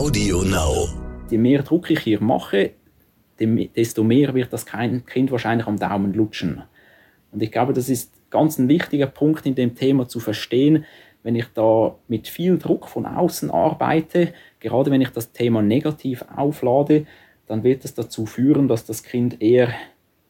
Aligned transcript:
Audio 0.00 0.42
Now. 0.44 0.88
Je 1.30 1.36
mehr 1.36 1.62
Druck 1.62 1.90
ich 1.90 2.00
hier 2.00 2.22
mache, 2.22 2.70
desto 3.38 4.02
mehr 4.02 4.32
wird 4.32 4.50
das 4.50 4.64
Kind 4.64 5.30
wahrscheinlich 5.30 5.66
am 5.66 5.78
Daumen 5.78 6.14
lutschen. 6.14 6.62
Und 7.30 7.42
ich 7.42 7.52
glaube, 7.52 7.74
das 7.74 7.90
ist 7.90 8.10
ganz 8.30 8.58
ein 8.58 8.66
wichtiger 8.70 9.08
Punkt 9.08 9.44
in 9.44 9.54
dem 9.54 9.74
Thema 9.74 10.08
zu 10.08 10.18
verstehen, 10.18 10.86
wenn 11.22 11.36
ich 11.36 11.44
da 11.52 11.96
mit 12.08 12.28
viel 12.28 12.56
Druck 12.56 12.88
von 12.88 13.04
außen 13.04 13.50
arbeite, 13.50 14.32
gerade 14.58 14.90
wenn 14.90 15.02
ich 15.02 15.10
das 15.10 15.32
Thema 15.32 15.60
negativ 15.60 16.24
auflade, 16.34 17.04
dann 17.46 17.62
wird 17.62 17.84
es 17.84 17.92
dazu 17.92 18.24
führen, 18.24 18.68
dass 18.68 18.86
das 18.86 19.02
Kind 19.02 19.42
eher 19.42 19.68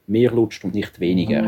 mehr 0.09 0.33
lutscht 0.33 0.65
und 0.65 0.75
nicht 0.75 0.99
weniger. 0.99 1.45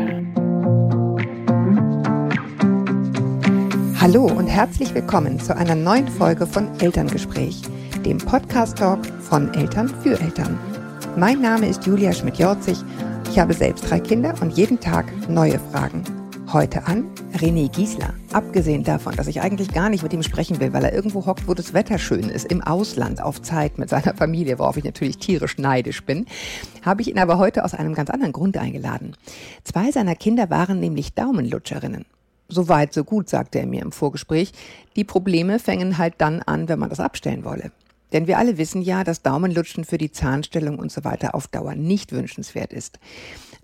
Hallo 3.99 4.25
und 4.27 4.47
herzlich 4.47 4.93
willkommen 4.95 5.41
zu 5.41 5.57
einer 5.57 5.75
neuen 5.75 6.07
Folge 6.07 6.47
von 6.47 6.69
Elterngespräch, 6.79 7.61
dem 8.03 8.17
Podcast-Talk 8.17 9.05
von 9.21 9.53
Eltern 9.53 9.87
für 9.87 10.19
Eltern. 10.19 10.59
Mein 11.15 11.39
Name 11.39 11.69
ist 11.69 11.85
Julia 11.85 12.11
Schmidt-Jorzig. 12.11 12.77
Ich 13.31 13.39
habe 13.39 13.53
selbst 13.53 13.89
drei 13.89 14.01
Kinder 14.01 14.33
und 14.41 14.57
jeden 14.57 14.79
Tag 14.79 15.05
neue 15.29 15.57
Fragen. 15.71 16.03
Heute 16.51 16.85
an 16.85 17.05
René 17.37 17.71
Giesler. 17.71 18.13
Abgesehen 18.33 18.83
davon, 18.83 19.15
dass 19.15 19.27
ich 19.27 19.39
eigentlich 19.41 19.71
gar 19.71 19.89
nicht 19.89 20.03
mit 20.03 20.11
ihm 20.11 20.21
sprechen 20.21 20.59
will, 20.59 20.73
weil 20.73 20.83
er 20.83 20.93
irgendwo 20.93 21.25
hockt, 21.25 21.47
wo 21.47 21.53
das 21.53 21.73
Wetter 21.73 21.97
schön 21.97 22.27
ist, 22.29 22.51
im 22.51 22.61
Ausland 22.61 23.21
auf 23.21 23.41
Zeit 23.41 23.77
mit 23.77 23.89
seiner 23.89 24.13
Familie, 24.13 24.59
worauf 24.59 24.75
ich 24.75 24.83
natürlich 24.83 25.17
tierisch 25.17 25.57
neidisch 25.57 26.03
bin, 26.03 26.25
habe 26.83 27.01
ich 27.01 27.09
ihn 27.09 27.19
aber 27.19 27.37
heute 27.37 27.63
aus 27.63 27.73
einem 27.73 27.93
ganz 27.93 28.09
anderen 28.09 28.33
Grund 28.33 28.57
eingeladen. 28.57 29.15
Zwei 29.63 29.91
seiner 29.91 30.15
Kinder 30.15 30.49
waren 30.49 30.81
nämlich 30.81 31.13
Daumenlutscherinnen. 31.13 32.05
So 32.49 32.67
weit, 32.67 32.93
so 32.93 33.05
gut, 33.05 33.29
sagte 33.29 33.59
er 33.59 33.65
mir 33.65 33.81
im 33.81 33.93
Vorgespräch. 33.93 34.51
Die 34.97 35.05
Probleme 35.05 35.57
fängen 35.57 35.97
halt 35.97 36.15
dann 36.17 36.41
an, 36.41 36.67
wenn 36.67 36.79
man 36.79 36.89
das 36.89 36.99
abstellen 36.99 37.45
wolle. 37.45 37.71
Denn 38.13 38.27
wir 38.27 38.37
alle 38.37 38.57
wissen 38.57 38.81
ja, 38.81 39.03
dass 39.03 39.23
Daumenlutschen 39.23 39.83
für 39.83 39.97
die 39.97 40.11
Zahnstellung 40.11 40.79
und 40.79 40.91
so 40.91 41.03
weiter 41.03 41.35
auf 41.35 41.47
Dauer 41.47 41.75
nicht 41.75 42.11
wünschenswert 42.11 42.71
ist. 42.71 42.99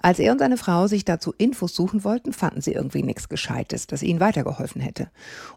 Als 0.02 0.20
er 0.20 0.32
und 0.32 0.40
seine 0.40 0.58
Frau 0.58 0.88
sich 0.88 1.06
dazu 1.06 1.34
Infos 1.38 1.76
suchen 1.76 2.04
wollten, 2.04 2.34
fanden 2.34 2.62
sie 2.62 2.74
irgendwie 2.74 3.04
nichts 3.04 3.30
Gescheites, 3.30 3.86
das 3.86 4.02
ihnen 4.02 4.20
weitergeholfen 4.20 4.82
hätte. 4.82 5.10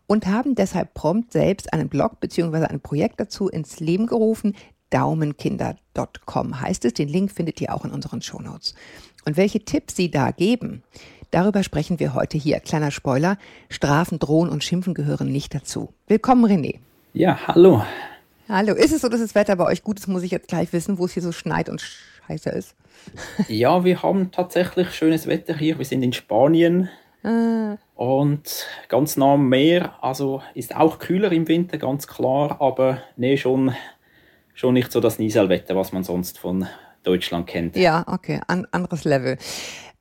Und 0.07 0.27
haben 0.27 0.55
deshalb 0.55 0.95
prompt 0.95 1.33
selbst 1.33 1.73
einen 1.73 1.89
Blog 1.89 2.21
bzw. 2.21 2.67
ein 2.67 2.81
Projekt 2.81 3.19
dazu 3.19 3.49
ins 3.49 3.81
Leben 3.81 4.07
gerufen. 4.07 4.55
Daumenkinder.com 4.91 6.61
heißt 6.61 6.85
es. 6.85 6.95
Den 6.95 7.09
Link 7.09 7.31
findet 7.33 7.61
ihr 7.61 7.75
auch 7.75 7.85
in 7.85 7.93
unseren 7.93 8.21
Shownotes. 8.21 8.75
Und 9.25 9.37
welche 9.37 9.65
Tipps 9.65 9.97
sie 9.97 10.11
da 10.11 10.31
geben, 10.31 10.83
Darüber 11.33 11.63
sprechen 11.63 11.99
wir 11.99 12.13
heute 12.13 12.37
hier. 12.37 12.61
Kleiner 12.61 12.91
Spoiler, 12.91 13.39
Strafen, 13.71 14.19
Drohen 14.19 14.51
und 14.51 14.63
Schimpfen 14.63 14.93
gehören 14.93 15.33
nicht 15.33 15.55
dazu. 15.55 15.95
Willkommen, 16.07 16.45
René. 16.45 16.79
Ja, 17.15 17.39
hallo. 17.49 17.83
Hallo. 18.49 18.75
Ist 18.75 18.93
es 18.93 19.03
so, 19.03 19.09
dass 19.09 19.21
das 19.21 19.35
Wetter 19.35 19.57
bei 19.57 19.67
euch 19.67 19.83
gut 19.83 19.99
ist, 19.99 20.09
muss 20.09 20.23
ich 20.23 20.31
jetzt 20.31 20.49
gleich 20.49 20.73
wissen, 20.73 20.99
wo 20.99 21.05
es 21.05 21.13
hier 21.13 21.23
so 21.23 21.33
schneit 21.33 21.69
und 21.69 21.81
scheiße 21.81 22.51
ist? 22.51 22.75
ja, 23.49 23.85
wir 23.85 24.03
haben 24.03 24.31
tatsächlich 24.31 24.91
schönes 24.91 25.27
Wetter 25.27 25.57
hier. 25.57 25.79
Wir 25.79 25.85
sind 25.85 26.03
in 26.03 26.13
Spanien. 26.13 26.89
Ah. 27.23 27.77
Und 27.95 28.67
ganz 28.89 29.17
nah 29.17 29.35
am 29.35 29.49
Meer, 29.49 29.95
also 30.03 30.43
ist 30.55 30.75
auch 30.75 30.99
kühler 30.99 31.31
im 31.31 31.47
Winter, 31.47 31.79
ganz 31.79 32.09
klar, 32.09 32.61
aber 32.61 33.01
nee, 33.17 33.37
schon, 33.37 33.73
schon 34.55 34.75
nicht 34.75 34.91
so 34.91 34.99
das 35.01 35.21
Nieselwetter, 35.21 35.77
was 35.77 35.93
man 35.93 36.03
sonst 36.03 36.39
von 36.39 36.67
Deutschland 37.05 37.47
kennt. 37.47 37.77
Ja, 37.77 38.05
okay, 38.09 38.41
An 38.49 38.67
anderes 38.73 39.05
Level. 39.05 39.39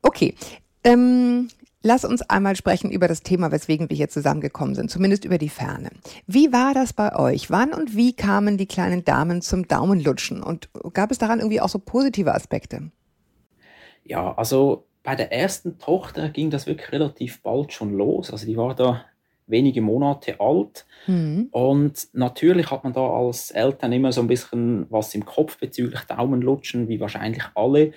Okay, 0.02 0.34
ähm, 0.82 1.48
lass 1.82 2.04
uns 2.04 2.22
einmal 2.22 2.56
sprechen 2.56 2.90
über 2.90 3.08
das 3.08 3.22
Thema, 3.22 3.52
weswegen 3.52 3.90
wir 3.90 3.96
hier 3.96 4.08
zusammengekommen 4.08 4.74
sind, 4.74 4.90
zumindest 4.90 5.24
über 5.24 5.38
die 5.38 5.48
Ferne. 5.48 5.90
Wie 6.26 6.52
war 6.52 6.74
das 6.74 6.92
bei 6.92 7.14
euch? 7.16 7.50
Wann 7.50 7.72
und 7.72 7.96
wie 7.96 8.14
kamen 8.14 8.56
die 8.56 8.66
kleinen 8.66 9.04
Damen 9.04 9.42
zum 9.42 9.68
Daumenlutschen? 9.68 10.42
Und 10.42 10.68
gab 10.92 11.10
es 11.10 11.18
daran 11.18 11.40
irgendwie 11.40 11.60
auch 11.60 11.68
so 11.68 11.78
positive 11.78 12.34
Aspekte? 12.34 12.90
Ja, 14.04 14.34
also 14.34 14.86
bei 15.02 15.16
der 15.16 15.32
ersten 15.32 15.78
Tochter 15.78 16.28
ging 16.28 16.50
das 16.50 16.66
wirklich 16.66 16.92
relativ 16.92 17.42
bald 17.42 17.72
schon 17.72 17.94
los. 17.94 18.30
Also 18.30 18.46
die 18.46 18.56
war 18.56 18.74
da 18.74 19.04
wenige 19.46 19.82
Monate 19.82 20.40
alt. 20.40 20.86
Mhm. 21.06 21.48
Und 21.50 22.08
natürlich 22.12 22.70
hat 22.70 22.84
man 22.84 22.92
da 22.92 23.06
als 23.06 23.50
Eltern 23.50 23.92
immer 23.92 24.12
so 24.12 24.20
ein 24.20 24.28
bisschen 24.28 24.86
was 24.90 25.14
im 25.14 25.24
Kopf 25.24 25.58
bezüglich 25.58 26.00
Daumenlutschen, 26.02 26.88
wie 26.88 27.00
wahrscheinlich 27.00 27.44
alle. 27.54 27.92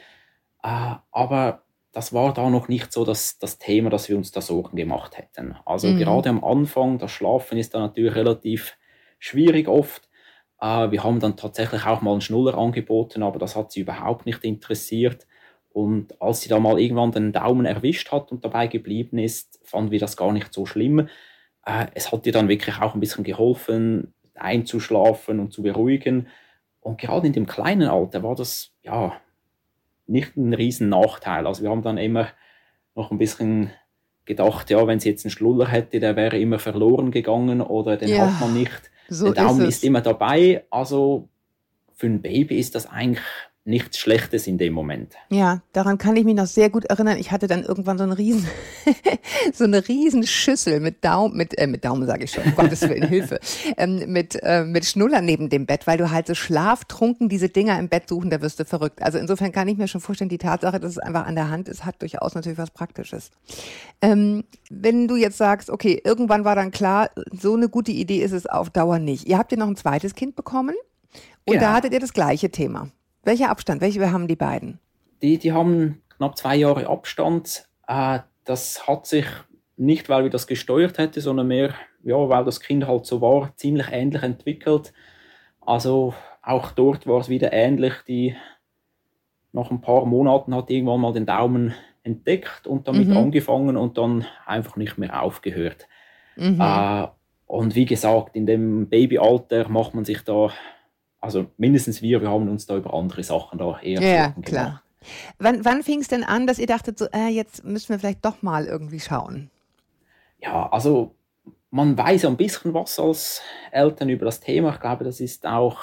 Äh, 0.63 0.95
aber 1.11 1.61
das 1.95 2.11
war 2.11 2.33
da 2.33 2.49
noch 2.49 2.67
nicht 2.67 2.91
so 2.91 3.05
das, 3.05 3.39
das 3.39 3.57
Thema, 3.57 3.89
dass 3.89 4.09
wir 4.09 4.17
uns 4.17 4.29
da 4.29 4.41
Sorgen 4.41 4.75
gemacht 4.75 5.17
hätten. 5.17 5.55
Also 5.65 5.87
mhm. 5.87 5.97
gerade 5.97 6.27
am 6.27 6.43
Anfang, 6.43 6.97
das 6.97 7.11
Schlafen 7.11 7.57
ist 7.57 7.73
da 7.73 7.79
natürlich 7.79 8.15
relativ 8.15 8.77
schwierig 9.17 9.69
oft. 9.69 10.09
Äh, 10.59 10.91
wir 10.91 11.05
haben 11.05 11.21
dann 11.21 11.37
tatsächlich 11.37 11.85
auch 11.85 12.01
mal 12.01 12.11
einen 12.11 12.19
Schnuller 12.19 12.57
angeboten, 12.57 13.23
aber 13.23 13.39
das 13.39 13.55
hat 13.55 13.71
sie 13.71 13.79
überhaupt 13.79 14.25
nicht 14.25 14.43
interessiert. 14.43 15.25
Und 15.69 16.21
als 16.21 16.41
sie 16.41 16.49
da 16.49 16.59
mal 16.59 16.81
irgendwann 16.81 17.13
den 17.13 17.31
Daumen 17.31 17.65
erwischt 17.65 18.11
hat 18.11 18.29
und 18.29 18.43
dabei 18.43 18.67
geblieben 18.67 19.17
ist, 19.17 19.61
fanden 19.63 19.91
wir 19.91 19.99
das 19.99 20.17
gar 20.17 20.33
nicht 20.33 20.53
so 20.53 20.65
schlimm. 20.65 21.07
Äh, 21.65 21.87
es 21.93 22.11
hat 22.11 22.25
ihr 22.25 22.33
dann 22.33 22.49
wirklich 22.49 22.77
auch 22.81 22.93
ein 22.93 22.99
bisschen 22.99 23.23
geholfen, 23.23 24.13
einzuschlafen 24.33 25.39
und 25.39 25.53
zu 25.53 25.63
beruhigen. 25.63 26.27
Und 26.81 26.99
gerade 26.99 27.27
in 27.27 27.33
dem 27.33 27.45
kleinen 27.45 27.87
Alter 27.87 28.21
war 28.21 28.35
das, 28.35 28.73
ja, 28.83 29.13
nicht 30.07 30.35
ein 30.37 30.53
riesen 30.53 30.89
Nachteil. 30.89 31.47
Also 31.47 31.63
wir 31.63 31.69
haben 31.69 31.81
dann 31.81 31.97
immer 31.97 32.27
noch 32.95 33.11
ein 33.11 33.17
bisschen 33.17 33.71
gedacht, 34.25 34.69
ja, 34.69 34.85
wenn 34.87 34.99
sie 34.99 35.09
jetzt 35.09 35.25
einen 35.25 35.31
Schluller 35.31 35.67
hätte, 35.67 35.99
der 35.99 36.15
wäre 36.15 36.37
immer 36.39 36.59
verloren 36.59 37.11
gegangen 37.11 37.61
oder 37.61 37.97
den 37.97 38.09
ja, 38.09 38.27
hat 38.27 38.39
man 38.39 38.53
nicht. 38.53 38.91
So 39.07 39.31
der 39.31 39.45
Daumen 39.45 39.61
ist, 39.61 39.77
ist 39.77 39.83
immer 39.83 40.01
dabei. 40.01 40.65
Also 40.69 41.29
für 41.93 42.07
ein 42.07 42.21
Baby 42.21 42.57
ist 42.57 42.75
das 42.75 42.87
eigentlich 42.87 43.23
nichts 43.65 43.97
Schlechtes 43.97 44.45
in 44.45 44.59
dem 44.59 44.73
Moment. 44.73 45.15
Ja, 45.29 45.61
daran 45.73 45.97
kann 45.97 46.15
ich 46.15 46.23
mich 46.23 46.35
noch 46.35 46.45
sehr 46.45 46.69
gut 46.69 46.85
erinnern. 46.85 47.17
Ich 47.17 47.31
hatte 47.31 47.47
dann 47.47 47.63
irgendwann 47.63 47.97
so 47.97 48.03
eine 48.03 48.15
riesen, 48.15 48.47
so 49.53 49.63
eine 49.63 49.87
riesen 49.87 50.25
Schüssel 50.25 50.79
mit 50.79 51.03
Daumen, 51.03 51.35
mit, 51.35 51.57
äh, 51.57 51.65
mit 51.65 51.83
Daumen 51.83 52.05
sage 52.05 52.25
ich 52.25 52.31
schon, 52.31 52.43
um 52.43 52.55
Gottes 52.55 52.81
Willen, 52.81 53.07
Hilfe, 53.07 53.39
ähm, 53.77 54.03
mit, 54.11 54.37
äh, 54.43 54.63
mit 54.63 54.85
Schnuller 54.85 55.21
neben 55.21 55.49
dem 55.49 55.65
Bett, 55.65 55.87
weil 55.87 55.97
du 55.97 56.11
halt 56.11 56.27
so 56.27 56.35
schlaftrunken 56.35 57.27
diese 57.27 57.49
Dinger 57.49 57.79
im 57.79 57.89
Bett 57.89 58.07
suchen, 58.07 58.29
da 58.29 58.39
wirst 58.39 58.59
du 58.59 58.65
verrückt. 58.65 59.01
Also 59.01 59.17
insofern 59.17 59.51
kann 59.51 59.67
ich 59.67 59.77
mir 59.77 59.87
schon 59.87 60.01
vorstellen, 60.01 60.29
die 60.29 60.37
Tatsache, 60.37 60.79
dass 60.79 60.91
es 60.91 60.99
einfach 60.99 61.25
an 61.25 61.35
der 61.35 61.49
Hand 61.49 61.67
ist, 61.67 61.85
hat 61.85 61.99
durchaus 62.03 62.35
natürlich 62.35 62.59
was 62.59 62.69
Praktisches. 62.69 63.31
Ähm, 63.99 64.43
wenn 64.69 65.07
du 65.07 65.15
jetzt 65.15 65.37
sagst, 65.37 65.71
okay, 65.71 65.99
irgendwann 66.03 66.45
war 66.45 66.55
dann 66.55 66.69
klar, 66.69 67.09
so 67.31 67.55
eine 67.55 67.67
gute 67.67 67.91
Idee 67.91 68.19
ist 68.21 68.31
es 68.31 68.45
auf 68.45 68.69
Dauer 68.69 68.99
nicht. 68.99 69.27
Ihr 69.27 69.39
habt 69.39 69.51
ja 69.51 69.57
noch 69.57 69.67
ein 69.67 69.75
zweites 69.75 70.13
Kind 70.13 70.35
bekommen 70.35 70.75
und 71.45 71.55
ja. 71.55 71.61
da 71.61 71.73
hattet 71.73 71.93
ihr 71.93 71.99
das 71.99 72.13
gleiche 72.13 72.51
Thema. 72.51 72.91
Welcher 73.25 73.49
Abstand? 73.49 73.81
Welche 73.81 74.11
haben 74.11 74.27
die 74.27 74.35
beiden? 74.35 74.79
Die, 75.21 75.37
die 75.37 75.51
haben 75.51 76.01
knapp 76.15 76.37
zwei 76.37 76.55
Jahre 76.55 76.87
Abstand. 76.87 77.67
Äh, 77.87 78.19
das 78.45 78.87
hat 78.87 79.07
sich 79.07 79.25
nicht, 79.77 80.07
weil 80.07 80.23
wir 80.23 80.29
das 80.29 80.47
gesteuert 80.47 80.99
hätten, 80.99 81.19
sondern 81.19 81.47
mehr, 81.47 81.73
ja, 82.03 82.29
weil 82.29 82.45
das 82.45 82.61
Kind 82.61 82.87
halt 82.87 83.05
so 83.05 83.21
war, 83.21 83.51
ziemlich 83.57 83.87
ähnlich 83.91 84.21
entwickelt. 84.21 84.93
Also 85.59 86.13
auch 86.43 86.71
dort 86.71 87.07
war 87.07 87.19
es 87.19 87.27
wieder 87.27 87.51
ähnlich. 87.51 87.93
Die 88.07 88.35
nach 89.51 89.71
ein 89.71 89.81
paar 89.81 90.05
Monaten 90.05 90.53
hat 90.53 90.69
irgendwann 90.69 91.01
mal 91.01 91.13
den 91.13 91.25
Daumen 91.25 91.73
entdeckt 92.03 92.67
und 92.67 92.87
damit 92.87 93.07
mhm. 93.07 93.17
angefangen 93.17 93.75
und 93.75 93.97
dann 93.97 94.25
einfach 94.45 94.75
nicht 94.75 94.99
mehr 94.99 95.23
aufgehört. 95.23 95.87
Mhm. 96.35 96.61
Äh, 96.61 97.07
und 97.47 97.75
wie 97.75 97.85
gesagt, 97.85 98.35
in 98.35 98.45
dem 98.45 98.87
Babyalter 98.87 99.67
macht 99.69 99.95
man 99.95 100.05
sich 100.05 100.21
da 100.23 100.51
also 101.25 101.47
mindestens 101.57 102.01
wir, 102.01 102.21
wir 102.21 102.29
haben 102.29 102.47
uns 102.47 102.65
da 102.65 102.77
über 102.77 102.93
andere 102.93 103.23
Sachen 103.23 103.59
da 103.59 103.79
eher 103.79 104.01
Ja, 104.01 104.35
klar. 104.41 104.81
Wann, 105.37 105.65
wann 105.65 105.83
fing 105.83 105.99
es 105.99 106.07
denn 106.07 106.23
an, 106.23 106.47
dass 106.47 106.57
ihr 106.57 106.67
dachtet, 106.67 106.97
so, 106.97 107.05
äh, 107.11 107.27
jetzt 107.27 107.63
müssen 107.63 107.89
wir 107.89 107.99
vielleicht 107.99 108.25
doch 108.25 108.41
mal 108.41 108.65
irgendwie 108.65 108.99
schauen? 108.99 109.49
Ja, 110.39 110.69
also 110.71 111.15
man 111.69 111.97
weiß 111.97 112.25
ein 112.25 112.37
bisschen 112.37 112.73
was 112.73 112.99
als 112.99 113.41
Eltern 113.71 114.09
über 114.09 114.25
das 114.25 114.39
Thema. 114.39 114.73
Ich 114.73 114.79
glaube, 114.79 115.03
das 115.03 115.19
ist 115.19 115.45
auch 115.45 115.77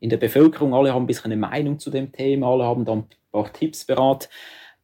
in 0.00 0.10
der 0.10 0.16
Bevölkerung, 0.16 0.74
alle 0.74 0.92
haben 0.92 1.04
ein 1.04 1.06
bisschen 1.06 1.32
eine 1.32 1.40
Meinung 1.40 1.78
zu 1.78 1.90
dem 1.90 2.10
Thema, 2.10 2.48
alle 2.48 2.64
haben 2.64 2.84
dann 2.84 3.00
ein 3.00 3.08
paar 3.30 3.52
Tipps 3.52 3.84
beraten. 3.84 4.28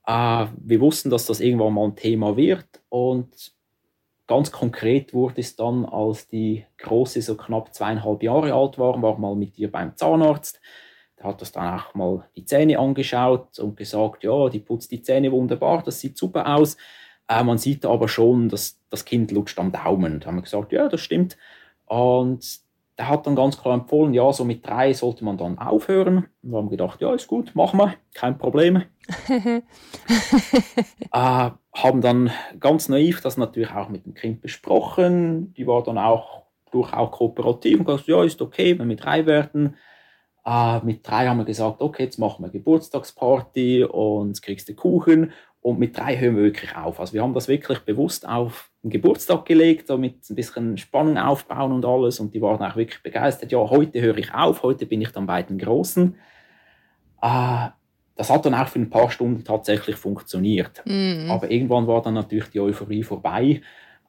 Äh, 0.06 0.46
wir 0.56 0.80
wussten, 0.80 1.10
dass 1.10 1.26
das 1.26 1.40
irgendwann 1.40 1.75
mal 1.75 1.84
ein 1.84 1.96
Thema 1.96 2.36
wird 2.36 2.66
und 2.88 3.55
Ganz 4.26 4.50
konkret 4.50 5.14
wurde 5.14 5.40
es 5.40 5.55
dann, 5.55 5.84
als 5.84 6.26
die 6.26 6.64
Große 6.78 7.23
so 7.23 7.37
knapp 7.37 7.73
zweieinhalb 7.73 8.23
Jahre 8.23 8.55
alt 8.55 8.78
war, 8.78 9.00
war 9.00 9.19
mal 9.19 9.37
mit 9.37 9.56
ihr 9.58 9.70
beim 9.70 9.96
Zahnarzt. 9.96 10.61
Der 11.19 11.26
hat 11.26 11.40
das 11.40 11.52
dann 11.52 11.78
auch 11.78 11.94
mal 11.94 12.28
die 12.37 12.44
Zähne 12.44 12.78
angeschaut 12.78 13.58
und 13.58 13.76
gesagt, 13.76 14.25
ja, 14.25 14.49
die 14.49 14.58
putzt 14.58 14.90
die 14.90 15.00
Zähne 15.00 15.31
wunderbar, 15.31 15.82
das 15.82 16.00
sieht 16.00 16.19
super 16.19 16.56
aus. 16.56 16.76
Äh, 17.28 17.44
man 17.44 17.58
sieht 17.58 17.87
aber 17.87 18.08
schon, 18.08 18.49
dass 18.49 18.81
das 18.90 19.05
Kind 19.05 19.31
lutscht 19.31 19.58
am 19.58 19.73
Daumen. 19.73 20.20
Da 20.20 20.26
haben 20.26 20.37
wir 20.37 20.43
gesagt, 20.43 20.73
ja, 20.73 20.88
das 20.88 21.00
stimmt. 21.00 21.37
Und 21.87 22.61
der 22.99 23.08
hat 23.08 23.26
dann 23.26 23.37
ganz 23.37 23.61
klar 23.61 23.75
empfohlen, 23.75 24.14
ja, 24.14 24.32
so 24.32 24.44
mit 24.44 24.67
drei 24.67 24.93
sollte 24.93 25.25
man 25.25 25.37
dann 25.37 25.58
aufhören. 25.58 26.28
Und 26.43 26.50
wir 26.50 26.58
haben 26.58 26.70
gedacht, 26.70 27.00
ja, 27.00 27.14
ist 27.14 27.26
gut, 27.26 27.55
machen 27.55 27.78
wir, 27.78 27.94
kein 28.14 28.38
Problem. 28.38 28.82
äh, 31.12 31.50
haben 31.82 32.00
dann 32.00 32.31
ganz 32.58 32.88
naiv 32.88 33.20
das 33.20 33.37
natürlich 33.37 33.70
auch 33.70 33.88
mit 33.88 34.06
dem 34.06 34.14
Kind 34.14 34.40
besprochen. 34.40 35.52
Die 35.55 35.67
war 35.67 35.82
dann 35.82 35.99
auch 35.99 36.43
durchaus 36.70 37.11
kooperativ 37.11 37.78
und 37.78 37.84
gesagt, 37.84 38.06
ja, 38.06 38.25
ist 38.25 38.40
okay, 38.40 38.78
wenn 38.78 38.88
wir 38.88 38.96
drei 38.96 39.26
werden. 39.26 39.76
Äh, 40.44 40.81
mit 40.84 41.06
drei 41.06 41.26
haben 41.26 41.38
wir 41.38 41.44
gesagt, 41.44 41.82
okay, 41.82 42.05
jetzt 42.05 42.19
machen 42.19 42.44
wir 42.44 42.50
Geburtstagsparty 42.50 43.84
und 43.84 44.40
kriegst 44.40 44.69
du 44.69 44.75
Kuchen. 44.75 45.32
Und 45.61 45.78
mit 45.78 45.99
drei 45.99 46.17
hören 46.17 46.37
wir 46.37 46.44
wirklich 46.44 46.75
auf. 46.76 46.99
Also 46.99 47.12
wir 47.12 47.23
haben 47.23 47.34
das 47.34 47.49
wirklich 47.49 47.81
bewusst 47.81 48.26
auf 48.26 48.70
den 48.82 48.90
Geburtstag 48.90 49.44
gelegt, 49.44 49.90
damit 49.90 50.31
ein 50.31 50.37
bisschen 50.37 50.78
Spannung 50.78 51.19
aufbauen 51.19 51.73
und 51.73 51.84
alles. 51.84 52.20
Und 52.20 52.32
die 52.32 52.40
waren 52.40 52.62
auch 52.62 52.76
wirklich 52.76 53.02
begeistert. 53.02 53.52
Ja, 53.52 53.58
heute 53.58 54.00
höre 54.00 54.17
ich 54.17 54.32
auf, 54.32 54.62
heute 54.62 54.87
bin 54.87 55.02
ich 55.02 55.11
dann 55.11 55.26
bei 55.26 55.43
den 55.43 55.58
Großen. 55.58 56.14
Äh, 57.20 57.69
das 58.16 58.30
hat 58.30 58.46
dann 58.46 58.54
auch 58.54 58.68
für 58.68 58.78
ein 58.78 58.90
paar 58.90 59.10
Stunden 59.10 59.44
tatsächlich 59.44 59.96
funktioniert. 59.96 60.82
Mm. 60.86 61.30
Aber 61.30 61.50
irgendwann 61.50 61.86
war 61.86 62.02
dann 62.02 62.14
natürlich 62.14 62.48
die 62.48 62.60
Euphorie 62.60 63.02
vorbei. 63.02 63.60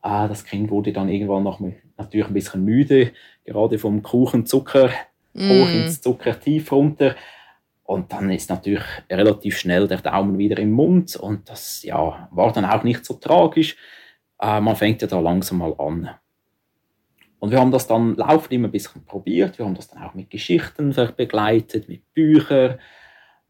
Äh, 0.01 0.27
das 0.27 0.45
Kind 0.45 0.71
wurde 0.71 0.93
dann 0.93 1.09
irgendwann 1.09 1.43
noch 1.43 1.59
natürlich 1.97 2.27
ein 2.27 2.33
bisschen 2.33 2.63
müde, 2.63 3.11
gerade 3.43 3.77
vom 3.77 4.01
Kuchen 4.01 4.45
Zucker 4.45 4.89
mm. 5.33 5.49
hoch 5.49 5.69
ins 5.69 6.01
Zuckertief 6.01 6.71
runter. 6.71 7.15
Und 7.83 8.11
dann 8.11 8.31
ist 8.31 8.49
natürlich 8.49 8.83
relativ 9.09 9.57
schnell 9.57 9.87
der 9.87 9.99
Daumen 9.99 10.37
wieder 10.37 10.57
im 10.57 10.71
Mund 10.71 11.15
und 11.15 11.49
das 11.49 11.83
ja, 11.83 12.27
war 12.31 12.51
dann 12.51 12.65
auch 12.65 12.83
nicht 12.83 13.05
so 13.05 13.13
tragisch. 13.15 13.77
Äh, 14.41 14.61
man 14.61 14.75
fängt 14.75 15.01
ja 15.01 15.07
da 15.07 15.19
langsam 15.19 15.59
mal 15.59 15.73
an. 15.77 16.09
Und 17.39 17.51
wir 17.51 17.59
haben 17.59 17.71
das 17.71 17.87
dann 17.87 18.15
laufend 18.15 18.51
immer 18.53 18.67
ein 18.67 18.71
bisschen 18.71 19.05
probiert. 19.05 19.57
Wir 19.57 19.65
haben 19.65 19.75
das 19.75 19.89
dann 19.89 20.01
auch 20.01 20.15
mit 20.15 20.29
Geschichten 20.29 20.95
begleitet, 21.15 21.87
mit 21.87 22.13
Büchern, 22.13 22.79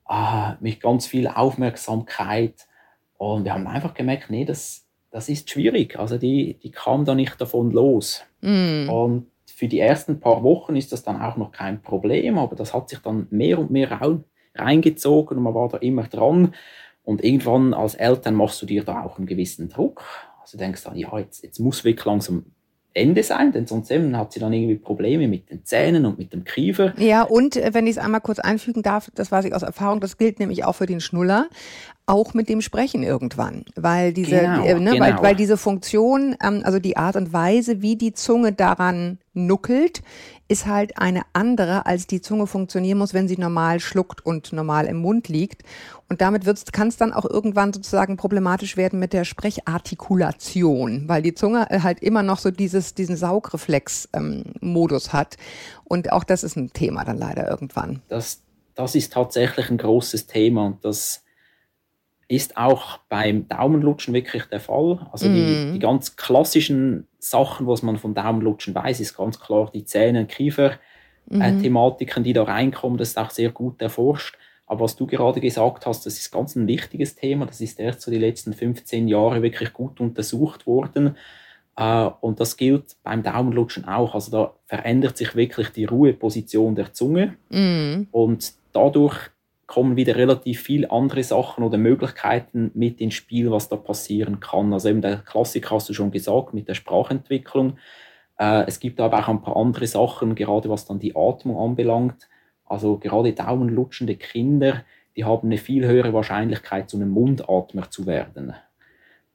äh, 0.09 0.53
mit 0.59 0.79
ganz 0.79 1.07
viel 1.07 1.27
Aufmerksamkeit. 1.27 2.67
Und 3.17 3.45
wir 3.45 3.53
haben 3.53 3.67
einfach 3.67 3.93
gemerkt, 3.93 4.29
nee, 4.29 4.45
das, 4.45 4.85
das 5.11 5.29
ist 5.29 5.49
schwierig. 5.49 5.97
Also 5.97 6.17
die, 6.17 6.55
die 6.61 6.71
kam 6.71 7.05
da 7.05 7.15
nicht 7.15 7.39
davon 7.39 7.71
los. 7.71 8.23
Mm. 8.41 8.89
Und 8.89 9.27
für 9.45 9.67
die 9.67 9.79
ersten 9.79 10.19
paar 10.19 10.43
Wochen 10.43 10.75
ist 10.75 10.91
das 10.91 11.03
dann 11.03 11.19
auch 11.19 11.37
noch 11.37 11.51
kein 11.51 11.81
Problem, 11.81 12.37
aber 12.37 12.55
das 12.55 12.73
hat 12.73 12.89
sich 12.89 12.99
dann 12.99 13.27
mehr 13.31 13.57
und 13.57 13.71
mehr 13.71 13.99
reingezogen 14.53 15.37
und 15.37 15.43
man 15.43 15.55
war 15.55 15.69
da 15.69 15.77
immer 15.77 16.03
dran. 16.03 16.53
Und 17.03 17.23
irgendwann 17.23 17.73
als 17.73 17.95
Eltern 17.95 18.35
machst 18.35 18.61
du 18.61 18.65
dir 18.65 18.83
da 18.83 19.03
auch 19.03 19.17
einen 19.17 19.27
gewissen 19.27 19.69
Druck. 19.69 20.03
Also 20.41 20.57
denkst 20.57 20.83
dann, 20.83 20.95
ja, 20.95 21.17
jetzt, 21.17 21.43
jetzt 21.43 21.59
muss 21.59 21.83
wirklich 21.83 22.05
langsam 22.05 22.45
Ende 22.97 23.23
sein, 23.23 23.51
denn 23.51 23.67
sonst 23.67 23.91
eben 23.91 24.17
hat 24.17 24.33
sie 24.33 24.39
dann 24.39 24.51
irgendwie 24.51 24.75
Probleme 24.75 25.27
mit 25.27 25.49
den 25.49 25.63
Zähnen 25.63 26.05
und 26.05 26.17
mit 26.17 26.33
dem 26.33 26.43
Kiefer. 26.43 26.93
Ja, 26.97 27.23
und 27.23 27.55
äh, 27.55 27.73
wenn 27.73 27.87
ich 27.87 27.97
es 27.97 27.97
einmal 27.97 28.21
kurz 28.21 28.39
einfügen 28.39 28.83
darf, 28.83 29.09
das 29.15 29.31
weiß 29.31 29.45
ich 29.45 29.53
aus 29.53 29.63
Erfahrung, 29.63 29.99
das 29.99 30.17
gilt 30.17 30.39
nämlich 30.39 30.65
auch 30.65 30.73
für 30.73 30.85
den 30.85 30.99
Schnuller 30.99 31.47
auch 32.07 32.33
mit 32.33 32.47
dem 32.47 32.61
Sprechen 32.61 33.03
irgendwann, 33.03 33.65
weil 33.75 34.13
diese, 34.13 34.39
genau, 34.39 34.63
äh, 34.63 34.79
ne, 34.79 34.91
genau. 34.91 35.05
Weil, 35.05 35.21
weil 35.21 35.35
diese 35.35 35.57
Funktion, 35.57 36.37
ähm, 36.41 36.61
also 36.63 36.79
die 36.79 36.95
Art 36.95 37.17
und 37.17 37.33
Weise, 37.33 37.81
wie 37.81 37.97
die 37.97 38.13
Zunge 38.13 38.53
daran 38.53 39.19
nuckelt, 39.37 40.01
ist 40.47 40.65
halt 40.65 40.97
eine 40.97 41.21
andere, 41.33 41.85
als 41.85 42.07
die 42.07 42.21
Zunge 42.21 42.47
funktionieren 42.47 42.97
muss, 42.97 43.13
wenn 43.13 43.27
sie 43.27 43.37
normal 43.37 43.79
schluckt 43.79 44.25
und 44.25 44.53
normal 44.53 44.85
im 44.87 44.97
Mund 44.97 45.27
liegt. 45.27 45.63
Und 46.09 46.21
damit 46.21 46.43
kann 46.71 46.87
es 46.87 46.97
dann 46.97 47.13
auch 47.13 47.25
irgendwann 47.25 47.73
sozusagen 47.73 48.17
problematisch 48.17 48.77
werden 48.77 48.99
mit 48.99 49.13
der 49.13 49.25
Sprechartikulation, 49.25 51.07
weil 51.07 51.21
die 51.21 51.33
Zunge 51.33 51.67
äh, 51.69 51.81
halt 51.81 52.01
immer 52.01 52.23
noch 52.23 52.39
so 52.39 52.51
dieses, 52.51 52.93
diesen 52.93 53.17
Saugreflex-Modus 53.17 55.07
ähm, 55.07 55.13
hat. 55.13 55.37
Und 55.83 56.11
auch 56.11 56.23
das 56.23 56.43
ist 56.43 56.55
ein 56.55 56.71
Thema 56.71 57.03
dann 57.03 57.17
leider 57.17 57.49
irgendwann. 57.49 58.01
Das, 58.07 58.41
das 58.75 58.95
ist 58.95 59.13
tatsächlich 59.13 59.69
ein 59.69 59.77
großes 59.77 60.27
Thema 60.27 60.65
und 60.65 60.83
das 60.85 61.23
ist 62.29 62.57
auch 62.57 62.97
beim 63.09 63.47
Daumenlutschen 63.47 64.13
wirklich 64.13 64.43
der 64.45 64.59
Fall. 64.59 65.07
Also 65.11 65.29
mm. 65.29 65.33
die, 65.33 65.41
mhm. 65.41 65.73
die 65.73 65.79
ganz 65.79 66.15
klassischen 66.15 67.07
Sachen, 67.29 67.67
was 67.67 67.83
man 67.83 67.97
vom 67.97 68.13
Daumenlutschen 68.13 68.75
weiß, 68.75 68.99
ist 68.99 69.17
ganz 69.17 69.39
klar 69.39 69.69
die 69.73 69.85
Zähne- 69.85 70.21
und 70.21 70.29
Kiefer-Thematiken, 70.29 72.21
mm. 72.21 72.25
die 72.25 72.33
da 72.33 72.43
reinkommen. 72.43 72.97
Das 72.97 73.09
ist 73.09 73.17
auch 73.17 73.29
sehr 73.29 73.51
gut 73.51 73.81
erforscht. 73.81 74.37
Aber 74.65 74.81
was 74.81 74.95
du 74.95 75.07
gerade 75.07 75.39
gesagt 75.39 75.85
hast, 75.85 76.05
das 76.05 76.17
ist 76.17 76.31
ganz 76.31 76.55
ein 76.55 76.67
wichtiges 76.67 77.15
Thema. 77.15 77.45
Das 77.45 77.61
ist 77.61 77.79
erst 77.79 78.01
so 78.01 78.11
die 78.11 78.17
letzten 78.17 78.53
15 78.53 79.07
Jahre 79.07 79.41
wirklich 79.41 79.71
gut 79.71 80.01
untersucht 80.01 80.67
worden. 80.67 81.15
Äh, 81.77 82.09
und 82.21 82.39
das 82.39 82.57
gilt 82.57 82.97
beim 83.03 83.23
Daumenlutschen 83.23 83.85
auch. 83.85 84.13
Also 84.13 84.31
da 84.31 84.53
verändert 84.65 85.17
sich 85.17 85.35
wirklich 85.35 85.69
die 85.69 85.85
Ruheposition 85.85 86.75
der 86.75 86.93
Zunge. 86.93 87.37
Mm. 87.49 88.07
Und 88.11 88.53
dadurch 88.73 89.17
kommen 89.67 89.97
wieder 89.97 90.15
relativ 90.15 90.61
viele 90.61 90.89
andere 90.91 91.23
Sachen 91.23 91.63
oder 91.63 91.77
Möglichkeiten 91.77 92.71
mit 92.73 93.01
ins 93.01 93.15
Spiel, 93.15 93.51
was 93.51 93.67
da 93.67 93.75
passieren 93.75 94.39
kann. 94.39 94.73
Also 94.73 94.89
eben 94.89 95.01
der 95.01 95.17
Klassiker 95.17 95.75
hast 95.75 95.89
du 95.89 95.93
schon 95.93 96.11
gesagt 96.11 96.53
mit 96.53 96.69
der 96.69 96.73
Sprachentwicklung. 96.73 97.77
Äh, 98.39 98.63
es 98.65 98.79
gibt 98.79 98.99
aber 99.01 99.19
auch 99.19 99.27
ein 99.27 99.41
paar 99.41 99.57
andere 99.57 99.85
Sachen, 99.85 100.35
gerade 100.35 100.69
was 100.69 100.85
dann 100.85 100.99
die 100.99 101.15
Atmung 101.15 101.57
anbelangt. 101.57 102.29
Also 102.65 102.97
gerade 102.97 103.33
daumenlutschende 103.33 104.15
Kinder, 104.15 104.85
die 105.17 105.25
haben 105.25 105.47
eine 105.47 105.57
viel 105.57 105.85
höhere 105.85 106.13
Wahrscheinlichkeit, 106.13 106.89
zu 106.89 106.97
einem 106.97 107.09
Mundatmer 107.09 107.89
zu 107.89 108.05
werden. 108.05 108.53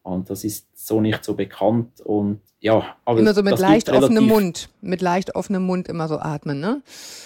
Und 0.03 0.31
das 0.31 0.43
ist 0.45 0.67
so 0.75 1.01
nicht 1.01 1.25
so 1.25 1.35
bekannt. 1.35 2.01
Und 2.01 2.41
ja, 2.61 2.97
aber 3.05 3.21
immer 3.21 3.35
so 3.35 3.43
mit 3.43 3.59
leicht 3.59 3.89
offenem 3.91 4.27
Mund, 4.27 4.69
mit 4.81 5.01
leicht 5.01 5.35
offenem 5.35 5.65
Mund 5.65 5.89
immer 5.89 6.09
so 6.09 6.19
atmen, 6.19 6.61
ne? 6.61 6.83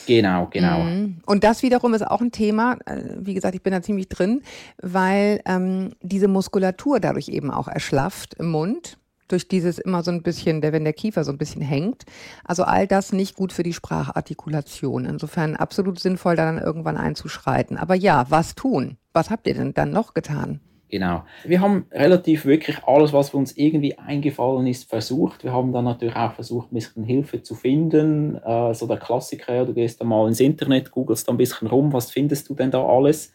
Genau, 0.06 0.48
genau. 0.50 0.80
Mhm. 0.80 1.18
Und 1.26 1.44
das 1.44 1.62
wiederum 1.62 1.94
ist 1.94 2.06
auch 2.06 2.20
ein 2.20 2.32
Thema. 2.32 2.78
Äh, 2.86 3.02
wie 3.18 3.34
gesagt, 3.34 3.54
ich 3.54 3.62
bin 3.62 3.72
da 3.72 3.82
ziemlich 3.82 4.08
drin, 4.08 4.42
weil 4.80 5.40
ähm, 5.46 5.90
diese 6.02 6.28
Muskulatur 6.28 7.00
dadurch 7.00 7.28
eben 7.28 7.50
auch 7.50 7.68
erschlafft 7.68 8.34
im 8.34 8.50
Mund 8.50 8.98
durch 9.28 9.48
dieses 9.48 9.78
immer 9.78 10.02
so 10.02 10.10
ein 10.10 10.22
bisschen, 10.22 10.60
der, 10.60 10.72
wenn 10.72 10.84
der 10.84 10.92
Kiefer 10.92 11.24
so 11.24 11.32
ein 11.32 11.38
bisschen 11.38 11.62
hängt. 11.62 12.04
Also 12.44 12.64
all 12.64 12.86
das 12.86 13.12
nicht 13.12 13.36
gut 13.36 13.52
für 13.52 13.62
die 13.62 13.72
Sprachartikulation. 13.72 15.04
Insofern 15.04 15.56
absolut 15.56 15.98
sinnvoll, 15.98 16.36
da 16.36 16.44
dann 16.44 16.62
irgendwann 16.62 16.96
einzuschreiten. 16.96 17.76
Aber 17.76 17.94
ja, 17.94 18.26
was 18.28 18.54
tun? 18.54 18.96
Was 19.12 19.30
habt 19.30 19.46
ihr 19.46 19.54
denn 19.54 19.74
dann 19.74 19.90
noch 19.90 20.14
getan? 20.14 20.60
Genau. 20.88 21.24
Wir 21.44 21.60
haben 21.60 21.86
relativ 21.90 22.44
wirklich 22.44 22.84
alles, 22.84 23.12
was 23.12 23.34
uns 23.34 23.56
irgendwie 23.56 23.98
eingefallen 23.98 24.66
ist, 24.66 24.88
versucht. 24.88 25.42
Wir 25.42 25.52
haben 25.52 25.72
dann 25.72 25.84
natürlich 25.84 26.14
auch 26.14 26.32
versucht, 26.32 26.70
ein 26.70 26.74
bisschen 26.74 27.04
Hilfe 27.04 27.42
zu 27.42 27.54
finden. 27.54 28.36
Äh, 28.36 28.72
so 28.74 28.86
der 28.86 28.98
Klassiker, 28.98 29.64
du 29.64 29.74
gehst 29.74 30.00
dann 30.00 30.08
mal 30.08 30.28
ins 30.28 30.40
Internet, 30.40 30.92
googelst 30.92 31.26
da 31.26 31.32
ein 31.32 31.38
bisschen 31.38 31.68
rum, 31.68 31.92
was 31.92 32.10
findest 32.10 32.48
du 32.48 32.54
denn 32.54 32.70
da 32.70 32.84
alles? 32.86 33.32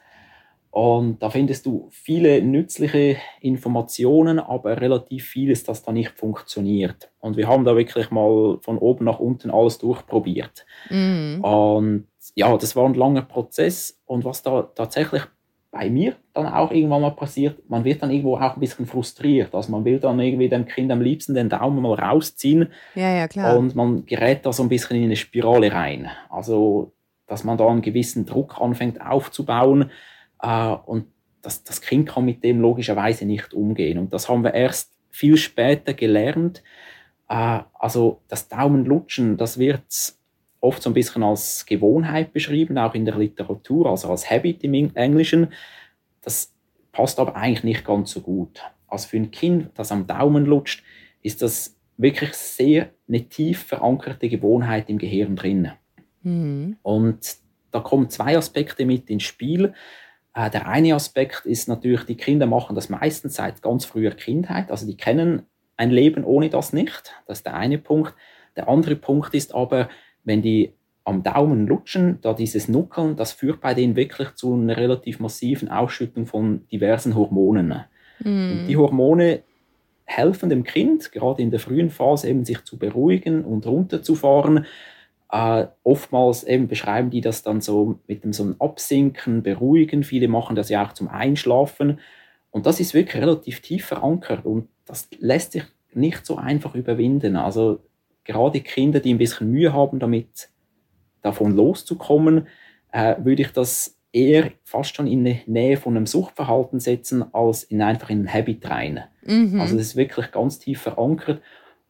Und 0.72 1.22
da 1.22 1.30
findest 1.30 1.66
du 1.66 1.90
viele 1.92 2.42
nützliche 2.42 3.18
Informationen, 3.42 4.40
aber 4.40 4.80
relativ 4.80 5.26
vieles, 5.26 5.66
das 5.66 5.84
da 5.84 5.92
nicht 5.92 6.12
funktioniert. 6.12 7.12
Und 7.20 7.36
wir 7.36 7.50
haben 7.50 7.66
da 7.66 7.76
wirklich 7.76 8.10
mal 8.10 8.58
von 8.62 8.78
oben 8.78 9.04
nach 9.04 9.20
unten 9.20 9.52
alles 9.52 9.80
durchprobiert. 9.80 10.66
Mm. 10.90 11.44
Und 11.44 12.08
ja, 12.36 12.56
das 12.58 12.78
war 12.78 12.86
ein 12.86 12.94
langer 12.94 13.24
Prozess. 13.24 14.02
Und 14.06 14.24
was 14.24 14.44
da 14.44 14.62
tatsächlich 14.62 15.24
bei 15.72 15.90
mir 15.90 16.16
dann 16.34 16.48
auch 16.48 16.72
irgendwann 16.72 17.02
mal 17.02 17.12
passiert, 17.12 17.70
man 17.70 17.86
wird 17.86 18.04
dann 18.04 18.12
irgendwo 18.12 18.36
auch 18.36 18.56
ein 18.56 18.60
bisschen 18.60 18.86
frustriert. 18.86 19.56
Also 19.56 19.72
man 19.72 19.86
will 19.86 20.00
dann 20.00 20.20
irgendwie 20.20 20.50
dem 20.50 20.66
Kind 20.66 20.92
am 20.92 21.02
liebsten 21.02 21.34
den 21.34 21.48
Daumen 21.48 21.82
mal 21.82 21.94
rausziehen. 21.94 22.68
Ja, 22.94 23.10
ja, 23.16 23.28
klar. 23.30 23.58
Und 23.58 23.74
man 23.74 24.06
gerät 24.06 24.46
da 24.46 24.52
so 24.52 24.64
ein 24.64 24.70
bisschen 24.70 24.98
in 24.98 25.06
eine 25.06 25.16
Spirale 25.16 25.72
rein. 25.72 26.10
Also, 26.30 26.92
dass 27.26 27.46
man 27.46 27.58
da 27.58 27.68
einen 27.70 27.82
gewissen 27.82 28.26
Druck 28.26 28.60
anfängt 28.60 29.00
aufzubauen. 29.00 29.90
Äh, 30.42 30.76
und 30.86 31.06
das, 31.42 31.64
das 31.64 31.82
Kind 31.82 32.10
kann 32.10 32.26
mit 32.26 32.44
dem 32.44 32.60
logischerweise 32.60 33.26
nicht 33.26 33.54
umgehen. 33.54 33.98
Und 33.98 34.14
das 34.14 34.28
haben 34.28 34.44
wir 34.44 34.54
erst 34.54 34.92
viel 35.10 35.38
später 35.38 35.94
gelernt. 35.94 36.64
Äh, 37.30 37.60
also 37.80 38.20
das 38.28 38.50
Daumenlutschen, 38.50 39.38
das 39.38 39.58
wird 39.58 39.84
oft 40.62 40.82
so 40.82 40.90
ein 40.90 40.94
bisschen 40.94 41.24
als 41.24 41.66
Gewohnheit 41.66 42.34
beschrieben, 42.34 42.78
auch 42.78 42.94
in 42.94 43.06
der 43.06 43.18
Literatur, 43.18 43.88
also 43.88 44.10
als 44.10 44.30
Habit 44.30 44.64
im 44.64 44.74
Englischen. 44.96 45.52
Das 46.22 46.54
passt 46.92 47.20
aber 47.20 47.36
eigentlich 47.36 47.64
nicht 47.64 47.84
ganz 47.86 48.12
so 48.12 48.22
gut. 48.22 48.62
Also 48.88 49.10
für 49.10 49.18
ein 49.18 49.32
Kind, 49.32 49.72
das 49.76 49.92
am 49.92 50.08
Daumen 50.08 50.46
lutscht, 50.46 50.84
ist 51.22 51.42
das 51.42 51.76
wirklich 51.98 52.34
sehr 52.34 52.90
eine 53.08 53.28
tief 53.28 53.64
verankerte 53.64 54.30
Gewohnheit 54.30 54.90
im 54.90 54.98
Gehirn 54.98 55.36
drin. 55.36 55.72
Mhm. 56.24 56.78
Und 56.82 57.38
da 57.72 57.80
kommen 57.80 58.10
zwei 58.10 58.38
Aspekte 58.38 58.86
mit 58.86 59.10
ins 59.10 59.24
Spiel. 59.24 59.74
Äh, 60.34 60.50
der 60.50 60.68
eine 60.68 60.96
Aspekt 60.96 61.46
ist 61.46 61.68
natürlich, 61.68 62.04
die 62.04 62.18
Kinder 62.18 62.46
machen 62.46 62.76
das 62.76 62.90
meistens 62.90 63.36
seit 63.36 63.62
ganz 63.62 63.86
früher 63.86 64.12
Kindheit, 64.12 64.72
also 64.72 64.86
die 64.86 64.98
kennen 64.98 65.44
ein 65.78 65.90
Leben 65.90 66.24
ohne 66.24 66.50
das 66.50 66.74
nicht. 66.74 67.16
Das 67.26 67.40
ist 67.40 67.46
der 67.46 67.56
eine 67.56 67.78
Punkt. 67.78 68.14
Der 68.56 68.68
andere 68.68 68.96
Punkt 68.96 69.34
ist 69.34 69.56
aber, 69.56 69.90
wenn 70.24 70.42
die 70.42 70.74
am 71.04 71.24
Daumen 71.24 71.68
lutschen, 71.68 72.20
da 72.22 72.34
dieses 72.34 72.68
Nuckeln, 72.68 73.16
das 73.16 73.32
führt 73.32 73.62
bei 73.62 73.74
denen 73.74 73.96
wirklich 73.96 74.36
zu 74.36 74.54
einer 74.54 74.78
relativ 74.78 75.20
massiven 75.20 75.70
Ausschüttung 75.70 76.26
von 76.26 76.68
diversen 76.72 77.16
Hormonen. 77.16 77.86
Mm. 78.20 78.52
Und 78.52 78.68
die 78.68 78.78
Hormone 78.78 79.42
helfen 80.06 80.50
dem 80.50 80.64
Kind, 80.64 81.12
gerade 81.12 81.42
in 81.42 81.52
der 81.52 81.60
frühen 81.60 81.90
Phase, 81.90 82.30
eben 82.30 82.46
sich 82.46 82.64
zu 82.64 82.78
beruhigen 82.78 83.44
und 83.44 83.66
runterzufahren. 83.66 84.66
Äh, 85.32 85.68
oftmals 85.84 86.44
eben 86.44 86.68
beschreiben 86.68 87.10
die 87.10 87.22
das 87.22 87.42
dann 87.42 87.62
so 87.62 88.00
mit 88.08 88.24
dem 88.24 88.34
so 88.34 88.44
einem 88.44 88.56
Absinken, 88.60 89.42
Beruhigen. 89.42 90.04
Viele 90.04 90.28
machen 90.28 90.56
das 90.56 90.70
ja 90.70 90.86
auch 90.86 90.94
zum 90.94 91.08
Einschlafen. 91.08 92.00
Und 92.52 92.66
das 92.66 92.80
ist 92.80 92.94
wirklich 92.94 93.22
relativ 93.22 93.62
tief 93.62 93.86
verankert 93.86 94.46
und 94.46 94.68
das 94.86 95.08
lässt 95.20 95.54
sich 95.54 95.64
nicht 95.94 96.26
so 96.26 96.36
einfach 96.36 96.76
überwinden. 96.76 97.38
Also 97.38 97.80
gerade 98.24 98.62
Kinder, 98.62 99.00
die 99.00 99.14
ein 99.14 99.18
bisschen 99.18 99.52
Mühe 99.52 99.74
haben, 99.74 100.00
damit 100.00 100.50
davon 101.22 101.56
loszukommen, 101.56 102.48
äh, 102.92 103.16
würde 103.24 103.44
ich 103.44 103.52
das 103.52 103.98
eher 104.14 104.52
fast 104.64 104.96
schon 104.96 105.08
in 105.08 105.24
die 105.24 105.42
Nähe 105.46 105.78
von 105.78 105.96
einem 105.96 106.06
Suchtverhalten 106.06 106.80
setzen, 106.80 107.24
als 107.34 107.64
in 107.64 107.82
einfach 107.82 108.10
in 108.10 108.24
ein 108.24 108.34
Habit 108.34 108.70
rein. 108.70 109.02
Mhm. 109.26 109.60
Also 109.60 109.78
das 109.78 109.88
ist 109.88 109.96
wirklich 109.96 110.32
ganz 110.32 110.60
tief 110.60 110.82
verankert. 110.82 111.42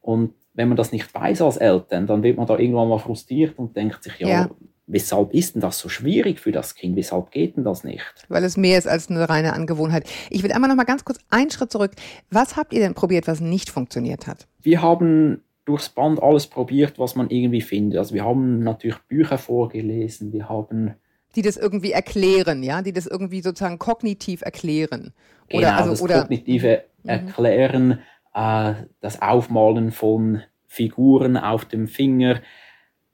Und 0.01 0.33
wenn 0.53 0.67
man 0.67 0.77
das 0.77 0.91
nicht 0.91 1.13
weiß 1.13 1.41
als 1.41 1.57
Eltern, 1.57 2.07
dann 2.07 2.23
wird 2.23 2.37
man 2.37 2.45
da 2.45 2.57
irgendwann 2.57 2.89
mal 2.89 2.99
frustriert 2.99 3.57
und 3.57 3.75
denkt 3.75 4.03
sich, 4.03 4.19
ja, 4.19 4.27
ja. 4.27 4.49
weshalb 4.85 5.33
ist 5.33 5.55
denn 5.55 5.61
das 5.61 5.79
so 5.79 5.89
schwierig 5.89 6.39
für 6.39 6.51
das 6.51 6.75
Kind? 6.75 6.95
Weshalb 6.95 7.31
geht 7.31 7.57
denn 7.57 7.63
das 7.63 7.83
nicht? 7.83 8.03
Weil 8.27 8.43
es 8.43 8.57
mehr 8.57 8.77
ist 8.77 8.87
als 8.87 9.09
eine 9.09 9.27
reine 9.27 9.53
Angewohnheit. 9.53 10.07
Ich 10.29 10.43
will 10.43 10.51
einmal 10.51 10.69
noch 10.69 10.75
mal 10.75 10.83
ganz 10.83 11.05
kurz 11.05 11.19
einen 11.29 11.49
Schritt 11.49 11.71
zurück. 11.71 11.93
Was 12.29 12.57
habt 12.57 12.73
ihr 12.73 12.81
denn 12.81 12.93
probiert, 12.93 13.27
was 13.27 13.39
nicht 13.39 13.69
funktioniert 13.69 14.27
hat? 14.27 14.47
Wir 14.61 14.81
haben 14.81 15.41
durchs 15.71 15.89
Band 15.89 16.21
alles 16.21 16.47
probiert, 16.47 16.99
was 16.99 17.15
man 17.15 17.29
irgendwie 17.29 17.61
findet. 17.61 17.97
Also 17.97 18.13
wir 18.13 18.25
haben 18.25 18.59
natürlich 18.59 18.97
Bücher 19.07 19.37
vorgelesen, 19.37 20.33
wir 20.33 20.49
haben 20.49 20.95
die 21.35 21.41
das 21.41 21.55
irgendwie 21.55 21.93
erklären, 21.93 22.61
ja, 22.61 22.81
die 22.81 22.91
das 22.91 23.07
irgendwie 23.07 23.41
sozusagen 23.41 23.79
kognitiv 23.79 24.41
erklären. 24.41 25.13
Oder, 25.53 25.67
genau, 25.67 25.77
also, 25.77 25.91
das 25.91 26.01
oder, 26.01 26.21
kognitive 26.21 26.83
mhm. 27.03 27.09
Erklären, 27.09 27.99
äh, 28.33 28.73
das 28.99 29.21
Aufmalen 29.21 29.91
von 29.91 30.41
Figuren 30.67 31.37
auf 31.37 31.63
dem 31.63 31.87
Finger. 31.87 32.41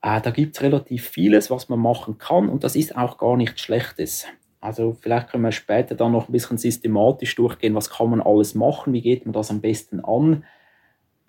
Äh, 0.01 0.19
da 0.21 0.31
gibt 0.31 0.55
es 0.55 0.63
relativ 0.63 1.07
vieles, 1.07 1.51
was 1.51 1.69
man 1.69 1.79
machen 1.79 2.17
kann 2.17 2.49
und 2.49 2.63
das 2.63 2.75
ist 2.75 2.97
auch 2.97 3.19
gar 3.19 3.37
nichts 3.37 3.61
Schlechtes. 3.61 4.25
Also 4.59 4.97
vielleicht 4.99 5.29
können 5.29 5.43
wir 5.43 5.51
später 5.51 5.93
dann 5.93 6.11
noch 6.11 6.27
ein 6.27 6.31
bisschen 6.31 6.57
systematisch 6.57 7.35
durchgehen, 7.35 7.75
was 7.75 7.91
kann 7.91 8.09
man 8.09 8.21
alles 8.21 8.55
machen, 8.55 8.93
wie 8.93 9.01
geht 9.01 9.25
man 9.25 9.33
das 9.33 9.51
am 9.51 9.61
besten 9.61 10.03
an. 10.03 10.43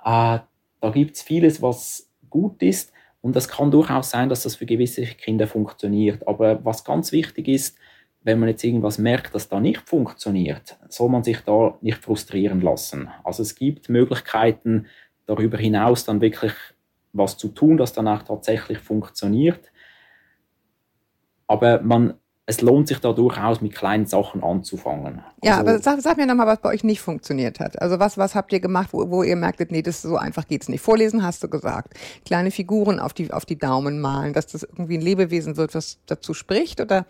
Äh, 0.02 0.38
da 0.80 0.90
gibt 0.90 1.16
es 1.16 1.22
vieles, 1.22 1.62
was 1.62 2.10
gut 2.30 2.62
ist. 2.62 2.92
Und 3.20 3.36
es 3.36 3.48
kann 3.48 3.70
durchaus 3.70 4.10
sein, 4.10 4.28
dass 4.28 4.44
das 4.44 4.56
für 4.56 4.66
gewisse 4.66 5.04
Kinder 5.04 5.46
funktioniert. 5.46 6.26
Aber 6.26 6.64
was 6.64 6.84
ganz 6.84 7.12
wichtig 7.12 7.48
ist, 7.48 7.76
wenn 8.22 8.38
man 8.38 8.48
jetzt 8.48 8.64
irgendwas 8.64 8.98
merkt, 8.98 9.34
das 9.34 9.48
da 9.48 9.60
nicht 9.60 9.88
funktioniert, 9.88 10.78
soll 10.88 11.08
man 11.08 11.24
sich 11.24 11.40
da 11.40 11.78
nicht 11.80 11.98
frustrieren 11.98 12.60
lassen. 12.60 13.08
Also 13.24 13.42
es 13.42 13.54
gibt 13.54 13.88
Möglichkeiten, 13.88 14.86
darüber 15.26 15.58
hinaus 15.58 16.04
dann 16.04 16.20
wirklich 16.20 16.52
was 17.12 17.36
zu 17.36 17.48
tun, 17.48 17.76
das 17.76 17.92
dann 17.92 18.08
auch 18.08 18.22
tatsächlich 18.22 18.78
funktioniert. 18.78 19.70
Aber 21.46 21.80
man 21.80 22.14
es 22.48 22.62
lohnt 22.62 22.88
sich 22.88 22.98
da 22.98 23.12
durchaus 23.12 23.60
mit 23.60 23.74
kleinen 23.74 24.06
Sachen 24.06 24.42
anzufangen. 24.42 25.20
Ja, 25.44 25.58
also, 25.58 25.68
aber 25.70 25.78
sag, 25.80 26.00
sag 26.00 26.16
mir 26.16 26.24
nochmal, 26.24 26.46
was 26.46 26.60
bei 26.60 26.70
euch 26.70 26.82
nicht 26.82 27.02
funktioniert 27.02 27.60
hat. 27.60 27.80
Also 27.82 28.00
was, 28.00 28.16
was 28.16 28.34
habt 28.34 28.54
ihr 28.54 28.60
gemacht, 28.60 28.88
wo, 28.92 29.10
wo 29.10 29.22
ihr 29.22 29.36
merktet, 29.36 29.70
nee, 29.70 29.82
das 29.82 30.00
so 30.00 30.16
einfach 30.16 30.48
geht's 30.48 30.66
nicht. 30.70 30.80
Vorlesen 30.80 31.22
hast 31.22 31.44
du 31.44 31.48
gesagt. 31.50 31.92
Kleine 32.24 32.50
Figuren 32.50 33.00
auf 33.00 33.12
die, 33.12 33.30
auf 33.30 33.44
die 33.44 33.58
Daumen 33.58 34.00
malen, 34.00 34.32
dass 34.32 34.46
das 34.46 34.62
irgendwie 34.62 34.96
ein 34.96 35.02
Lebewesen 35.02 35.58
wird, 35.58 35.74
was 35.74 35.98
dazu 36.06 36.32
spricht 36.32 36.80
oder 36.80 37.04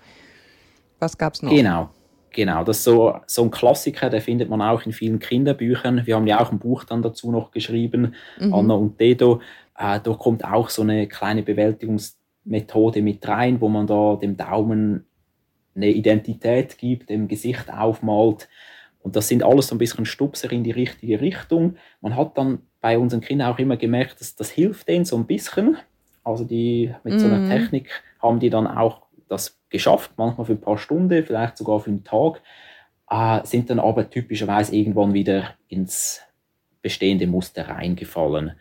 was 0.99 1.17
gab's 1.19 1.41
noch? 1.41 1.53
Genau. 1.53 1.91
Genau, 2.33 2.63
das 2.65 2.79
ist 2.79 2.85
so, 2.85 3.19
so 3.27 3.45
ein 3.45 3.51
Klassiker, 3.51 4.11
den 4.11 4.21
findet 4.21 4.51
man 4.51 4.61
auch 4.61 4.85
in 4.85 4.93
vielen 4.93 5.19
Kinderbüchern. 5.21 6.05
Wir 6.05 6.17
haben 6.17 6.27
ja 6.27 6.41
auch 6.41 6.53
ein 6.53 6.59
Buch 6.59 6.85
dann 6.85 7.01
dazu 7.01 7.31
noch 7.31 7.53
geschrieben, 7.53 8.15
mhm. 8.39 8.53
Anna 8.53 8.75
und 8.75 9.01
Dedo. 9.01 9.41
Äh, 9.77 10.01
da 10.01 10.13
kommt 10.15 10.45
auch 10.45 10.69
so 10.69 10.83
eine 10.83 11.07
kleine 11.07 11.43
Bewältigungsmethode 11.43 13.03
mit 13.03 13.27
rein, 13.27 13.61
wo 13.61 13.69
man 13.69 13.87
da 13.87 14.17
dem 14.21 14.37
Daumen 14.37 15.08
eine 15.79 15.91
Identität 15.91 16.77
gibt, 16.79 17.09
dem 17.11 17.29
Gesicht 17.29 17.73
aufmalt. 17.73 18.49
Und 19.01 19.17
das 19.17 19.29
sind 19.29 19.43
alles 19.43 19.69
so 19.69 19.75
ein 19.75 19.79
bisschen 19.79 20.05
Stupser 20.05 20.51
in 20.53 20.65
die 20.65 20.73
richtige 20.73 21.21
Richtung. 21.21 21.77
Man 22.01 22.17
hat 22.17 22.37
dann 22.37 22.63
bei 22.81 22.99
unseren 22.99 23.21
Kindern 23.21 23.53
auch 23.53 23.59
immer 23.59 23.77
gemerkt, 23.77 24.21
dass 24.21 24.37
das 24.37 24.51
hilft 24.51 24.89
denen 24.89 25.05
so 25.05 25.17
ein 25.17 25.27
bisschen. 25.27 25.77
Also 26.25 26.45
die 26.45 26.95
mit 27.05 27.15
mhm. 27.15 27.19
so 27.19 27.27
einer 27.27 27.39
mhm. 27.39 27.49
Technik 27.49 27.91
haben 28.21 28.41
die 28.41 28.51
dann 28.51 28.67
auch 28.67 29.03
das 29.29 29.59
geschafft, 29.71 30.13
manchmal 30.17 30.47
für 30.47 30.53
ein 30.53 30.61
paar 30.61 30.79
Stunden, 30.79 31.25
vielleicht 31.25 31.57
sogar 31.57 31.81
für 31.81 31.91
einen 31.91 32.05
Tag, 32.05 32.43
äh, 33.11 33.45
sind 33.45 33.71
dann 33.71 33.79
aber 33.79 34.09
typischerweise 34.11 34.75
irgendwann 34.75 35.15
wieder 35.15 35.55
ins 35.69 36.23
bestehende 36.83 37.27
Muster 37.27 37.69
reingefallen. 37.69 38.53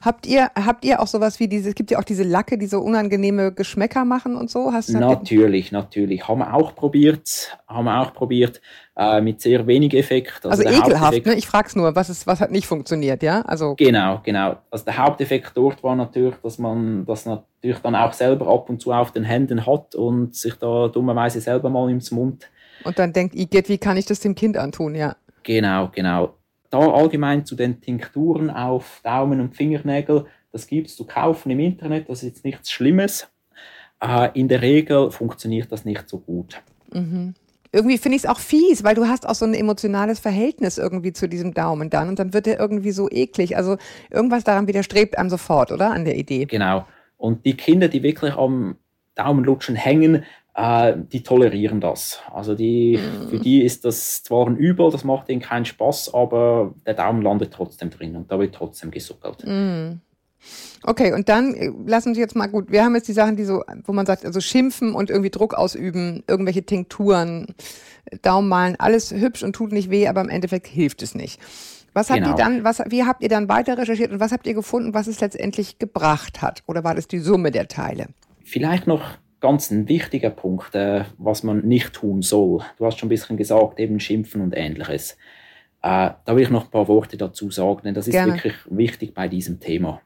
Habt 0.00 0.26
ihr, 0.26 0.50
habt 0.54 0.84
ihr 0.84 1.00
auch 1.00 1.06
sowas 1.06 1.40
wie 1.40 1.48
diese, 1.48 1.70
es 1.70 1.74
gibt 1.74 1.90
ja 1.90 1.98
auch 1.98 2.04
diese 2.04 2.22
Lacke, 2.22 2.58
die 2.58 2.66
so 2.66 2.80
unangenehme 2.80 3.52
Geschmäcker 3.52 4.04
machen 4.04 4.36
und 4.36 4.50
so? 4.50 4.72
Hast, 4.72 4.90
natürlich, 4.90 5.72
natürlich. 5.72 6.28
Haben 6.28 6.40
wir 6.40 6.54
auch 6.54 6.74
probiert, 6.74 7.58
haben 7.66 7.84
wir 7.86 8.00
auch 8.00 8.12
probiert, 8.14 8.60
äh, 8.96 9.20
mit 9.20 9.40
sehr 9.40 9.66
wenig 9.66 9.94
Effekt. 9.94 10.46
Also, 10.46 10.64
also 10.64 10.82
ekelhaft, 10.82 11.26
ne? 11.26 11.34
Ich 11.34 11.46
frage 11.46 11.68
es 11.68 11.76
nur, 11.76 11.94
was, 11.94 12.08
ist, 12.08 12.26
was 12.26 12.40
hat 12.40 12.50
nicht 12.50 12.66
funktioniert, 12.66 13.22
ja? 13.22 13.42
Also 13.42 13.74
genau, 13.74 14.20
genau. 14.24 14.56
Also 14.70 14.84
der 14.84 14.98
Haupteffekt 14.98 15.52
dort 15.54 15.82
war 15.82 15.96
natürlich, 15.96 16.36
dass 16.42 16.58
man 16.58 17.04
das 17.04 17.26
natürlich 17.26 17.80
dann 17.82 17.94
auch 17.94 18.12
selber 18.12 18.46
ab 18.48 18.70
und 18.70 18.80
zu 18.80 18.92
auf 18.92 19.12
den 19.12 19.24
Händen 19.24 19.66
hat 19.66 19.94
und 19.94 20.34
sich 20.34 20.54
da 20.54 20.88
dummerweise 20.88 21.40
selber 21.40 21.68
mal 21.70 21.90
ins 21.90 22.10
Mund. 22.10 22.48
Und 22.84 22.98
dann 22.98 23.12
denkt, 23.12 23.34
Igitt, 23.34 23.68
wie 23.68 23.78
kann 23.78 23.96
ich 23.96 24.06
das 24.06 24.20
dem 24.20 24.34
Kind 24.34 24.56
antun, 24.56 24.94
ja? 24.94 25.16
Genau, 25.42 25.90
genau 25.94 26.35
da 26.80 26.92
allgemein 26.92 27.44
zu 27.44 27.54
den 27.54 27.80
Tinkturen 27.80 28.50
auf 28.50 29.00
Daumen 29.02 29.40
und 29.40 29.54
Fingernägel, 29.54 30.26
das 30.52 30.66
gibt 30.66 30.88
es 30.88 30.96
zu 30.96 31.04
kaufen 31.06 31.50
im 31.50 31.60
Internet, 31.60 32.08
das 32.08 32.22
ist 32.22 32.28
jetzt 32.28 32.44
nichts 32.44 32.70
Schlimmes. 32.70 33.28
Äh, 34.02 34.30
in 34.38 34.48
der 34.48 34.62
Regel 34.62 35.10
funktioniert 35.10 35.70
das 35.72 35.84
nicht 35.84 36.08
so 36.08 36.18
gut. 36.18 36.60
Mhm. 36.92 37.34
Irgendwie 37.72 37.98
finde 37.98 38.16
ich 38.16 38.24
es 38.24 38.30
auch 38.30 38.38
fies, 38.38 38.84
weil 38.84 38.94
du 38.94 39.06
hast 39.06 39.28
auch 39.28 39.34
so 39.34 39.44
ein 39.44 39.52
emotionales 39.52 40.18
Verhältnis 40.18 40.78
irgendwie 40.78 41.12
zu 41.12 41.28
diesem 41.28 41.52
Daumen 41.52 41.90
dann 41.90 42.08
und 42.08 42.18
dann 42.18 42.32
wird 42.32 42.46
er 42.46 42.58
irgendwie 42.58 42.92
so 42.92 43.10
eklig. 43.10 43.56
Also 43.56 43.76
irgendwas 44.10 44.44
daran 44.44 44.66
widerstrebt 44.66 45.18
einem 45.18 45.28
sofort, 45.28 45.72
oder? 45.72 45.90
An 45.90 46.04
der 46.04 46.16
Idee. 46.16 46.46
Genau. 46.46 46.86
Und 47.18 47.44
die 47.44 47.54
Kinder, 47.54 47.88
die 47.88 48.02
wirklich 48.02 48.34
am 48.34 48.76
Daumenlutschen 49.14 49.74
hängen, 49.74 50.24
äh, 50.56 50.94
die 51.12 51.22
tolerieren 51.22 51.80
das. 51.80 52.20
Also 52.32 52.54
die, 52.54 52.98
mm. 52.98 53.28
für 53.28 53.38
die 53.38 53.62
ist 53.62 53.84
das 53.84 54.22
zwar 54.22 54.46
ein 54.46 54.56
Übel, 54.56 54.90
das 54.90 55.04
macht 55.04 55.28
ihnen 55.28 55.42
keinen 55.42 55.66
Spaß, 55.66 56.14
aber 56.14 56.74
der 56.86 56.94
Daumen 56.94 57.20
landet 57.20 57.52
trotzdem 57.52 57.90
drin 57.90 58.16
und 58.16 58.32
da 58.32 58.38
wird 58.38 58.54
trotzdem 58.54 58.90
gesuckelt. 58.90 59.44
Mm. 59.44 60.00
Okay, 60.82 61.12
und 61.12 61.28
dann 61.28 61.54
äh, 61.54 61.70
lassen 61.86 62.14
Sie 62.14 62.20
jetzt 62.20 62.36
mal 62.36 62.46
gut. 62.46 62.70
Wir 62.70 62.84
haben 62.84 62.94
jetzt 62.94 63.08
die 63.08 63.12
Sachen, 63.12 63.36
die 63.36 63.44
so, 63.44 63.64
wo 63.84 63.92
man 63.92 64.06
sagt, 64.06 64.24
also 64.24 64.40
schimpfen 64.40 64.94
und 64.94 65.10
irgendwie 65.10 65.30
Druck 65.30 65.52
ausüben, 65.54 66.22
irgendwelche 66.26 66.62
Tinkturen, 66.62 67.54
Daumen 68.22 68.48
malen, 68.48 68.76
alles 68.78 69.12
hübsch 69.12 69.42
und 69.42 69.54
tut 69.54 69.72
nicht 69.72 69.90
weh, 69.90 70.08
aber 70.08 70.22
im 70.22 70.30
Endeffekt 70.30 70.68
hilft 70.68 71.02
es 71.02 71.14
nicht. 71.14 71.38
Was 71.92 72.08
habt 72.08 72.20
genau. 72.20 72.30
ihr 72.30 72.36
dann, 72.36 72.64
was, 72.64 72.82
wie 72.88 73.04
habt 73.04 73.22
ihr 73.22 73.28
dann 73.28 73.48
weiter 73.48 73.76
recherchiert 73.76 74.12
und 74.12 74.20
was 74.20 74.32
habt 74.32 74.46
ihr 74.46 74.54
gefunden, 74.54 74.94
was 74.94 75.06
es 75.06 75.20
letztendlich 75.20 75.78
gebracht 75.78 76.40
hat? 76.40 76.62
Oder 76.66 76.84
war 76.84 76.94
das 76.94 77.08
die 77.08 77.18
Summe 77.18 77.50
der 77.50 77.68
Teile? 77.68 78.08
Vielleicht 78.44 78.86
noch 78.86 79.02
ganz 79.40 79.70
ein 79.70 79.88
wichtiger 79.88 80.30
Punkt, 80.30 80.74
äh, 80.74 81.04
was 81.18 81.42
man 81.42 81.66
nicht 81.66 81.92
tun 81.92 82.22
soll. 82.22 82.62
Du 82.78 82.86
hast 82.86 82.98
schon 82.98 83.06
ein 83.06 83.10
bisschen 83.10 83.36
gesagt, 83.36 83.78
eben 83.78 84.00
Schimpfen 84.00 84.40
und 84.40 84.56
ähnliches. 84.56 85.12
Äh, 85.82 86.10
da 86.24 86.36
will 86.36 86.42
ich 86.42 86.50
noch 86.50 86.64
ein 86.64 86.70
paar 86.70 86.88
Worte 86.88 87.16
dazu 87.16 87.50
sagen, 87.50 87.82
denn 87.84 87.94
das 87.94 88.08
ist 88.08 88.12
Gerne. 88.12 88.34
wirklich 88.34 88.54
wichtig 88.68 89.14
bei 89.14 89.28
diesem 89.28 89.60
Thema. 89.60 90.00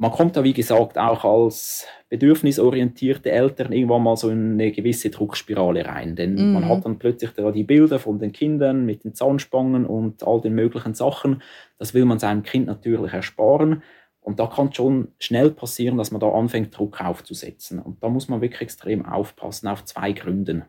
Man 0.00 0.12
kommt 0.12 0.36
da, 0.36 0.44
wie 0.44 0.52
gesagt, 0.52 0.96
auch 0.96 1.24
als 1.24 1.84
bedürfnisorientierte 2.08 3.32
Eltern 3.32 3.72
irgendwann 3.72 4.04
mal 4.04 4.16
so 4.16 4.30
in 4.30 4.52
eine 4.52 4.70
gewisse 4.70 5.10
Druckspirale 5.10 5.84
rein. 5.84 6.14
Denn 6.14 6.34
mhm. 6.34 6.52
man 6.52 6.68
hat 6.68 6.84
dann 6.84 7.00
plötzlich 7.00 7.32
da 7.32 7.50
die 7.50 7.64
Bilder 7.64 7.98
von 7.98 8.20
den 8.20 8.30
Kindern 8.30 8.86
mit 8.86 9.02
den 9.02 9.14
Zahnspangen 9.14 9.84
und 9.84 10.24
all 10.24 10.40
den 10.40 10.54
möglichen 10.54 10.94
Sachen. 10.94 11.42
Das 11.78 11.94
will 11.94 12.04
man 12.04 12.20
seinem 12.20 12.44
Kind 12.44 12.68
natürlich 12.68 13.12
ersparen. 13.12 13.82
Und 14.28 14.38
da 14.38 14.46
kann 14.46 14.74
schon 14.74 15.08
schnell 15.18 15.50
passieren, 15.50 15.96
dass 15.96 16.10
man 16.10 16.20
da 16.20 16.30
anfängt, 16.30 16.76
Druck 16.76 17.00
aufzusetzen. 17.00 17.78
Und 17.78 18.02
da 18.02 18.10
muss 18.10 18.28
man 18.28 18.42
wirklich 18.42 18.60
extrem 18.60 19.06
aufpassen, 19.06 19.68
auf 19.68 19.86
zwei 19.86 20.12
Gründen. 20.12 20.66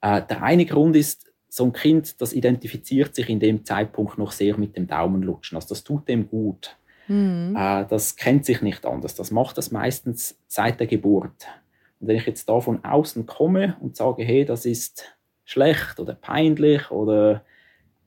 Äh, 0.00 0.22
der 0.22 0.42
eine 0.42 0.64
Grund 0.64 0.96
ist, 0.96 1.30
so 1.50 1.64
ein 1.64 1.74
Kind, 1.74 2.22
das 2.22 2.32
identifiziert 2.32 3.14
sich 3.14 3.28
in 3.28 3.40
dem 3.40 3.66
Zeitpunkt 3.66 4.16
noch 4.16 4.32
sehr 4.32 4.56
mit 4.56 4.74
dem 4.74 4.86
Daumenlutschen. 4.86 5.56
Also 5.56 5.68
das 5.68 5.84
tut 5.84 6.08
dem 6.08 6.30
gut. 6.30 6.74
Mhm. 7.08 7.54
Äh, 7.54 7.84
das 7.90 8.16
kennt 8.16 8.46
sich 8.46 8.62
nicht 8.62 8.86
anders. 8.86 9.14
Das 9.14 9.30
macht 9.30 9.58
das 9.58 9.70
meistens 9.70 10.38
seit 10.46 10.80
der 10.80 10.86
Geburt. 10.86 11.46
Und 12.00 12.08
wenn 12.08 12.16
ich 12.16 12.24
jetzt 12.24 12.48
da 12.48 12.58
von 12.58 12.82
außen 12.82 13.26
komme 13.26 13.76
und 13.80 13.96
sage, 13.96 14.24
hey, 14.24 14.46
das 14.46 14.64
ist 14.64 15.14
schlecht 15.44 16.00
oder 16.00 16.14
peinlich 16.14 16.90
oder 16.90 17.44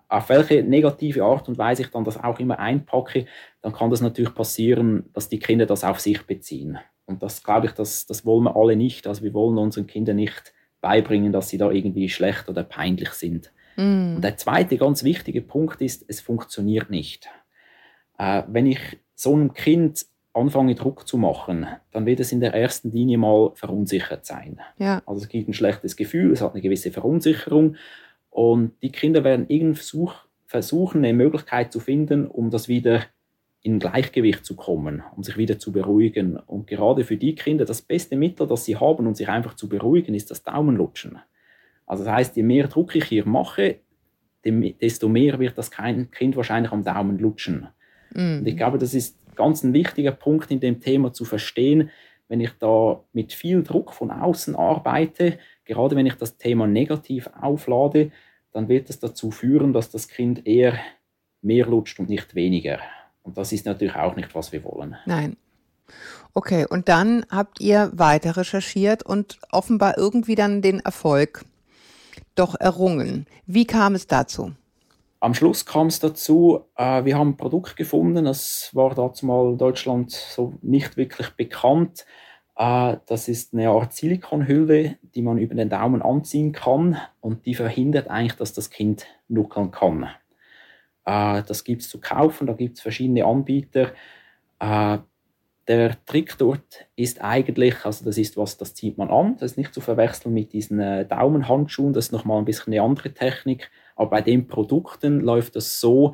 auf 0.07 0.29
welche 0.29 0.63
negative 0.63 1.23
Art 1.23 1.47
und 1.47 1.57
Weise 1.57 1.83
ich 1.83 1.89
dann 1.89 2.03
das 2.03 2.21
auch 2.21 2.39
immer 2.39 2.59
einpacke, 2.59 3.25
dann 3.61 3.73
kann 3.73 3.89
das 3.89 4.01
natürlich 4.01 4.33
passieren, 4.33 5.05
dass 5.13 5.29
die 5.29 5.39
Kinder 5.39 5.65
das 5.65 5.83
auf 5.83 5.99
sich 5.99 6.21
beziehen. 6.23 6.77
Und 7.05 7.21
das 7.23 7.43
glaube 7.43 7.67
ich, 7.67 7.73
das, 7.73 8.05
das 8.05 8.25
wollen 8.25 8.43
wir 8.43 8.55
alle 8.55 8.75
nicht. 8.75 9.07
Also 9.07 9.23
wir 9.23 9.33
wollen 9.33 9.57
unseren 9.57 9.87
Kindern 9.87 10.17
nicht 10.17 10.53
beibringen, 10.81 11.31
dass 11.31 11.49
sie 11.49 11.57
da 11.57 11.71
irgendwie 11.71 12.09
schlecht 12.09 12.49
oder 12.49 12.63
peinlich 12.63 13.09
sind. 13.11 13.51
Mm. 13.75 14.15
Und 14.15 14.21
der 14.21 14.37
zweite 14.37 14.77
ganz 14.77 15.03
wichtige 15.03 15.41
Punkt 15.41 15.81
ist, 15.81 16.05
es 16.07 16.21
funktioniert 16.21 16.89
nicht. 16.89 17.27
Äh, 18.17 18.43
wenn 18.47 18.65
ich 18.65 18.79
so 19.15 19.33
einem 19.33 19.53
Kind 19.53 20.05
anfange 20.33 20.75
Druck 20.75 21.07
zu 21.07 21.17
machen, 21.17 21.65
dann 21.91 22.05
wird 22.05 22.19
es 22.19 22.31
in 22.31 22.41
der 22.41 22.53
ersten 22.53 22.91
Linie 22.91 23.17
mal 23.17 23.51
verunsichert 23.55 24.25
sein. 24.25 24.59
Ja. 24.77 25.01
Also 25.05 25.21
es 25.21 25.29
gibt 25.29 25.47
ein 25.47 25.53
schlechtes 25.53 25.95
Gefühl, 25.95 26.33
es 26.33 26.41
hat 26.41 26.53
eine 26.53 26.61
gewisse 26.61 26.91
Verunsicherung 26.91 27.77
und 28.35 28.73
die 28.81 28.91
Kinder 28.91 29.23
werden 29.23 29.45
irgendwie 29.47 30.09
versuchen, 30.45 31.05
eine 31.05 31.13
Möglichkeit 31.13 31.71
zu 31.71 31.79
finden, 31.79 32.27
um 32.27 32.49
das 32.49 32.67
wieder 32.67 33.05
in 33.61 33.79
Gleichgewicht 33.79 34.43
zu 34.43 34.57
kommen, 34.57 35.03
um 35.15 35.23
sich 35.23 35.37
wieder 35.37 35.57
zu 35.57 35.71
beruhigen. 35.71 36.35
Und 36.35 36.67
gerade 36.67 37.05
für 37.05 37.15
die 37.15 37.33
Kinder 37.33 37.63
das 37.63 37.81
beste 37.81 38.17
Mittel, 38.17 38.45
das 38.45 38.65
sie 38.65 38.75
haben, 38.75 39.07
um 39.07 39.15
sich 39.15 39.29
einfach 39.29 39.53
zu 39.53 39.69
beruhigen, 39.69 40.13
ist 40.13 40.31
das 40.31 40.43
Daumenlutschen. 40.43 41.17
Also 41.85 42.03
das 42.03 42.11
heißt, 42.11 42.35
je 42.35 42.43
mehr 42.43 42.67
Druck 42.67 42.93
ich 42.97 43.05
hier 43.05 43.25
mache, 43.25 43.79
desto 44.43 45.07
mehr 45.07 45.39
wird 45.39 45.57
das 45.57 45.71
Kind 45.71 46.35
wahrscheinlich 46.35 46.73
am 46.73 46.83
Daumen 46.83 47.17
lutschen. 47.17 47.69
Mhm. 48.13 48.39
Und 48.39 48.47
ich 48.49 48.57
glaube, 48.57 48.79
das 48.79 48.93
ist 48.93 49.17
ganz 49.37 49.63
ein 49.63 49.73
wichtiger 49.73 50.11
Punkt 50.11 50.51
in 50.51 50.59
dem 50.59 50.81
Thema 50.81 51.13
zu 51.13 51.23
verstehen, 51.23 51.89
wenn 52.27 52.41
ich 52.41 52.51
da 52.59 53.01
mit 53.13 53.31
viel 53.31 53.63
Druck 53.63 53.93
von 53.93 54.11
außen 54.11 54.57
arbeite, 54.57 55.39
gerade 55.65 55.95
wenn 55.95 56.05
ich 56.05 56.15
das 56.15 56.37
Thema 56.37 56.67
negativ 56.67 57.29
auflade, 57.39 58.11
dann 58.51 58.69
wird 58.69 58.89
es 58.89 58.99
dazu 58.99 59.31
führen, 59.31 59.73
dass 59.73 59.89
das 59.89 60.07
Kind 60.07 60.47
eher 60.47 60.79
mehr 61.41 61.65
lutscht 61.65 61.99
und 61.99 62.09
nicht 62.09 62.35
weniger. 62.35 62.79
Und 63.23 63.37
das 63.37 63.51
ist 63.51 63.65
natürlich 63.65 63.95
auch 63.95 64.15
nicht, 64.15 64.33
was 64.33 64.51
wir 64.51 64.63
wollen. 64.63 64.95
Nein. 65.05 65.35
Okay, 66.33 66.65
und 66.69 66.89
dann 66.89 67.25
habt 67.29 67.59
ihr 67.59 67.91
weiter 67.93 68.37
recherchiert 68.37 69.03
und 69.03 69.39
offenbar 69.51 69.97
irgendwie 69.97 70.35
dann 70.35 70.61
den 70.61 70.79
Erfolg 70.79 71.45
doch 72.35 72.55
errungen. 72.59 73.25
Wie 73.45 73.65
kam 73.65 73.95
es 73.95 74.07
dazu? 74.07 74.51
Am 75.21 75.33
Schluss 75.33 75.65
kam 75.65 75.87
es 75.87 75.99
dazu, 75.99 76.65
äh, 76.75 77.05
wir 77.05 77.17
haben 77.17 77.29
ein 77.29 77.37
Produkt 77.37 77.77
gefunden, 77.77 78.25
das 78.25 78.69
war 78.73 78.93
dazu 78.93 79.25
mal 79.25 79.51
in 79.51 79.57
Deutschland 79.57 80.11
so 80.11 80.53
nicht 80.61 80.97
wirklich 80.97 81.29
bekannt. 81.31 82.05
Äh, 82.57 82.97
das 83.05 83.27
ist 83.27 83.53
eine 83.53 83.69
Art 83.69 83.93
Silikonhülle, 83.93 84.97
die 85.13 85.21
man 85.21 85.37
über 85.37 85.55
den 85.55 85.69
Daumen 85.69 86.01
anziehen 86.01 86.51
kann 86.51 86.97
und 87.21 87.45
die 87.45 87.55
verhindert 87.55 88.09
eigentlich, 88.09 88.35
dass 88.35 88.53
das 88.53 88.69
Kind 88.69 89.05
nuckeln 89.27 89.71
kann. 89.71 90.09
Äh, 91.05 91.43
das 91.43 91.63
gibt 91.63 91.81
es 91.81 91.89
zu 91.89 91.99
kaufen, 91.99 92.47
da 92.47 92.53
gibt 92.53 92.77
es 92.77 92.81
verschiedene 92.81 93.25
Anbieter. 93.25 93.91
Äh, 94.59 94.99
der 95.67 96.05
Trick 96.05 96.37
dort 96.37 96.85
ist 96.95 97.23
eigentlich, 97.23 97.85
also 97.85 98.05
das 98.05 98.17
ist 98.17 98.37
was, 98.37 98.57
das 98.57 98.75
zieht 98.75 98.97
man 98.97 99.09
an, 99.09 99.35
das 99.37 99.51
ist 99.51 99.57
nicht 99.57 99.73
zu 99.73 99.81
verwechseln 99.81 100.33
mit 100.33 100.53
diesen 100.53 100.79
äh, 100.79 101.05
Daumenhandschuhen, 101.05 101.93
das 101.93 102.05
ist 102.05 102.11
nochmal 102.11 102.37
ein 102.37 102.45
bisschen 102.45 102.71
eine 102.71 102.83
andere 102.83 103.13
Technik, 103.13 103.71
aber 103.95 104.11
bei 104.11 104.21
den 104.21 104.47
Produkten 104.47 105.21
läuft 105.21 105.55
das 105.55 105.79
so, 105.79 106.13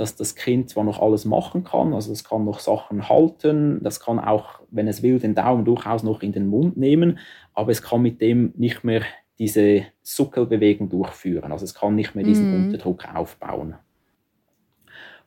dass 0.00 0.16
das 0.16 0.34
Kind 0.34 0.70
zwar 0.70 0.84
noch 0.84 1.00
alles 1.00 1.24
machen 1.24 1.62
kann, 1.62 1.92
also 1.92 2.10
es 2.10 2.24
kann 2.24 2.44
noch 2.44 2.58
Sachen 2.58 3.08
halten, 3.08 3.82
das 3.82 4.00
kann 4.00 4.18
auch, 4.18 4.60
wenn 4.70 4.88
es 4.88 5.02
will, 5.02 5.18
den 5.18 5.34
Daumen 5.34 5.64
durchaus 5.64 6.02
noch 6.02 6.22
in 6.22 6.32
den 6.32 6.46
Mund 6.46 6.76
nehmen, 6.76 7.18
aber 7.52 7.70
es 7.70 7.82
kann 7.82 8.02
mit 8.02 8.20
dem 8.20 8.52
nicht 8.56 8.82
mehr 8.82 9.02
diese 9.38 9.84
Suckelbewegung 10.02 10.88
durchführen, 10.88 11.52
also 11.52 11.64
es 11.64 11.74
kann 11.74 11.94
nicht 11.94 12.14
mehr 12.14 12.24
diesen 12.24 12.50
mm. 12.50 12.64
Unterdruck 12.64 13.14
aufbauen. 13.14 13.74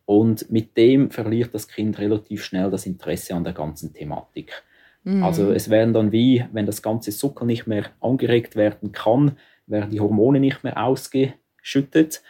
Und 0.06 0.52
mit 0.52 0.76
dem 0.76 1.12
verliert 1.12 1.54
das 1.54 1.68
Kind 1.68 1.98
relativ 2.00 2.44
schnell 2.44 2.70
das 2.70 2.86
Interesse 2.86 3.36
an 3.36 3.44
der 3.44 3.54
ganzen 3.54 3.94
Thematik. 3.94 4.64
Mhm. 5.04 5.24
Also 5.24 5.52
es 5.52 5.70
werden 5.70 5.94
dann 5.94 6.12
wie, 6.12 6.46
wenn 6.52 6.66
das 6.66 6.82
ganze 6.82 7.12
Zucker 7.12 7.46
nicht 7.46 7.68
mehr 7.68 7.86
angeregt 8.02 8.56
werden 8.56 8.92
kann, 8.92 9.38
werden 9.66 9.92
die 9.92 10.00
Hormone 10.00 10.40
nicht 10.40 10.64
mehr 10.64 10.84
ausgeschüttet 10.84 12.22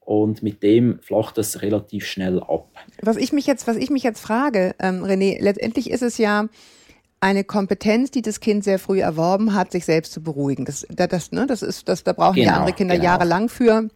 und 0.00 0.42
mit 0.42 0.62
dem 0.62 0.98
flacht 1.02 1.38
das 1.38 1.62
relativ 1.62 2.06
schnell 2.06 2.40
ab. 2.40 2.68
Was 3.02 3.16
ich 3.16 3.32
mich 3.32 3.46
jetzt, 3.46 3.66
was 3.66 3.76
ich 3.76 3.90
mich 3.90 4.02
jetzt 4.02 4.20
frage, 4.20 4.74
ähm, 4.80 5.04
René, 5.04 5.40
letztendlich 5.40 5.90
ist 5.90 6.02
es 6.02 6.18
ja 6.18 6.48
eine 7.20 7.44
Kompetenz, 7.44 8.10
die 8.10 8.22
das 8.22 8.40
Kind 8.40 8.64
sehr 8.64 8.78
früh 8.78 9.00
erworben 9.00 9.54
hat, 9.54 9.72
sich 9.72 9.84
selbst 9.84 10.12
zu 10.12 10.22
beruhigen. 10.22 10.64
Das, 10.64 10.86
das, 10.88 11.32
ne, 11.32 11.46
das 11.46 11.62
ist, 11.62 11.88
das, 11.88 12.02
da 12.02 12.12
brauchen 12.14 12.36
genau, 12.36 12.48
ja 12.48 12.56
andere 12.56 12.74
Kinder 12.74 12.94
genau. 12.94 13.04
jahrelang 13.04 13.48
für. 13.48 13.88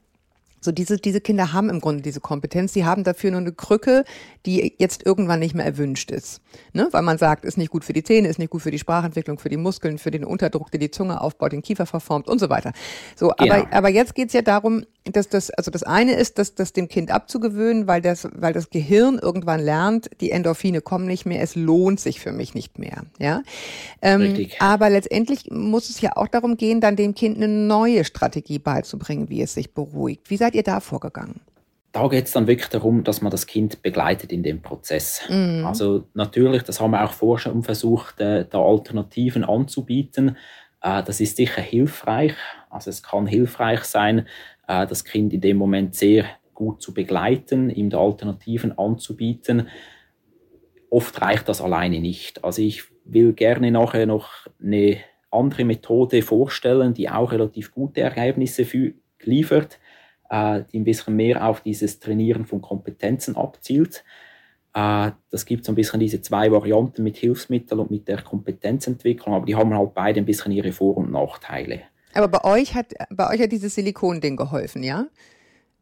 So 0.60 0.72
diese, 0.72 0.96
diese 0.96 1.20
Kinder 1.20 1.52
haben 1.52 1.68
im 1.68 1.80
Grunde 1.80 2.02
diese 2.02 2.20
Kompetenz. 2.20 2.72
Sie 2.72 2.86
haben 2.86 3.04
dafür 3.04 3.30
nur 3.30 3.40
eine 3.40 3.52
Krücke, 3.52 4.04
die 4.46 4.74
jetzt 4.78 5.04
irgendwann 5.04 5.40
nicht 5.40 5.54
mehr 5.54 5.66
erwünscht 5.66 6.10
ist. 6.10 6.40
Ne? 6.72 6.88
Weil 6.90 7.02
man 7.02 7.18
sagt, 7.18 7.44
ist 7.44 7.58
nicht 7.58 7.70
gut 7.70 7.84
für 7.84 7.92
die 7.92 8.02
Zähne, 8.02 8.28
ist 8.28 8.38
nicht 8.38 8.50
gut 8.50 8.62
für 8.62 8.70
die 8.70 8.78
Sprachentwicklung, 8.78 9.38
für 9.38 9.50
die 9.50 9.58
Muskeln, 9.58 9.98
für 9.98 10.10
den 10.10 10.24
Unterdruck, 10.24 10.70
der 10.70 10.80
die 10.80 10.90
Zunge 10.90 11.20
aufbaut, 11.20 11.52
den 11.52 11.60
Kiefer 11.60 11.84
verformt 11.84 12.28
und 12.28 12.38
so 12.38 12.48
weiter. 12.48 12.72
So, 13.14 13.28
genau. 13.36 13.54
aber, 13.54 13.72
aber 13.72 13.88
jetzt 13.90 14.14
geht's 14.14 14.32
ja 14.32 14.40
darum, 14.40 14.86
dass 15.04 15.28
das, 15.28 15.50
also 15.50 15.70
das 15.70 15.82
eine 15.82 16.14
ist, 16.14 16.38
dass 16.38 16.54
das 16.54 16.72
dem 16.72 16.88
Kind 16.88 17.10
abzugewöhnen, 17.10 17.86
weil 17.86 18.00
das, 18.00 18.26
weil 18.34 18.52
das 18.52 18.70
Gehirn 18.70 19.18
irgendwann 19.18 19.60
lernt, 19.60 20.08
die 20.20 20.30
Endorphine 20.30 20.80
kommen 20.80 21.06
nicht 21.06 21.26
mehr, 21.26 21.42
es 21.42 21.56
lohnt 21.56 22.00
sich 22.00 22.20
für 22.20 22.32
mich 22.32 22.54
nicht 22.54 22.78
mehr. 22.78 23.02
Ja. 23.18 23.42
Ähm, 24.00 24.22
Richtig. 24.22 24.60
Aber 24.60 24.88
letztendlich 24.88 25.50
muss 25.50 25.90
es 25.90 26.00
ja 26.00 26.16
auch 26.16 26.28
darum 26.28 26.56
gehen, 26.56 26.80
dann 26.80 26.96
dem 26.96 27.14
Kind 27.14 27.36
eine 27.36 27.48
neue 27.48 28.04
Strategie 28.04 28.58
beizubringen, 28.58 29.28
wie 29.28 29.42
es 29.42 29.54
sich 29.54 29.74
beruhigt. 29.74 30.30
Wie 30.30 30.36
seid 30.36 30.54
ihr 30.54 30.62
da 30.62 30.80
vorgegangen? 30.80 31.40
da 31.92 32.08
geht 32.08 32.26
es 32.26 32.32
dann 32.32 32.48
wirklich 32.48 32.68
darum, 32.70 33.04
dass 33.04 33.22
man 33.22 33.30
das 33.30 33.46
Kind 33.46 33.80
begleitet 33.80 34.32
in 34.32 34.42
dem 34.42 34.60
Prozess. 34.60 35.22
Mm. 35.28 35.64
Also 35.64 36.08
natürlich, 36.12 36.64
das 36.64 36.80
haben 36.80 36.90
wir 36.90 37.04
auch 37.04 37.12
vorher 37.12 37.44
schon 37.44 37.62
versucht, 37.62 38.20
äh, 38.20 38.44
da 38.50 38.58
Alternativen 38.58 39.44
anzubieten. 39.44 40.36
Äh, 40.82 41.04
das 41.04 41.20
ist 41.20 41.36
sicher 41.36 41.62
hilfreich. 41.62 42.34
Also 42.68 42.90
es 42.90 43.04
kann 43.04 43.28
hilfreich 43.28 43.84
sein, 43.84 44.26
äh, 44.68 44.86
das 44.86 45.04
Kind 45.04 45.32
in 45.32 45.40
dem 45.40 45.56
Moment 45.56 45.94
sehr 45.94 46.26
gut 46.54 46.82
zu 46.82 46.94
begleiten, 46.94 47.70
ihm 47.70 47.90
da 47.90 47.98
Alternativen 47.98 48.78
anzubieten. 48.78 49.68
Oft 50.90 51.20
reicht 51.20 51.48
das 51.48 51.60
alleine 51.60 52.00
nicht. 52.00 52.44
Also 52.44 52.62
ich 52.62 52.84
will 53.04 53.32
gerne 53.32 53.70
nachher 53.70 54.06
noch 54.06 54.30
eine 54.62 54.98
andere 55.30 55.64
Methode 55.64 56.22
vorstellen, 56.22 56.94
die 56.94 57.10
auch 57.10 57.32
relativ 57.32 57.72
gute 57.72 58.02
Ergebnisse 58.02 58.64
liefert 59.22 59.80
äh, 60.30 60.62
die 60.72 60.80
ein 60.80 60.84
bisschen 60.84 61.16
mehr 61.16 61.46
auf 61.46 61.60
dieses 61.60 62.00
Trainieren 62.00 62.46
von 62.46 62.60
Kompetenzen 62.60 63.36
abzielt. 63.36 64.04
Äh, 64.74 65.12
das 65.30 65.46
gibt 65.46 65.64
so 65.64 65.72
ein 65.72 65.76
bisschen 65.76 66.00
diese 66.00 66.22
zwei 66.22 66.50
Varianten 66.50 67.02
mit 67.02 67.16
Hilfsmitteln 67.16 67.80
und 67.80 67.90
mit 67.90 68.08
der 68.08 68.22
Kompetenzentwicklung, 68.22 69.34
aber 69.34 69.46
die 69.46 69.54
haben 69.54 69.76
halt 69.76 69.94
beide 69.94 70.20
ein 70.20 70.26
bisschen 70.26 70.52
ihre 70.52 70.72
Vor- 70.72 70.96
und 70.96 71.12
Nachteile. 71.12 71.82
Aber 72.14 72.28
bei 72.28 72.44
euch 72.44 72.74
hat, 72.74 72.94
bei 73.10 73.30
euch 73.30 73.40
hat 73.40 73.52
dieses 73.52 73.74
Silikon-Ding 73.74 74.36
geholfen, 74.36 74.82
ja? 74.82 75.06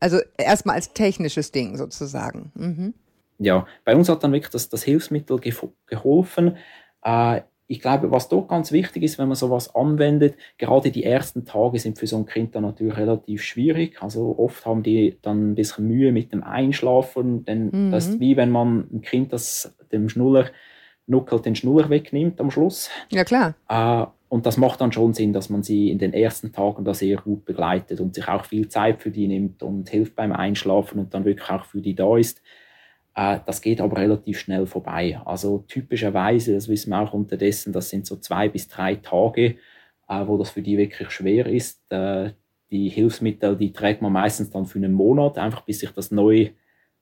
Also 0.00 0.18
erstmal 0.36 0.76
als 0.76 0.92
technisches 0.92 1.52
Ding 1.52 1.76
sozusagen. 1.76 2.50
Mhm. 2.54 2.94
Ja, 3.38 3.66
bei 3.84 3.94
uns 3.94 4.08
hat 4.08 4.22
dann 4.24 4.32
wirklich 4.32 4.50
das, 4.50 4.68
das 4.68 4.82
Hilfsmittel 4.82 5.40
geholfen. 5.86 6.56
Äh, 7.04 7.42
ich 7.68 7.80
glaube, 7.80 8.10
was 8.10 8.28
dort 8.28 8.48
ganz 8.48 8.70
wichtig 8.70 9.02
ist, 9.02 9.18
wenn 9.18 9.28
man 9.28 9.34
sowas 9.34 9.74
anwendet, 9.74 10.36
gerade 10.58 10.90
die 10.90 11.04
ersten 11.04 11.44
Tage 11.44 11.78
sind 11.78 11.98
für 11.98 12.06
so 12.06 12.18
ein 12.18 12.26
Kind 12.26 12.54
dann 12.54 12.64
natürlich 12.64 12.96
relativ 12.96 13.42
schwierig. 13.42 14.02
Also 14.02 14.34
oft 14.38 14.66
haben 14.66 14.82
die 14.82 15.16
dann 15.22 15.52
ein 15.52 15.54
bisschen 15.54 15.88
Mühe 15.88 16.12
mit 16.12 16.32
dem 16.32 16.42
Einschlafen, 16.42 17.44
denn 17.44 17.70
mhm. 17.72 17.90
das 17.90 18.08
ist 18.08 18.20
wie 18.20 18.36
wenn 18.36 18.50
man 18.50 18.88
ein 18.92 19.00
Kind, 19.00 19.32
das 19.32 19.74
dem 19.90 20.08
Schnuller 20.08 20.50
nuckelt, 21.06 21.46
den 21.46 21.54
Schnuller 21.54 21.88
wegnimmt 21.88 22.40
am 22.40 22.50
Schluss. 22.50 22.90
Ja, 23.10 23.24
klar. 23.24 23.54
Äh, 23.68 24.06
und 24.32 24.46
das 24.46 24.56
macht 24.56 24.80
dann 24.80 24.92
schon 24.92 25.12
Sinn, 25.12 25.34
dass 25.34 25.50
man 25.50 25.62
sie 25.62 25.90
in 25.90 25.98
den 25.98 26.14
ersten 26.14 26.52
Tagen 26.52 26.86
da 26.86 26.94
sehr 26.94 27.18
gut 27.18 27.44
begleitet 27.44 28.00
und 28.00 28.14
sich 28.14 28.28
auch 28.28 28.46
viel 28.46 28.66
Zeit 28.66 29.02
für 29.02 29.10
die 29.10 29.26
nimmt 29.26 29.62
und 29.62 29.90
hilft 29.90 30.16
beim 30.16 30.32
Einschlafen 30.32 30.98
und 30.98 31.12
dann 31.12 31.26
wirklich 31.26 31.50
auch 31.50 31.66
für 31.66 31.82
die 31.82 31.94
da 31.94 32.16
ist. 32.16 32.40
Äh, 33.14 33.40
das 33.44 33.60
geht 33.60 33.78
aber 33.82 33.98
relativ 33.98 34.38
schnell 34.38 34.64
vorbei. 34.64 35.20
Also 35.26 35.66
typischerweise, 35.68 36.54
das 36.54 36.68
wissen 36.68 36.88
wir 36.88 37.00
auch 37.00 37.12
unterdessen, 37.12 37.74
das 37.74 37.90
sind 37.90 38.06
so 38.06 38.16
zwei 38.16 38.48
bis 38.48 38.68
drei 38.68 38.94
Tage, 38.94 39.56
äh, 40.08 40.26
wo 40.26 40.38
das 40.38 40.48
für 40.48 40.62
die 40.62 40.78
wirklich 40.78 41.10
schwer 41.10 41.44
ist. 41.44 41.82
Äh, 41.92 42.30
die 42.70 42.88
Hilfsmittel, 42.88 43.54
die 43.54 43.74
trägt 43.74 44.00
man 44.00 44.14
meistens 44.14 44.48
dann 44.48 44.64
für 44.64 44.78
einen 44.78 44.94
Monat, 44.94 45.36
einfach 45.36 45.60
bis 45.60 45.80
sich 45.80 45.90
das 45.90 46.10
neue, 46.10 46.52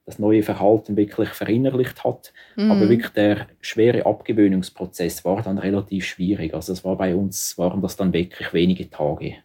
das 0.06 0.18
neue 0.18 0.42
Verhalten 0.42 0.96
wirklich 0.96 1.28
verinnerlicht 1.30 2.04
hat. 2.04 2.32
Mhm. 2.56 2.70
Aber 2.70 2.88
wirklich 2.88 3.10
der 3.10 3.46
schwere 3.60 4.06
Abgewöhnungsprozess 4.06 5.24
war 5.24 5.42
dann 5.42 5.58
relativ 5.58 6.04
schwierig. 6.04 6.54
Also 6.54 6.72
es 6.72 6.84
war 6.84 6.96
bei 6.96 7.14
uns, 7.14 7.56
waren 7.58 7.80
das 7.80 7.96
dann 7.96 8.12
wirklich 8.12 8.52
wenige 8.52 8.90
Tage. 8.90 9.36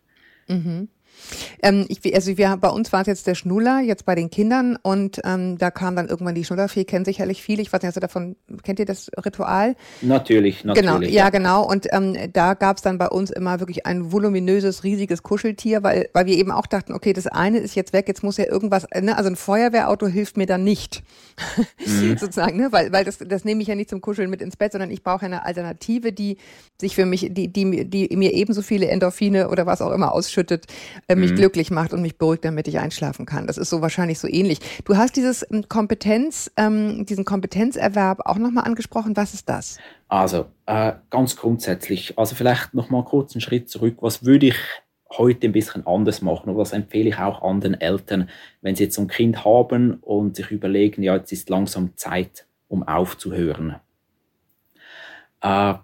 Mhm. 0.47 0.89
Ähm, 1.61 1.85
ich, 1.87 2.13
also 2.13 2.37
wir, 2.37 2.57
bei 2.57 2.69
uns 2.69 2.91
war 2.93 3.01
es 3.01 3.07
jetzt 3.07 3.27
der 3.27 3.35
Schnuller, 3.35 3.81
jetzt 3.81 4.05
bei 4.05 4.15
den 4.15 4.29
Kindern 4.29 4.77
und 4.81 5.19
ähm, 5.23 5.57
da 5.57 5.71
kam 5.71 5.95
dann 5.95 6.07
irgendwann 6.07 6.35
die 6.35 6.43
Schnullerfee, 6.43 6.85
kennen 6.85 7.05
sicherlich 7.05 7.41
viele. 7.41 7.61
Ich 7.61 7.71
weiß 7.71 7.81
nicht, 7.81 7.87
also 7.87 7.99
davon, 7.99 8.35
kennt 8.63 8.79
ihr 8.79 8.85
das 8.85 9.09
Ritual? 9.23 9.75
Natürlich, 10.01 10.63
natürlich. 10.63 10.89
Genau, 10.89 11.01
ja, 11.01 11.09
ja. 11.09 11.29
genau. 11.29 11.67
Und 11.67 11.87
ähm, 11.91 12.15
da 12.33 12.53
gab 12.53 12.77
es 12.77 12.83
dann 12.83 12.97
bei 12.97 13.07
uns 13.07 13.31
immer 13.31 13.59
wirklich 13.59 13.85
ein 13.85 14.11
voluminöses, 14.11 14.83
riesiges 14.83 15.23
Kuscheltier, 15.23 15.83
weil, 15.83 16.09
weil 16.13 16.25
wir 16.25 16.37
eben 16.37 16.51
auch 16.51 16.67
dachten, 16.67 16.93
okay, 16.93 17.13
das 17.13 17.27
eine 17.27 17.59
ist 17.59 17.75
jetzt 17.75 17.93
weg, 17.93 18.07
jetzt 18.07 18.23
muss 18.23 18.37
ja 18.37 18.45
irgendwas, 18.45 18.85
ne? 18.93 19.17
also 19.17 19.29
ein 19.29 19.35
Feuerwehrauto 19.35 20.07
hilft 20.07 20.37
mir 20.37 20.45
dann 20.45 20.63
nicht. 20.63 21.03
Mhm. 21.85 22.17
Sozusagen, 22.17 22.57
ne? 22.57 22.71
Weil, 22.71 22.91
weil 22.91 23.03
das, 23.03 23.19
das 23.19 23.45
nehme 23.45 23.61
ich 23.61 23.67
ja 23.67 23.75
nicht 23.75 23.89
zum 23.89 24.01
Kuscheln 24.01 24.29
mit 24.29 24.41
ins 24.41 24.57
Bett, 24.57 24.71
sondern 24.71 24.91
ich 24.91 25.03
brauche 25.03 25.25
eine 25.25 25.45
Alternative, 25.45 26.11
die 26.11 26.37
sich 26.79 26.95
für 26.95 27.05
mich, 27.05 27.29
die, 27.31 27.47
die, 27.47 27.85
die 27.85 28.15
mir 28.15 28.33
ebenso 28.33 28.61
viele 28.61 28.87
Endorphine 28.87 29.49
oder 29.49 29.65
was 29.65 29.81
auch 29.81 29.91
immer 29.91 30.13
ausschüttet, 30.13 30.65
äh, 31.07 31.15
mich 31.15 31.31
mhm. 31.31 31.35
glücklich 31.35 31.71
macht 31.71 31.93
und 31.93 32.01
mich 32.01 32.17
beruhigt, 32.17 32.45
damit 32.45 32.67
ich 32.67 32.79
einschlafen 32.79 33.25
kann. 33.25 33.47
Das 33.47 33.57
ist 33.57 33.69
so 33.69 33.81
wahrscheinlich 33.81 34.19
so 34.19 34.27
ähnlich. 34.27 34.59
Du 34.85 34.97
hast 34.97 35.15
dieses 35.15 35.45
ähm, 35.51 35.67
Kompetenz, 35.69 36.51
ähm, 36.57 37.05
diesen 37.05 37.25
Kompetenzerwerb 37.25 38.21
auch 38.25 38.37
nochmal 38.37 38.65
angesprochen. 38.65 39.15
Was 39.15 39.33
ist 39.33 39.49
das? 39.49 39.77
Also 40.07 40.45
äh, 40.65 40.93
ganz 41.09 41.35
grundsätzlich, 41.35 42.17
also 42.17 42.35
vielleicht 42.35 42.73
nochmal 42.73 43.03
kurz 43.03 43.35
einen 43.35 43.41
Schritt 43.41 43.69
zurück. 43.69 43.97
Was 44.01 44.25
würde 44.25 44.47
ich 44.47 44.57
heute 45.17 45.47
ein 45.47 45.51
bisschen 45.51 45.85
anders 45.85 46.21
machen. 46.21 46.49
Und 46.49 46.57
das 46.57 46.73
empfehle 46.73 47.09
ich 47.09 47.17
auch 47.17 47.41
anderen 47.41 47.79
Eltern, 47.79 48.29
wenn 48.61 48.75
sie 48.75 48.85
jetzt 48.85 48.95
so 48.95 49.01
ein 49.01 49.07
Kind 49.07 49.45
haben 49.45 49.95
und 50.01 50.35
sich 50.35 50.51
überlegen, 50.51 51.03
ja, 51.03 51.15
jetzt 51.15 51.31
ist 51.31 51.49
langsam 51.49 51.95
Zeit, 51.95 52.47
um 52.67 52.83
aufzuhören. 52.83 53.75
Äh, 55.41 55.75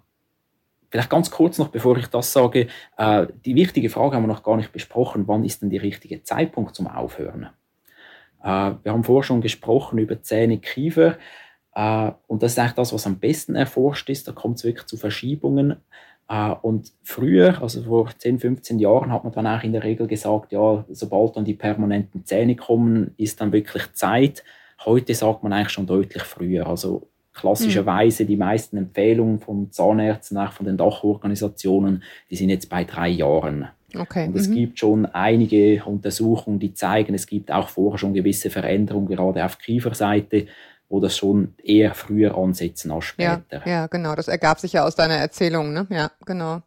vielleicht 0.92 1.10
ganz 1.10 1.32
kurz 1.32 1.58
noch, 1.58 1.70
bevor 1.70 1.98
ich 1.98 2.08
das 2.08 2.32
sage, 2.34 2.68
äh, 2.98 3.28
die 3.46 3.56
wichtige 3.56 3.90
Frage 3.90 4.16
haben 4.16 4.24
wir 4.24 4.28
noch 4.28 4.44
gar 4.44 4.58
nicht 4.58 4.72
besprochen, 4.72 5.28
wann 5.28 5.44
ist 5.44 5.62
denn 5.62 5.70
der 5.70 5.82
richtige 5.82 6.22
Zeitpunkt 6.22 6.76
zum 6.76 6.88
Aufhören? 6.88 7.50
Äh, 8.44 8.74
wir 8.84 8.92
haben 8.92 9.04
vorher 9.04 9.24
schon 9.24 9.42
gesprochen 9.42 9.98
über 9.98 10.22
Zähne, 10.22 10.58
Kiefer. 10.60 11.18
Äh, 11.74 12.12
und 12.28 12.44
das 12.44 12.54
ist 12.54 12.60
eigentlich 12.60 12.74
das, 12.74 12.94
was 12.94 13.08
am 13.08 13.20
besten 13.20 13.56
erforscht 13.56 14.10
ist. 14.10 14.28
Da 14.28 14.34
kommt 14.34 14.58
es 14.58 14.64
wirklich 14.64 14.86
zu 14.86 14.98
Verschiebungen. 14.98 15.78
Äh, 16.28 16.52
und 16.62 16.92
früher, 17.04 17.62
also 17.62 17.84
vor 17.84 18.10
10, 18.16 18.40
15 18.40 18.80
Jahren, 18.80 19.12
hat 19.12 19.24
man 19.24 19.34
dann 19.34 19.48
auch 19.48 19.64
in 19.64 19.74
der 19.74 19.84
Regel 19.84 20.08
gesagt, 20.08 20.52
ja, 20.52 20.86
sobald 20.90 21.38
dann 21.38 21.46
die 21.46 21.54
permanenten 21.54 22.26
Zähne 22.26 22.56
kommen, 22.56 23.14
ist 23.18 23.40
dann 23.40 23.52
wirklich 23.52 23.94
Zeit. 23.94 24.44
Heute 24.86 25.14
sagt 25.14 25.44
man 25.44 25.54
eigentlich 25.54 25.70
schon 25.70 25.88
deutlich 25.88 26.24
früher. 26.24 26.68
Also 26.68 27.11
klassischerweise 27.34 28.26
die 28.26 28.38
meisten 28.38 28.78
Empfehlungen 28.78 29.40
von 29.40 29.72
Zahnärzten, 29.72 30.38
auch 30.38 30.52
von 30.52 30.66
den 30.66 30.78
Dachorganisationen, 30.78 32.04
die 32.30 32.36
sind 32.36 32.50
jetzt 32.50 32.70
bei 32.70 32.84
drei 32.84 33.10
Jahren. 33.10 33.70
Okay. 33.96 34.28
Und 34.28 34.36
es 34.36 34.48
mhm. 34.48 34.56
gibt 34.56 34.80
schon 34.80 35.06
einige 35.06 35.84
Untersuchungen, 35.86 36.60
die 36.60 36.74
zeigen, 36.74 37.14
es 37.14 37.28
gibt 37.28 37.52
auch 37.52 37.70
vorher 37.70 37.98
schon 37.98 38.14
gewisse 38.14 38.50
Veränderungen, 38.50 39.08
gerade 39.08 39.44
auf 39.44 39.58
Kieferseite, 39.60 40.48
wo 40.90 41.00
das 41.00 41.18
schon 41.18 41.54
eher 41.64 41.94
früher 41.94 42.38
ansetzen 42.38 42.92
als 42.92 43.06
später. 43.06 43.62
Ja, 43.66 43.66
ja, 43.66 43.88
genau. 43.88 44.16
Das 44.16 44.28
ergab 44.28 44.60
sich 44.60 44.74
ja 44.74 44.86
aus 44.86 44.96
deiner 44.96 45.16
Erzählung, 45.16 45.74
ne? 45.74 45.88
Ja, 45.90 46.12
genau. 46.26 46.62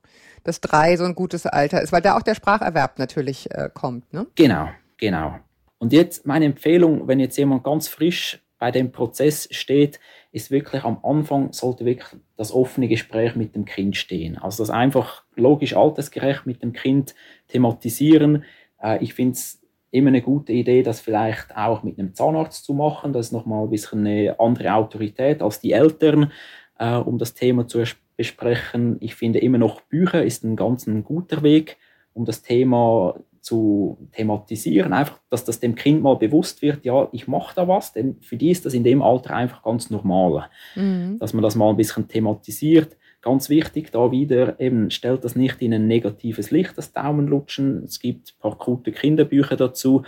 Dass 0.45 0.61
drei 0.61 0.97
so 0.97 1.05
ein 1.05 1.15
gutes 1.15 1.47
Alter 1.47 1.83
ist, 1.83 1.93
weil 1.93 2.03
da 2.03 2.17
auch 2.17 2.23
der 2.23 2.35
Spracherwerb 2.35 2.99
natürlich 2.99 3.51
äh, 3.51 3.69
kommt, 3.73 4.13
ne? 4.13 4.27
Genau, 4.35 4.69
genau. 4.97 5.37
Und 5.79 5.93
jetzt 5.93 6.27
meine 6.27 6.47
Empfehlung, 6.47 7.07
wenn 7.07 7.21
jetzt 7.21 7.37
jemand 7.37 7.65
ganz 7.65 7.89
frisch 7.89 8.41
bei 8.59 8.71
dem 8.71 8.93
Prozess 8.93 9.49
steht, 9.51 10.01
ist 10.35 10.51
wirklich 10.51 10.83
am 10.83 10.99
Anfang 11.05 11.53
sollte 11.53 11.85
wirklich 11.85 12.21
das 12.37 12.51
offene 12.51 12.89
Gespräch 12.89 13.37
mit 13.37 13.55
dem 13.55 13.65
Kind 13.65 13.97
stehen. 13.97 14.37
Also 14.37 14.65
das 14.65 14.71
einfach 14.71 15.23
logisch 15.37 15.77
altersgerecht 15.77 16.45
mit 16.45 16.61
dem 16.61 16.73
Kind 16.73 17.15
thematisieren. 17.47 18.43
Äh, 18.83 19.03
ich 19.03 19.15
finde 19.15 19.35
es 19.35 19.63
immer 19.93 20.09
eine 20.09 20.23
gute 20.23 20.53
Idee, 20.53 20.83
das 20.83 21.01
vielleicht 21.01 21.57
auch 21.57 21.85
mit 21.85 22.01
einem 22.01 22.15
Zahnarzt 22.15 22.65
zu 22.65 22.75
machen. 22.75 23.13
Das 23.13 23.27
ist 23.27 23.33
nochmal 23.33 23.63
ein 23.63 23.71
bisschen 23.71 24.01
eine 24.01 24.35
andere 24.41 24.75
Autorität 24.75 25.41
als 25.41 25.61
die 25.61 25.71
Eltern, 25.71 26.33
äh, 26.81 26.97
um 26.97 27.17
das 27.17 27.35
Thema 27.35 27.69
zu 27.69 27.85
besprechen. 28.17 28.97
Ich 28.99 29.15
finde 29.15 29.39
immer 29.39 29.59
noch 29.59 29.83
Bücher 29.83 30.25
ist 30.25 30.43
ein 30.43 30.57
ganz 30.57 30.89
ein 30.89 31.05
guter 31.05 31.45
Weg, 31.45 31.77
um 32.13 32.25
das 32.25 32.43
Thema 32.43 33.21
zu 33.45 33.99
thematisieren, 34.13 34.95
einfach, 34.95 35.21
dass 35.29 35.45
das 35.45 35.61
dem 35.61 35.75
Kind 35.75 36.03
mal 36.03 36.17
bewusst 36.17 36.63
wird, 36.63 36.83
ja, 36.87 37.09
ich 37.13 37.29
mache 37.29 37.55
da 37.55 37.69
was, 37.69 37.93
denn 37.93 38.17
für 38.23 38.39
die 38.39 38.51
ist 38.51 38.65
das 38.65 38.73
in 38.73 38.85
dem 38.85 39.03
Alter 39.03 39.37
einfach 39.37 39.63
ganz 39.63 39.91
normal, 39.91 40.49
mhm. 40.75 41.19
dass 41.19 41.35
man 41.35 41.43
das 41.43 41.55
mal 41.55 41.69
ein 41.69 41.77
bisschen 41.77 42.09
thematisiert. 42.09 42.97
Ganz 43.21 43.51
wichtig, 43.51 43.93
da 43.93 44.11
wieder 44.11 44.59
eben, 44.59 44.91
stellt 44.91 45.25
das 45.25 45.37
nicht 45.37 45.61
in 45.61 45.75
ein 45.75 45.87
negatives 45.87 46.51
Licht, 46.51 46.79
das 46.79 46.93
Daumenlutschen. 46.93 47.85
Es 47.85 48.01
gibt 48.01 48.31
ein 48.31 48.41
paar 48.41 48.57
gute 48.57 48.93
Kinderbücher 48.93 49.57
dazu. 49.57 50.05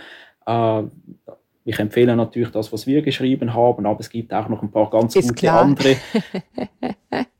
Äh, 0.47 0.83
ich 1.63 1.77
empfehle 1.77 2.15
natürlich 2.15 2.49
das, 2.49 2.73
was 2.73 2.87
wir 2.87 3.03
geschrieben 3.03 3.53
haben, 3.53 3.85
aber 3.85 3.99
es 3.99 4.09
gibt 4.09 4.33
auch 4.33 4.49
noch 4.49 4.63
ein 4.63 4.71
paar 4.71 4.89
ganz 4.89 5.15
Ist 5.15 5.29
gute 5.29 5.41
klar. 5.41 5.61
andere. 5.61 5.95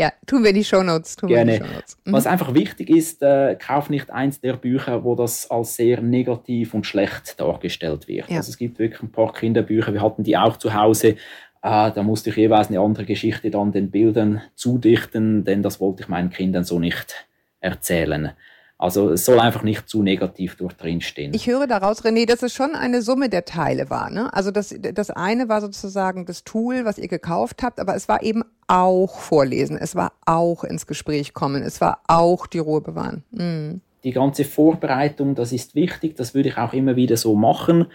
ja, 0.00 0.12
tun 0.26 0.42
wir 0.44 0.52
die 0.52 0.64
Shownotes. 0.64 1.16
Tun 1.16 1.28
Gerne. 1.28 1.52
Die 1.52 1.58
Shownotes. 1.58 1.98
Mhm. 2.04 2.12
Was 2.12 2.26
einfach 2.26 2.54
wichtig 2.54 2.90
ist, 2.90 3.22
äh, 3.22 3.56
kauf 3.56 3.90
nicht 3.90 4.10
eins 4.10 4.40
der 4.40 4.54
Bücher, 4.54 5.04
wo 5.04 5.14
das 5.14 5.50
als 5.50 5.76
sehr 5.76 6.00
negativ 6.00 6.74
und 6.74 6.86
schlecht 6.86 7.38
dargestellt 7.38 8.08
wird. 8.08 8.28
Ja. 8.28 8.38
Also 8.38 8.50
es 8.50 8.58
gibt 8.58 8.78
wirklich 8.78 9.02
ein 9.02 9.12
paar 9.12 9.32
Kinderbücher, 9.32 9.92
wir 9.92 10.02
hatten 10.02 10.24
die 10.24 10.36
auch 10.36 10.56
zu 10.56 10.74
Hause, 10.74 11.16
äh, 11.62 11.92
da 11.92 12.02
musste 12.02 12.30
ich 12.30 12.36
jeweils 12.36 12.68
eine 12.68 12.80
andere 12.80 13.04
Geschichte 13.04 13.50
dann 13.50 13.72
den 13.72 13.90
Bildern 13.90 14.40
zudichten, 14.54 15.44
denn 15.44 15.62
das 15.62 15.80
wollte 15.80 16.02
ich 16.02 16.08
meinen 16.08 16.30
Kindern 16.30 16.64
so 16.64 16.78
nicht 16.78 17.26
erzählen. 17.60 18.32
Also 18.80 19.10
es 19.10 19.26
soll 19.26 19.38
einfach 19.38 19.62
nicht 19.62 19.90
zu 19.90 20.02
negativ 20.02 20.56
dort 20.56 20.82
drin 20.82 21.02
stehen. 21.02 21.34
Ich 21.34 21.46
höre 21.46 21.66
daraus, 21.66 22.02
René, 22.02 22.26
dass 22.26 22.42
es 22.42 22.54
schon 22.54 22.74
eine 22.74 23.02
Summe 23.02 23.28
der 23.28 23.44
Teile 23.44 23.90
war. 23.90 24.08
Ne? 24.08 24.32
Also 24.32 24.50
das, 24.50 24.74
das 24.94 25.10
eine 25.10 25.50
war 25.50 25.60
sozusagen 25.60 26.24
das 26.24 26.44
Tool, 26.44 26.86
was 26.86 26.96
ihr 26.96 27.08
gekauft 27.08 27.62
habt, 27.62 27.78
aber 27.78 27.94
es 27.94 28.08
war 28.08 28.22
eben 28.22 28.42
auch 28.70 29.18
Vorlesen, 29.18 29.76
es 29.76 29.96
war 29.96 30.12
auch 30.24 30.62
ins 30.62 30.86
Gespräch 30.86 31.34
kommen, 31.34 31.62
es 31.62 31.80
war 31.80 32.00
auch 32.06 32.46
die 32.46 32.60
Ruhe 32.60 32.80
bewahren. 32.80 33.24
Mhm. 33.32 33.80
Die 34.04 34.12
ganze 34.12 34.44
Vorbereitung, 34.44 35.34
das 35.34 35.52
ist 35.52 35.74
wichtig, 35.74 36.16
das 36.16 36.34
würde 36.34 36.48
ich 36.50 36.56
auch 36.56 36.72
immer 36.72 36.96
wieder 36.96 37.16
so 37.16 37.34
machen. 37.34 37.86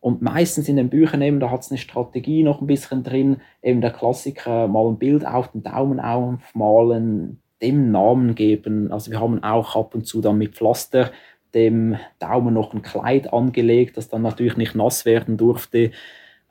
Und 0.00 0.22
meistens 0.22 0.68
in 0.68 0.76
den 0.76 0.90
Büchern 0.90 1.22
eben, 1.22 1.40
da 1.40 1.50
hat 1.50 1.62
es 1.62 1.70
eine 1.70 1.78
Strategie 1.78 2.42
noch 2.42 2.60
ein 2.60 2.66
bisschen 2.66 3.02
drin, 3.02 3.38
eben 3.62 3.80
der 3.80 3.92
Klassiker, 3.92 4.68
mal 4.68 4.88
ein 4.88 4.98
Bild 4.98 5.26
auf 5.26 5.52
den 5.52 5.62
Daumen 5.62 6.00
aufmalen, 6.00 7.40
dem 7.62 7.90
Namen 7.90 8.34
geben. 8.34 8.92
Also 8.92 9.10
wir 9.10 9.20
haben 9.20 9.42
auch 9.42 9.76
ab 9.76 9.94
und 9.94 10.06
zu 10.06 10.20
dann 10.20 10.38
mit 10.38 10.54
Pflaster 10.54 11.10
dem 11.54 11.96
Daumen 12.18 12.52
noch 12.52 12.74
ein 12.74 12.82
Kleid 12.82 13.32
angelegt, 13.32 13.96
das 13.96 14.08
dann 14.08 14.22
natürlich 14.22 14.56
nicht 14.56 14.74
nass 14.74 15.06
werden 15.06 15.36
durfte. 15.36 15.90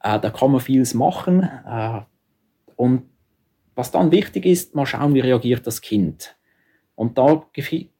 Äh, 0.02 0.20
da 0.20 0.30
kann 0.32 0.52
man 0.52 0.62
vieles 0.62 0.94
machen. 0.94 1.44
Äh, 1.44 2.02
und 2.76 3.04
was 3.76 3.92
dann 3.92 4.12
wichtig 4.12 4.46
ist, 4.46 4.74
mal 4.74 4.86
schauen, 4.86 5.14
wie 5.14 5.20
reagiert 5.20 5.68
das 5.68 5.82
Kind. 5.82 6.36
Und 6.96 7.18
da 7.18 7.46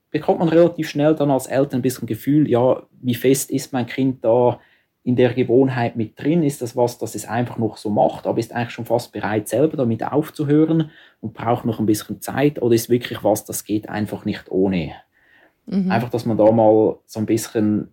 bekommt 0.10 0.40
man 0.40 0.50
relativ 0.50 0.90
schnell 0.90 1.16
dann 1.16 1.30
als 1.30 1.48
Eltern 1.48 1.80
ein 1.80 1.84
bisschen 1.84 2.08
Gefühl, 2.08 2.50
ja, 2.50 2.84
wie 3.02 3.16
fest 3.16 3.52
ist 3.52 3.74
mein 3.74 3.86
Kind 3.86 4.24
da 4.24 4.60
in 5.04 5.16
der 5.16 5.34
Gewohnheit 5.34 5.96
mit 5.96 6.20
drin? 6.20 6.42
Ist 6.42 6.62
das 6.62 6.76
was, 6.76 6.98
das 6.98 7.14
es 7.14 7.28
einfach 7.28 7.58
noch 7.58 7.78
so 7.78 7.90
macht, 7.90 8.26
aber 8.26 8.40
ist 8.40 8.54
eigentlich 8.54 8.72
schon 8.72 8.86
fast 8.86 9.12
bereit, 9.12 9.48
selber 9.48 9.78
damit 9.78 10.04
aufzuhören 10.04 10.90
und 11.22 11.34
braucht 11.34 11.66
noch 11.66 11.80
ein 11.80 11.86
bisschen 11.86 12.22
Zeit? 12.22 12.62
Oder 12.62 12.74
ist 12.74 12.90
wirklich 12.90 13.24
was, 13.24 13.46
das 13.46 13.66
geht 13.66 13.88
einfach 13.88 14.26
nicht 14.26 14.50
ohne? 14.50 14.94
Mhm. 15.68 15.92
Einfach, 15.92 16.10
dass 16.10 16.26
man 16.26 16.38
da 16.38 16.52
mal 16.52 16.98
so 17.06 17.20
ein 17.20 17.26
bisschen 17.26 17.90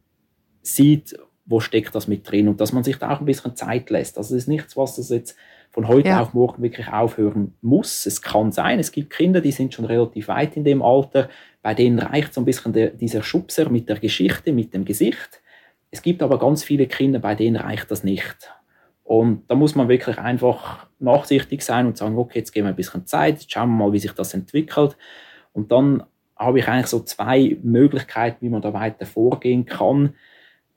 sieht, 0.62 1.18
wo 1.44 1.60
steckt 1.60 1.94
das 1.94 2.08
mit 2.08 2.30
drin 2.30 2.48
und 2.48 2.60
dass 2.60 2.72
man 2.72 2.84
sich 2.84 2.96
da 2.96 3.12
auch 3.12 3.20
ein 3.20 3.26
bisschen 3.26 3.56
Zeit 3.56 3.90
lässt. 3.90 4.16
Also 4.16 4.34
es 4.34 4.44
ist 4.44 4.48
nichts, 4.48 4.76
was 4.76 4.96
das 4.96 5.10
jetzt 5.10 5.36
von 5.72 5.88
heute 5.88 6.08
ja. 6.08 6.20
auf 6.20 6.35
morgen 6.35 6.62
wirklich 6.62 6.88
aufhören 6.88 7.54
muss. 7.62 8.04
Es 8.04 8.20
kann 8.20 8.52
sein, 8.52 8.78
es 8.78 8.92
gibt 8.92 9.11
Kinder, 9.11 9.40
die 9.40 9.52
sind 9.52 9.72
schon 9.72 9.87
relativ 9.87 10.28
weit 10.28 10.56
in 10.56 10.64
dem 10.64 10.82
Alter, 10.82 11.30
bei 11.62 11.74
denen 11.74 11.98
reicht 11.98 12.35
so 12.35 12.42
ein 12.42 12.44
bisschen 12.44 12.74
der, 12.74 12.90
dieser 12.90 13.22
Schubser 13.22 13.70
mit 13.70 13.88
der 13.88 13.98
Geschichte, 13.98 14.52
mit 14.52 14.74
dem 14.74 14.85
Gesicht. 14.85 15.40
Es 15.90 16.02
gibt 16.02 16.22
aber 16.22 16.38
ganz 16.38 16.62
viele 16.62 16.87
Kinder, 16.87 17.18
bei 17.18 17.35
denen 17.35 17.56
reicht 17.56 17.90
das 17.90 18.04
nicht. 18.04 18.52
Und 19.02 19.44
da 19.48 19.54
muss 19.54 19.74
man 19.74 19.88
wirklich 19.88 20.18
einfach 20.18 20.87
nachsichtig 20.98 21.62
sein 21.62 21.87
und 21.87 21.96
sagen, 21.96 22.18
okay, 22.18 22.40
jetzt 22.40 22.52
geben 22.52 22.66
wir 22.66 22.70
ein 22.72 22.76
bisschen 22.76 23.06
Zeit, 23.06 23.40
jetzt 23.40 23.52
schauen 23.52 23.70
wir 23.70 23.87
mal, 23.87 23.92
wie 23.92 23.98
sich 23.98 24.12
das 24.12 24.35
entwickelt. 24.35 24.96
Und 25.54 25.72
dann 25.72 26.04
habe 26.37 26.58
ich 26.58 26.68
eigentlich 26.68 26.87
so 26.87 27.00
zwei 27.00 27.56
Möglichkeiten, 27.62 28.44
wie 28.44 28.50
man 28.50 28.62
da 28.62 28.74
weiter 28.74 29.06
vorgehen 29.06 29.64
kann, 29.64 30.14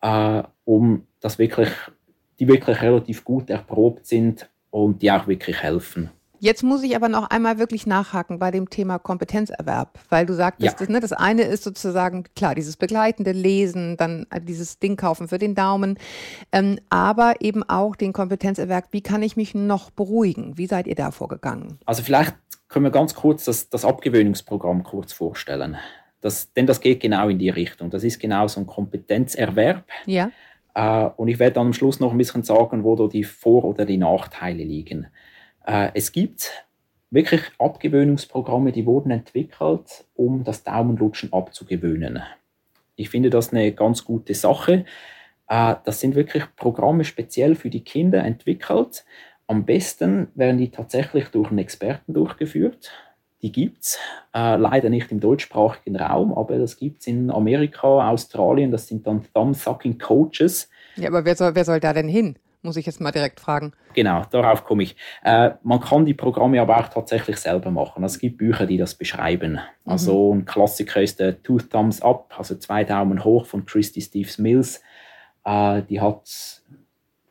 äh, 0.02 0.44
um 0.64 1.06
das 1.20 1.38
wirklich, 1.38 1.70
die 2.40 2.48
wirklich 2.48 2.82
relativ 2.82 3.26
gut 3.26 3.50
erprobt 3.50 4.06
sind 4.06 4.50
und 4.76 5.02
die 5.02 5.10
auch 5.10 5.26
wirklich 5.26 5.62
helfen. 5.62 6.10
Jetzt 6.40 6.64
muss 6.64 6.84
ich 6.84 6.98
aber 6.98 7.08
noch 7.08 7.30
einmal 7.30 7.58
wirklich 7.60 7.88
nachhaken 7.88 8.40
bei 8.40 8.52
dem 8.52 8.70
Thema 8.70 9.00
Kompetenzerwerb, 9.00 9.98
weil 10.10 10.26
du 10.26 10.34
sagtest, 10.34 10.74
ja. 10.74 10.78
das, 10.78 10.90
ne, 10.90 11.00
das 11.00 11.14
eine 11.14 11.44
ist 11.44 11.64
sozusagen, 11.64 12.26
klar, 12.36 12.56
dieses 12.56 12.76
begleitende 12.76 13.32
Lesen, 13.32 13.96
dann 13.96 14.28
dieses 14.42 14.78
Ding 14.80 14.98
kaufen 14.98 15.30
für 15.30 15.38
den 15.38 15.56
Daumen, 15.56 15.98
ähm, 16.52 16.78
aber 16.90 17.36
eben 17.40 17.64
auch 17.64 17.96
den 17.96 18.12
Kompetenzerwerb, 18.12 18.90
wie 18.92 19.02
kann 19.02 19.24
ich 19.24 19.38
mich 19.38 19.56
noch 19.56 19.92
beruhigen? 19.92 20.58
Wie 20.58 20.68
seid 20.68 20.88
ihr 20.88 20.96
da 20.96 21.12
vorgegangen? 21.12 21.80
Also 21.86 22.04
vielleicht 22.04 22.36
können 22.68 22.84
wir 22.84 22.92
ganz 22.92 23.16
kurz 23.16 23.46
das, 23.46 23.70
das 23.70 23.86
Abgewöhnungsprogramm 23.86 24.84
kurz 24.84 25.14
vorstellen. 25.14 25.78
Das, 26.20 26.52
denn 26.52 26.68
das 26.68 26.82
geht 26.82 27.00
genau 27.00 27.30
in 27.30 27.40
die 27.40 27.50
Richtung. 27.50 27.90
Das 27.90 28.04
ist 28.04 28.20
genau 28.20 28.48
so 28.50 28.60
ein 28.60 28.68
Kompetenzerwerb. 28.68 29.86
Ja. 30.06 30.32
Äh, 30.76 31.10
und 31.16 31.30
ich 31.30 31.40
werde 31.40 31.56
dann 31.56 31.68
am 31.68 31.74
Schluss 31.74 32.00
noch 32.00 32.12
ein 32.12 32.18
bisschen 32.18 32.44
sagen, 32.44 32.84
wo 32.84 32.96
da 32.96 33.08
die 33.08 33.24
Vor- 33.24 33.66
oder 33.66 33.86
die 33.86 33.98
Nachteile 33.98 34.64
liegen. 34.64 35.08
Äh, 35.66 35.90
es 35.96 36.12
gibt 36.12 36.52
wirklich 37.10 37.42
Abgewöhnungsprogramme, 37.58 38.72
die 38.72 38.86
wurden 38.86 39.10
entwickelt, 39.10 40.06
um 40.16 40.44
das 40.44 40.64
Daumenlutschen 40.64 41.34
abzugewöhnen. 41.34 42.22
Ich 42.98 43.10
finde 43.10 43.30
das 43.30 43.52
eine 43.52 43.72
ganz 43.72 44.04
gute 44.04 44.34
Sache. 44.34 44.86
Äh, 45.48 45.76
das 45.86 46.02
sind 46.02 46.16
wirklich 46.16 46.44
Programme 46.58 47.06
speziell 47.06 47.56
für 47.56 47.70
die 47.70 47.84
Kinder 47.84 48.24
entwickelt. 48.24 49.06
Am 49.48 49.66
besten 49.66 50.28
werden 50.36 50.58
die 50.58 50.72
tatsächlich 50.72 51.30
durch 51.30 51.50
einen 51.50 51.60
Experten 51.60 52.14
durchgeführt. 52.14 52.92
Die 53.46 53.52
gibt 53.52 53.84
es 53.84 54.00
äh, 54.34 54.56
leider 54.56 54.90
nicht 54.90 55.12
im 55.12 55.20
deutschsprachigen 55.20 55.96
Raum, 55.98 56.34
aber 56.34 56.58
das 56.58 56.78
gibt 56.78 57.02
es 57.02 57.08
in 57.08 57.30
Amerika, 57.30 58.10
Australien. 58.10 58.72
Das 58.72 58.88
sind 58.88 59.06
dann 59.06 59.22
Thumb-Sucking 59.36 60.00
Coaches. 60.00 60.68
Ja, 60.96 61.10
aber 61.10 61.26
wer 61.26 61.36
soll, 61.36 61.54
wer 61.54 61.64
soll 61.64 61.80
da 61.80 61.94
denn 61.94 62.08
hin? 62.08 62.40
muss 62.64 62.76
ich 62.78 62.88
jetzt 62.88 63.00
mal 63.00 63.12
direkt 63.12 63.40
fragen. 63.40 63.74
Genau, 63.94 64.24
darauf 64.32 64.64
komme 64.64 64.82
ich. 64.82 64.96
Äh, 65.24 65.52
man 65.62 65.80
kann 65.80 66.08
die 66.08 66.16
Programme 66.16 66.60
aber 66.60 66.80
auch 66.80 66.88
tatsächlich 66.88 67.38
selber 67.38 67.70
machen. 67.70 68.02
Also 68.02 68.16
es 68.16 68.20
gibt 68.20 68.40
Bücher, 68.40 68.66
die 68.66 68.78
das 68.78 68.96
beschreiben. 68.96 69.52
Mhm. 69.52 69.60
Also 69.92 70.34
ein 70.34 70.46
Klassiker 70.46 71.04
ist 71.04 71.20
der 71.20 71.44
Two 71.44 71.60
Thumbs 71.60 72.02
Up, 72.02 72.34
also 72.36 72.56
zwei 72.56 72.84
Daumen 72.84 73.24
hoch 73.24 73.46
von 73.46 73.68
Christy 73.68 74.02
Steves 74.02 74.40
Mills. 74.40 74.82
Äh, 75.44 75.84
die 75.84 76.02
hat 76.02 76.24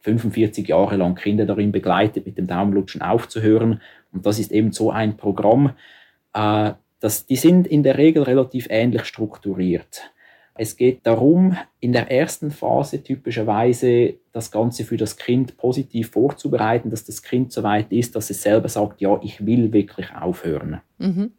45 0.02 0.68
Jahre 0.68 0.94
lang 0.96 1.16
Kinder 1.16 1.46
darin 1.46 1.72
begleitet, 1.72 2.26
mit 2.26 2.38
dem 2.38 2.46
Daumenlutschen 2.46 3.02
aufzuhören. 3.02 3.80
Und 4.12 4.24
das 4.24 4.38
ist 4.38 4.52
eben 4.52 4.72
so 4.72 4.90
ein 4.90 5.16
Programm. 5.16 5.74
Äh, 6.34 6.72
das, 7.00 7.26
die 7.26 7.36
sind 7.36 7.66
in 7.66 7.82
der 7.82 7.98
Regel 7.98 8.22
relativ 8.22 8.66
ähnlich 8.70 9.04
strukturiert. 9.04 10.10
Es 10.56 10.76
geht 10.76 11.00
darum, 11.04 11.56
in 11.80 11.92
der 11.92 12.10
ersten 12.10 12.52
Phase 12.52 13.02
typischerweise 13.02 14.14
das 14.32 14.52
Ganze 14.52 14.84
für 14.84 14.96
das 14.96 15.16
Kind 15.16 15.56
positiv 15.56 16.10
vorzubereiten, 16.10 16.90
dass 16.90 17.04
das 17.04 17.22
Kind 17.22 17.52
so 17.52 17.64
weit 17.64 17.90
ist, 17.90 18.14
dass 18.14 18.30
es 18.30 18.40
selber 18.40 18.68
sagt, 18.68 19.00
ja, 19.00 19.20
ich 19.22 19.44
will 19.44 19.72
wirklich 19.72 20.14
aufhören. 20.14 20.80
Mhm. 20.98 21.32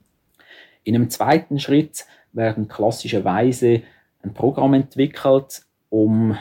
In 0.84 0.96
einem 0.96 1.10
zweiten 1.10 1.60
Schritt 1.60 2.06
werden 2.34 2.68
klassischerweise 2.68 3.84
ein 4.22 4.34
Programm 4.34 4.74
entwickelt, 4.74 5.64
um 5.90 6.38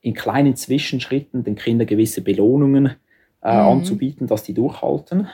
in 0.00 0.14
kleinen 0.14 0.54
Zwischenschritten 0.54 1.42
den 1.42 1.56
Kindern 1.56 1.88
gewisse 1.88 2.22
Belohnungen 2.22 2.86
äh, 3.42 3.52
mhm. 3.52 3.68
anzubieten, 3.68 4.28
dass 4.28 4.44
die 4.44 4.54
durchhalten. 4.54 5.28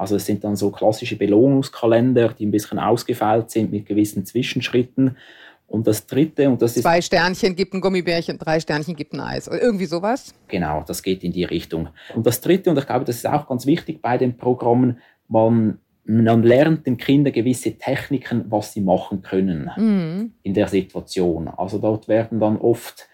Also 0.00 0.16
es 0.16 0.24
sind 0.24 0.42
dann 0.44 0.56
so 0.56 0.70
klassische 0.70 1.16
Belohnungskalender, 1.16 2.32
die 2.32 2.46
ein 2.46 2.50
bisschen 2.50 2.78
ausgefeilt 2.78 3.50
sind 3.50 3.70
mit 3.70 3.84
gewissen 3.84 4.24
Zwischenschritten. 4.24 5.18
Und 5.66 5.86
das 5.86 6.06
dritte, 6.06 6.48
und 6.48 6.62
das 6.62 6.74
ist. 6.74 6.84
Zwei 6.84 7.02
Sternchen 7.02 7.54
gibt 7.54 7.74
ein 7.74 7.82
Gummibärchen, 7.82 8.38
drei 8.38 8.58
Sternchen 8.58 8.96
gibt 8.96 9.12
ein 9.12 9.20
Eis. 9.20 9.46
Oder 9.46 9.60
irgendwie 9.60 9.84
sowas? 9.84 10.34
Genau, 10.48 10.82
das 10.86 11.02
geht 11.02 11.22
in 11.22 11.32
die 11.32 11.44
Richtung. 11.44 11.90
Und 12.14 12.26
das 12.26 12.40
dritte, 12.40 12.70
und 12.70 12.78
ich 12.78 12.86
glaube, 12.86 13.04
das 13.04 13.16
ist 13.16 13.26
auch 13.26 13.46
ganz 13.46 13.66
wichtig 13.66 14.00
bei 14.00 14.16
den 14.16 14.38
Programmen, 14.38 15.00
man, 15.28 15.78
man 16.04 16.42
lernt 16.44 16.86
den 16.86 16.96
Kindern 16.96 17.34
gewisse 17.34 17.76
Techniken, 17.76 18.46
was 18.48 18.72
sie 18.72 18.80
machen 18.80 19.20
können 19.20 19.70
mhm. 19.76 20.32
in 20.42 20.54
der 20.54 20.68
Situation. 20.68 21.46
Also 21.46 21.76
dort 21.76 22.08
werden 22.08 22.40
dann 22.40 22.56
oft 22.56 23.06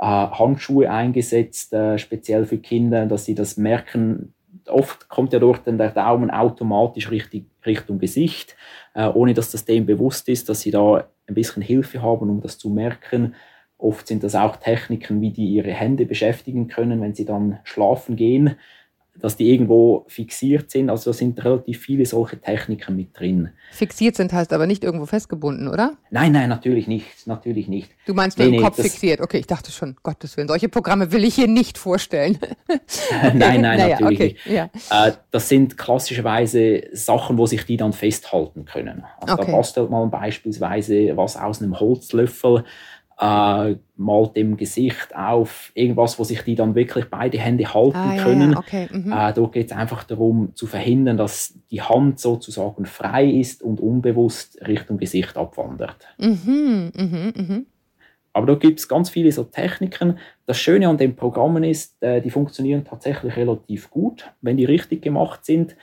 äh, 0.00 0.04
Handschuhe 0.04 0.90
eingesetzt, 0.90 1.72
äh, 1.72 1.96
speziell 1.96 2.44
für 2.44 2.58
Kinder, 2.58 3.06
dass 3.06 3.24
sie 3.24 3.36
das 3.36 3.56
merken. 3.56 4.34
Oft 4.68 5.08
kommt 5.08 5.32
ja 5.32 5.38
dort 5.38 5.66
dann 5.66 5.78
der 5.78 5.90
Daumen 5.90 6.30
automatisch 6.30 7.10
richtig, 7.10 7.46
Richtung 7.64 7.98
Gesicht, 7.98 8.56
äh, 8.94 9.06
ohne 9.06 9.34
dass 9.34 9.50
das 9.50 9.64
dem 9.64 9.86
bewusst 9.86 10.28
ist, 10.28 10.48
dass 10.48 10.60
sie 10.60 10.70
da 10.70 11.08
ein 11.26 11.34
bisschen 11.34 11.62
Hilfe 11.62 12.02
haben, 12.02 12.30
um 12.30 12.40
das 12.40 12.58
zu 12.58 12.70
merken. 12.70 13.34
Oft 13.78 14.06
sind 14.06 14.22
das 14.22 14.34
auch 14.34 14.56
Techniken, 14.56 15.20
wie 15.20 15.30
die 15.30 15.46
ihre 15.46 15.72
Hände 15.72 16.06
beschäftigen 16.06 16.68
können, 16.68 17.00
wenn 17.00 17.14
sie 17.14 17.24
dann 17.24 17.58
schlafen 17.64 18.16
gehen 18.16 18.56
dass 19.20 19.36
die 19.36 19.50
irgendwo 19.50 20.04
fixiert 20.08 20.70
sind. 20.70 20.90
Also 20.90 21.10
da 21.10 21.16
sind 21.16 21.42
relativ 21.44 21.80
viele 21.80 22.04
solche 22.04 22.40
Techniken 22.40 22.96
mit 22.96 23.18
drin. 23.18 23.50
Fixiert 23.70 24.16
sind 24.16 24.32
heißt 24.32 24.52
aber 24.52 24.66
nicht 24.66 24.84
irgendwo 24.84 25.06
festgebunden, 25.06 25.68
oder? 25.68 25.96
Nein, 26.10 26.32
nein, 26.32 26.48
natürlich 26.48 26.88
nicht. 26.88 27.26
Natürlich 27.26 27.68
nicht. 27.68 27.90
Du 28.06 28.14
meinst 28.14 28.38
nur 28.38 28.48
nee, 28.48 28.56
im 28.56 28.62
Kopf 28.62 28.78
nee, 28.78 28.84
fixiert. 28.84 29.20
Okay, 29.20 29.38
ich 29.38 29.46
dachte 29.46 29.70
schon, 29.70 29.96
Gottes 30.02 30.36
Willen, 30.36 30.48
solche 30.48 30.68
Programme 30.68 31.12
will 31.12 31.24
ich 31.24 31.36
hier 31.36 31.48
nicht 31.48 31.78
vorstellen. 31.78 32.38
nein, 33.20 33.38
nein, 33.38 33.60
naja, 33.62 34.00
natürlich 34.00 34.20
okay, 34.20 34.36
nicht. 34.44 34.46
Ja. 34.46 35.08
Äh, 35.08 35.12
das 35.30 35.48
sind 35.48 35.78
klassischerweise 35.78 36.84
Sachen, 36.92 37.38
wo 37.38 37.46
sich 37.46 37.64
die 37.64 37.76
dann 37.76 37.92
festhalten 37.92 38.64
können. 38.64 39.04
Also 39.20 39.34
okay. 39.34 39.46
da 39.46 39.56
bastelt 39.56 39.90
man 39.90 40.10
beispielsweise 40.10 41.16
was 41.16 41.36
aus 41.36 41.62
einem 41.62 41.78
Holzlöffel 41.78 42.64
äh, 43.18 43.76
malt 43.96 44.36
dem 44.36 44.56
Gesicht 44.56 45.14
auf 45.14 45.70
irgendwas, 45.74 46.18
wo 46.18 46.24
sich 46.24 46.42
die 46.42 46.54
dann 46.54 46.74
wirklich 46.74 47.06
beide 47.10 47.38
Hände 47.38 47.72
halten 47.72 47.96
ah, 47.96 48.16
können. 48.16 48.52
Ja, 48.52 48.58
okay. 48.58 48.88
mhm. 48.90 49.12
äh, 49.12 49.32
dort 49.32 49.52
geht 49.52 49.70
es 49.70 49.76
einfach 49.76 50.04
darum 50.04 50.54
zu 50.54 50.66
verhindern, 50.66 51.16
dass 51.16 51.58
die 51.70 51.80
Hand 51.80 52.18
sozusagen 52.18 52.86
frei 52.86 53.26
ist 53.26 53.62
und 53.62 53.80
unbewusst 53.80 54.58
Richtung 54.66 54.98
Gesicht 54.98 55.36
abwandert. 55.36 56.08
Mhm, 56.18 56.92
mh, 56.94 57.32
mh. 57.36 57.60
Aber 58.32 58.46
da 58.46 58.54
gibt 58.56 58.80
es 58.80 58.88
ganz 58.88 59.10
viele 59.10 59.30
so 59.30 59.44
Techniken. 59.44 60.18
Das 60.46 60.58
Schöne 60.58 60.88
an 60.88 60.98
den 60.98 61.14
Programmen 61.14 61.62
ist, 61.62 62.02
äh, 62.02 62.20
die 62.20 62.30
funktionieren 62.30 62.84
tatsächlich 62.84 63.36
relativ 63.36 63.90
gut, 63.90 64.32
wenn 64.40 64.56
die 64.56 64.64
richtig 64.64 65.02
gemacht 65.02 65.44
sind. 65.44 65.76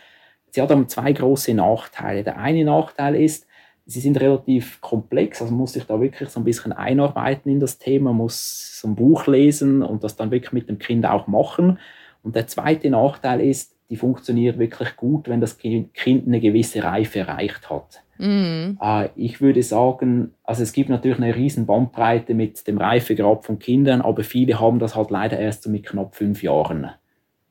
Sie 0.49 0.61
haben 0.61 0.89
zwei 0.89 1.13
große 1.13 1.53
Nachteile. 1.53 2.25
Der 2.25 2.37
eine 2.37 2.65
Nachteil 2.65 3.15
ist, 3.15 3.47
sie 3.85 3.99
sind 3.99 4.19
relativ 4.19 4.79
komplex, 4.81 5.41
also 5.41 5.51
man 5.51 5.61
muss 5.61 5.73
sich 5.73 5.83
da 5.83 5.99
wirklich 5.99 6.29
so 6.29 6.39
ein 6.39 6.43
bisschen 6.43 6.71
einarbeiten 6.71 7.51
in 7.51 7.59
das 7.59 7.77
Thema, 7.77 8.13
muss 8.13 8.79
so 8.79 8.87
ein 8.87 8.95
Buch 8.95 9.27
lesen 9.27 9.83
und 9.83 10.03
das 10.03 10.15
dann 10.15 10.31
wirklich 10.31 10.53
mit 10.53 10.69
dem 10.69 10.79
Kind 10.79 11.05
auch 11.05 11.27
machen. 11.27 11.79
Und 12.23 12.35
der 12.35 12.47
zweite 12.47 12.89
Nachteil 12.89 13.41
ist, 13.41 13.75
die 13.89 13.97
funktioniert 13.97 14.57
wirklich 14.57 14.95
gut, 14.95 15.27
wenn 15.27 15.41
das 15.41 15.57
Kind 15.57 15.91
eine 16.25 16.39
gewisse 16.39 16.83
Reife 16.83 17.19
erreicht 17.19 17.69
hat. 17.69 18.01
Mm. 18.17 18.77
ich 19.15 19.41
würde 19.41 19.63
sagen, 19.63 20.35
also 20.43 20.61
es 20.61 20.73
gibt 20.73 20.89
natürlich 20.89 21.17
eine 21.17 21.35
riesen 21.35 21.65
Bandbreite 21.65 22.35
mit 22.35 22.67
dem 22.67 22.77
Reifegrad 22.77 23.43
von 23.43 23.57
Kindern, 23.57 24.01
aber 24.01 24.23
viele 24.23 24.59
haben 24.59 24.77
das 24.77 24.95
halt 24.95 25.09
leider 25.09 25.39
erst 25.39 25.63
so 25.63 25.71
mit 25.71 25.87
knapp 25.87 26.15
fünf 26.15 26.43
Jahren, 26.43 26.91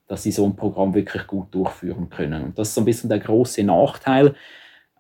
dass 0.07 0.23
sie 0.23 0.31
so 0.31 0.45
ein 0.45 0.55
Programm 0.55 0.95
wirklich 0.95 1.27
gut 1.27 1.53
durchführen 1.53 2.09
können. 2.09 2.45
Und 2.45 2.59
das 2.59 2.69
ist 2.69 2.75
so 2.77 2.83
ein 2.83 2.85
bisschen 2.85 3.11
der 3.11 3.19
große 3.19 3.65
Nachteil. 3.65 4.37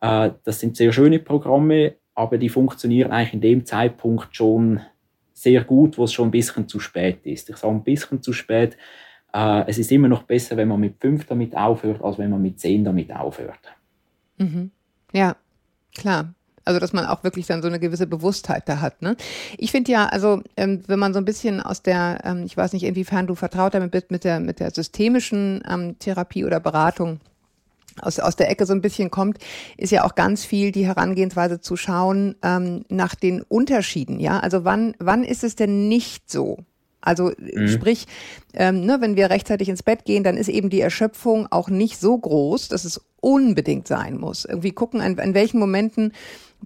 Äh, 0.01 0.31
das 0.45 0.61
sind 0.61 0.77
sehr 0.77 0.93
schöne 0.93 1.19
Programme, 1.19 1.95
aber 2.15 2.39
die 2.39 2.49
funktionieren 2.49 3.13
eigentlich 3.13 3.35
in 3.35 3.41
dem 3.41 3.67
Zeitpunkt 3.67 4.35
schon 4.37 4.81
sehr 5.33 5.65
gut, 5.65 5.97
wo 5.97 6.05
es 6.05 6.13
schon 6.13 6.29
ein 6.29 6.33
bisschen 6.33 6.69
zu 6.69 6.81
spät 6.81 7.25
ist. 7.25 7.49
Ich 7.49 7.57
sage 7.57 7.75
ein 7.75 7.83
bisschen 7.83 8.23
zu 8.23 8.33
spät. 8.33 8.77
Äh, 9.33 9.65
es 9.69 9.79
ist 9.79 9.93
immer 9.93 10.09
noch 10.09 10.25
besser, 10.25 10.57
wenn 10.57 10.69
man 10.69 10.81
mit 10.81 10.97
fünf 11.01 11.27
damit 11.27 11.57
aufhört, 11.57 12.03
als 12.03 12.19
wenn 12.19 12.31
man 12.31 12.43
mit 12.43 12.61
zehn 12.61 12.85
damit 12.85 13.15
aufhört. 13.15 13.61
Mhm. 14.39 14.71
Ja, 15.13 15.37
klar. 15.95 16.35
Also, 16.65 16.79
dass 16.79 16.93
man 16.93 17.07
auch 17.07 17.25
wirklich 17.25 17.47
dann 17.47 17.63
so 17.63 17.69
eine 17.69 17.81
gewisse 17.81 18.07
Bewusstheit 18.07 18.69
da 18.69 18.81
hat. 18.81 19.01
Ne? 19.01 19.17
Ich 19.57 19.71
finde 19.71 19.93
ja, 19.93 20.07
also, 20.07 20.43
ähm, 20.59 20.83
wenn 20.87 20.99
man 20.99 21.15
so 21.15 21.19
ein 21.19 21.25
bisschen 21.25 21.61
aus 21.61 21.83
der, 21.83 22.21
ähm, 22.25 22.45
ich 22.45 22.57
weiß 22.57 22.75
nicht, 22.75 22.85
inwiefern 22.85 23.27
du 23.27 23.35
vertraut 23.35 23.73
damit 23.73 23.93
bist, 23.93 24.11
mit 24.11 24.25
der, 24.25 24.41
mit 24.41 24.61
der 24.61 24.71
systemischen 24.71 25.63
ähm, 25.69 25.99
Therapie 25.99 26.45
oder 26.45 26.61
Beratung, 26.61 27.19
aus, 28.01 28.19
aus 28.19 28.37
der 28.37 28.51
Ecke 28.51 28.67
so 28.67 28.73
ein 28.73 28.81
bisschen 28.81 29.11
kommt, 29.11 29.39
ist 29.77 29.91
ja 29.93 30.05
auch 30.05 30.15
ganz 30.15 30.45
viel 30.45 30.73
die 30.73 30.87
Herangehensweise 30.87 31.61
zu 31.61 31.77
schauen 31.77 32.37
ähm, 32.43 32.85
nach 32.89 33.15
den 33.15 33.43
Unterschieden. 33.43 34.21
Ja, 34.21 34.41
also 34.41 34.65
wann, 34.65 34.95
wann 34.99 35.25
ist 35.25 35.45
es 35.45 35.57
denn 35.57 35.89
nicht 35.89 36.31
so? 36.31 36.59
Also 37.01 37.33
mhm. 37.39 37.69
sprich, 37.69 38.07
ähm, 38.55 38.85
ne, 38.85 38.99
wenn 39.01 39.17
wir 39.17 39.31
rechtzeitig 39.31 39.69
ins 39.69 39.83
Bett 39.83 40.05
gehen, 40.05 40.23
dann 40.23 40.37
ist 40.37 40.49
eben 40.49 40.69
die 40.69 40.81
Erschöpfung 40.81 41.49
auch 41.51 41.71
nicht 41.71 41.99
so 41.99 42.17
groß, 42.17 42.69
dass 42.69 42.85
es 42.85 43.01
unbedingt 43.21 43.89
sein 43.89 44.19
muss. 44.19 44.45
Irgendwie 44.45 44.73
gucken, 44.73 45.01
an, 45.01 45.19
an 45.19 45.35
welchen 45.35 45.59
Momenten 45.59 46.13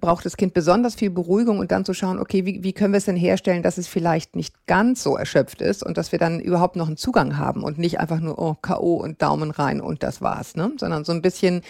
braucht 0.01 0.25
das 0.25 0.37
Kind 0.37 0.55
besonders 0.55 0.95
viel 0.95 1.11
Beruhigung 1.11 1.59
und 1.59 1.73
dann 1.73 1.85
zu 1.85 1.95
schauen, 1.95 2.19
okay, 2.19 2.45
wie, 2.45 2.63
wie 2.63 2.73
können 2.73 2.93
wir 2.93 2.99
es 2.99 3.05
denn 3.05 3.17
herstellen, 3.17 3.63
dass 3.63 3.79
es 3.79 3.89
vielleicht 3.89 4.37
nicht 4.37 4.67
ganz 4.67 5.03
so 5.03 5.17
erschöpft 5.17 5.63
ist 5.63 5.83
und 5.83 5.97
dass 5.97 6.13
wir 6.13 6.19
dann 6.19 6.41
überhaupt 6.41 6.77
noch 6.77 6.87
einen 6.87 6.97
Zugang 6.97 7.39
haben 7.39 7.63
und 7.63 7.79
nicht 7.79 8.01
einfach 8.01 8.21
nur 8.21 8.39
oh, 8.39 8.57
K.O. 8.61 8.95
und 8.95 9.23
Daumen 9.23 9.51
rein 9.51 9.81
und 9.81 10.03
das 10.03 10.21
war's, 10.21 10.57
ne? 10.57 10.73
sondern 10.77 11.05
so 11.05 11.13
ein 11.13 11.23
bisschen 11.23 11.63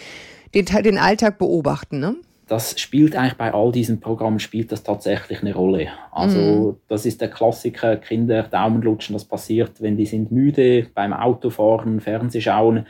den, 0.53 0.65
den 0.65 0.97
Alltag 0.97 1.37
beobachten. 1.37 1.99
Ne? 1.99 2.15
das 2.47 2.79
spielt 2.79 3.15
eigentlich 3.15 3.37
bei 3.37 3.53
all 3.53 3.71
diesen 3.71 3.99
Programmen 3.99 4.39
spielt 4.39 4.71
das 4.71 4.83
tatsächlich 4.83 5.41
eine 5.41 5.55
Rolle. 5.55 5.87
Also 6.11 6.39
mhm. 6.39 6.77
das 6.87 7.05
ist 7.05 7.21
der 7.21 7.29
Klassiker, 7.29 7.97
Kinder 7.97 8.43
Daumen 8.43 8.81
lutschen, 8.81 9.13
das 9.13 9.25
passiert, 9.25 9.81
wenn 9.81 9.97
die 9.97 10.05
sind 10.05 10.31
müde 10.31 10.87
beim 10.93 11.13
Autofahren, 11.13 11.99
Fernsehschauen. 11.99 12.77
Äh, 12.77 12.83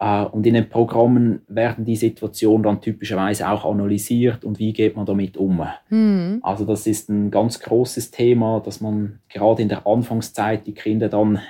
und 0.00 0.46
in 0.46 0.54
den 0.54 0.70
Programmen 0.70 1.42
werden 1.46 1.84
die 1.84 1.96
Situationen 1.96 2.62
dann 2.62 2.80
typischerweise 2.80 3.50
auch 3.50 3.66
analysiert 3.66 4.44
und 4.44 4.58
wie 4.58 4.72
geht 4.72 4.96
man 4.96 5.04
damit 5.04 5.36
um. 5.36 5.62
Mhm. 5.90 6.38
Also 6.42 6.64
das 6.64 6.86
ist 6.86 7.10
ein 7.10 7.30
ganz 7.30 7.60
großes 7.60 8.10
Thema, 8.10 8.60
dass 8.64 8.80
man 8.80 9.20
gerade 9.28 9.60
in 9.60 9.68
der 9.68 9.86
Anfangszeit 9.86 10.66
die 10.66 10.72
Kinder 10.72 11.10
dann 11.10 11.40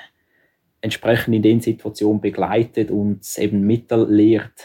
entsprechend 0.81 1.37
in 1.37 1.43
den 1.43 1.61
Situationen 1.61 2.21
begleitet 2.21 2.91
und 2.91 3.21
eben 3.39 3.61
Mittel 3.61 4.13
lehrt 4.13 4.65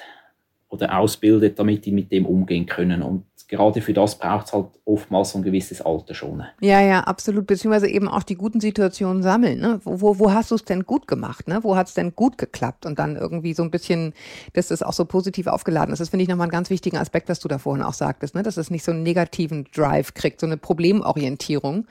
oder 0.69 0.97
ausbildet, 0.97 1.59
damit 1.59 1.85
die 1.85 1.91
mit 1.91 2.11
dem 2.11 2.25
umgehen 2.25 2.65
können. 2.65 3.03
Und 3.03 3.25
gerade 3.47 3.81
für 3.81 3.93
das 3.93 4.17
braucht 4.17 4.47
es 4.47 4.53
halt 4.53 4.67
oftmals 4.85 5.31
so 5.31 5.39
ein 5.39 5.43
gewisses 5.43 5.81
Alter 5.81 6.13
schon. 6.13 6.43
Ja, 6.61 6.81
ja, 6.81 7.01
absolut. 7.01 7.47
Beziehungsweise 7.47 7.87
eben 7.87 8.07
auch 8.07 8.23
die 8.23 8.35
guten 8.35 8.59
Situationen 8.59 9.23
sammeln. 9.23 9.59
Ne? 9.59 9.79
Wo, 9.83 10.01
wo, 10.01 10.19
wo 10.19 10.33
hast 10.33 10.51
du 10.51 10.55
es 10.55 10.65
denn 10.65 10.85
gut 10.85 11.07
gemacht? 11.07 11.47
Ne? 11.47 11.59
Wo 11.63 11.75
hat 11.75 11.87
es 11.87 11.93
denn 11.93 12.15
gut 12.15 12.37
geklappt? 12.37 12.85
Und 12.85 12.99
dann 12.99 13.15
irgendwie 13.15 13.53
so 13.53 13.63
ein 13.63 13.71
bisschen, 13.71 14.13
dass 14.53 14.67
das 14.67 14.81
auch 14.81 14.93
so 14.93 15.05
positiv 15.05 15.47
aufgeladen 15.47 15.93
ist. 15.93 15.99
Das 15.99 16.09
finde 16.09 16.23
ich 16.23 16.29
nochmal 16.29 16.45
einen 16.45 16.51
ganz 16.51 16.69
wichtigen 16.69 16.97
Aspekt, 16.97 17.29
was 17.29 17.39
du 17.39 17.47
da 17.47 17.57
vorhin 17.57 17.83
auch 17.83 17.93
sagtest, 17.93 18.35
ne? 18.35 18.43
dass 18.43 18.57
es 18.57 18.71
nicht 18.71 18.83
so 18.83 18.91
einen 18.91 19.03
negativen 19.03 19.67
Drive 19.73 20.13
kriegt, 20.13 20.39
so 20.39 20.45
eine 20.45 20.57
Problemorientierung. 20.57 21.85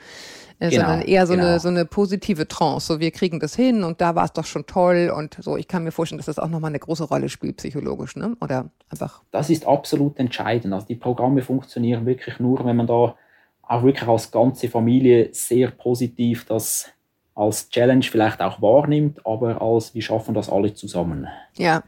Äh, 0.59 0.69
genau, 0.69 0.85
sondern 0.85 1.01
eher 1.07 1.27
so, 1.27 1.33
genau. 1.33 1.47
eine, 1.47 1.59
so 1.59 1.67
eine 1.67 1.85
positive 1.85 2.47
Trance. 2.47 2.87
So, 2.87 2.99
wir 2.99 3.11
kriegen 3.11 3.39
das 3.39 3.55
hin 3.55 3.83
und 3.83 4.01
da 4.01 4.15
war 4.15 4.25
es 4.25 4.33
doch 4.33 4.45
schon 4.45 4.65
toll 4.65 5.11
und 5.15 5.37
so. 5.41 5.57
Ich 5.57 5.67
kann 5.67 5.83
mir 5.83 5.91
vorstellen, 5.91 6.17
dass 6.17 6.27
das 6.27 6.39
auch 6.39 6.49
nochmal 6.49 6.69
eine 6.69 6.79
große 6.79 7.03
Rolle 7.03 7.29
spielt, 7.29 7.57
psychologisch, 7.57 8.15
ne? 8.15 8.35
Oder 8.41 8.69
einfach. 8.89 9.21
Das 9.31 9.49
ist 9.49 9.67
absolut 9.67 10.17
entscheidend. 10.17 10.73
Also 10.73 10.87
die 10.87 10.95
Programme 10.95 11.41
funktionieren 11.41 12.05
wirklich 12.05 12.39
nur, 12.39 12.63
wenn 12.65 12.77
man 12.77 12.87
da 12.87 13.15
auch 13.67 13.83
wirklich 13.83 14.07
als 14.07 14.31
ganze 14.31 14.69
Familie 14.69 15.29
sehr 15.31 15.71
positiv 15.71 16.45
das 16.45 16.89
als 17.35 17.69
Challenge 17.69 18.03
vielleicht 18.03 18.41
auch 18.41 18.61
wahrnimmt, 18.61 19.25
aber 19.25 19.61
als 19.61 19.93
wir 19.93 20.01
schaffen 20.01 20.33
das 20.33 20.49
alle 20.49 20.73
zusammen. 20.73 21.27
Ja, 21.57 21.83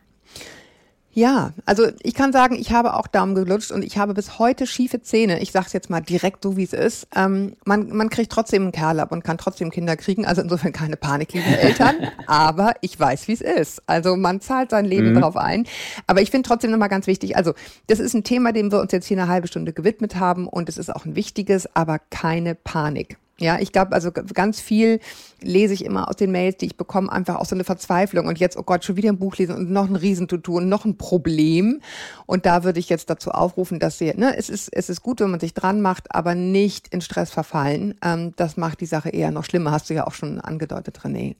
Ja, 1.17 1.51
also 1.65 1.87
ich 2.03 2.13
kann 2.13 2.31
sagen, 2.31 2.53
ich 2.59 2.71
habe 2.71 2.93
auch 2.93 3.07
Daumen 3.07 3.33
gelutscht 3.33 3.71
und 3.71 3.81
ich 3.81 3.97
habe 3.97 4.13
bis 4.13 4.37
heute 4.37 4.67
schiefe 4.67 5.01
Zähne. 5.01 5.41
Ich 5.41 5.51
sage 5.51 5.65
es 5.65 5.73
jetzt 5.73 5.89
mal 5.89 5.99
direkt 5.99 6.43
so, 6.43 6.57
wie 6.57 6.63
es 6.63 6.73
ist. 6.73 7.07
Ähm, 7.15 7.53
man, 7.65 7.89
man 7.89 8.11
kriegt 8.11 8.31
trotzdem 8.31 8.61
einen 8.61 8.71
Kerl 8.71 8.99
ab 8.99 9.11
und 9.11 9.23
kann 9.23 9.39
trotzdem 9.39 9.71
Kinder 9.71 9.97
kriegen. 9.97 10.27
Also 10.27 10.43
insofern 10.43 10.73
keine 10.73 10.95
Panik, 10.95 11.33
liebe 11.33 11.47
Eltern. 11.59 11.95
Aber 12.27 12.75
ich 12.81 12.99
weiß, 12.99 13.27
wie 13.27 13.33
es 13.33 13.41
ist. 13.41 13.81
Also 13.87 14.15
man 14.15 14.41
zahlt 14.41 14.69
sein 14.69 14.85
Leben 14.85 15.09
mhm. 15.09 15.15
darauf 15.15 15.37
ein. 15.37 15.65
Aber 16.05 16.21
ich 16.21 16.29
finde 16.29 16.47
trotzdem 16.47 16.69
nochmal 16.69 16.87
ganz 16.87 17.07
wichtig, 17.07 17.35
also 17.35 17.55
das 17.87 17.99
ist 17.99 18.13
ein 18.13 18.23
Thema, 18.23 18.51
dem 18.51 18.71
wir 18.71 18.79
uns 18.79 18.91
jetzt 18.91 19.07
hier 19.07 19.17
eine 19.19 19.27
halbe 19.27 19.47
Stunde 19.47 19.73
gewidmet 19.73 20.17
haben 20.17 20.47
und 20.47 20.69
es 20.69 20.77
ist 20.77 20.95
auch 20.95 21.05
ein 21.05 21.15
wichtiges, 21.15 21.67
aber 21.75 21.97
keine 21.97 22.53
Panik. 22.53 23.17
Ja, 23.39 23.59
ich 23.59 23.71
glaube, 23.71 23.91
also 23.91 24.11
ganz 24.11 24.59
viel 24.59 24.99
lese 25.41 25.73
ich 25.75 25.85
immer 25.85 26.07
aus 26.07 26.15
den 26.15 26.31
Mails, 26.31 26.57
die 26.57 26.65
ich 26.65 26.77
bekomme, 26.77 27.11
einfach 27.11 27.35
auch 27.35 27.45
so 27.45 27.55
eine 27.55 27.63
Verzweiflung 27.63 28.25
und 28.25 28.39
jetzt, 28.39 28.57
oh 28.57 28.63
Gott, 28.63 28.83
schon 28.83 28.97
wieder 28.97 29.09
ein 29.09 29.19
Buch 29.19 29.37
lesen 29.37 29.55
und 29.55 29.69
noch 29.69 29.87
ein 29.87 29.95
Riesentutu 29.95 30.57
und 30.57 30.69
noch 30.69 30.85
ein 30.85 30.97
Problem. 30.97 31.81
Und 32.25 32.47
da 32.47 32.63
würde 32.63 32.79
ich 32.79 32.89
jetzt 32.89 33.11
dazu 33.11 33.29
aufrufen, 33.29 33.79
dass 33.79 33.99
sie, 33.99 34.11
ne, 34.15 34.35
es 34.35 34.49
ist, 34.49 34.69
es 34.73 34.89
ist 34.89 35.03
gut, 35.03 35.19
wenn 35.19 35.29
man 35.29 35.39
sich 35.39 35.53
dran 35.53 35.81
macht, 35.81 36.15
aber 36.15 36.33
nicht 36.33 36.87
in 36.87 37.01
Stress 37.01 37.29
verfallen. 37.29 37.93
Ähm, 38.03 38.33
das 38.37 38.57
macht 38.57 38.81
die 38.81 38.87
Sache 38.87 39.09
eher 39.09 39.29
noch 39.29 39.45
schlimmer, 39.45 39.71
hast 39.71 39.91
du 39.91 39.93
ja 39.93 40.07
auch 40.07 40.13
schon 40.13 40.41
angedeutet, 40.41 40.99
René. 41.01 41.35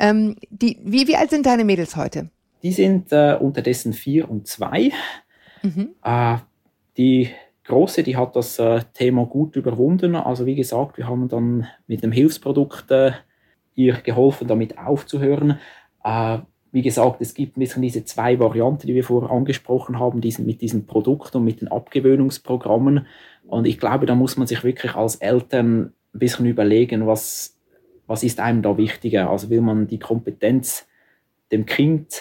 Ähm, 0.00 0.34
die, 0.50 0.78
wie, 0.82 1.06
wie 1.06 1.16
alt 1.16 1.30
sind 1.30 1.46
deine 1.46 1.64
Mädels 1.64 1.94
heute? 1.94 2.28
Die 2.64 2.72
sind 2.72 3.12
äh, 3.12 3.36
unterdessen 3.38 3.92
vier 3.92 4.28
und 4.28 4.48
zwei. 4.48 4.90
Mhm. 5.62 5.90
Äh, 6.02 6.38
die 6.96 7.30
Große, 7.64 8.02
die 8.02 8.16
hat 8.16 8.36
das 8.36 8.58
äh, 8.58 8.80
Thema 8.92 9.24
gut 9.24 9.56
überwunden. 9.56 10.16
Also 10.16 10.44
wie 10.44 10.54
gesagt, 10.54 10.98
wir 10.98 11.08
haben 11.08 11.28
dann 11.28 11.66
mit 11.86 12.02
dem 12.02 12.12
Hilfsprodukt 12.12 12.90
äh, 12.90 13.12
ihr 13.74 13.94
geholfen, 13.94 14.46
damit 14.46 14.78
aufzuhören. 14.78 15.58
Äh, 16.04 16.38
wie 16.72 16.82
gesagt, 16.82 17.20
es 17.20 17.34
gibt 17.34 17.56
ein 17.56 17.60
bisschen 17.60 17.82
diese 17.82 18.04
zwei 18.04 18.38
Varianten, 18.38 18.86
die 18.86 18.94
wir 18.94 19.04
vorher 19.04 19.30
angesprochen 19.30 19.98
haben, 19.98 20.20
diesen, 20.20 20.44
mit 20.44 20.60
diesem 20.60 20.86
Produkt 20.86 21.34
und 21.34 21.44
mit 21.44 21.62
den 21.62 21.68
Abgewöhnungsprogrammen. 21.68 23.06
Und 23.46 23.66
ich 23.66 23.78
glaube, 23.78 24.04
da 24.04 24.14
muss 24.14 24.36
man 24.36 24.46
sich 24.46 24.62
wirklich 24.62 24.94
als 24.94 25.16
Eltern 25.16 25.92
ein 26.12 26.18
bisschen 26.18 26.46
überlegen, 26.46 27.06
was, 27.06 27.58
was 28.06 28.24
ist 28.24 28.40
einem 28.40 28.60
da 28.60 28.76
wichtiger. 28.76 29.30
Also 29.30 29.48
will 29.48 29.62
man 29.62 29.86
die 29.86 29.98
Kompetenz 29.98 30.86
dem 31.50 31.64
Kind, 31.64 32.20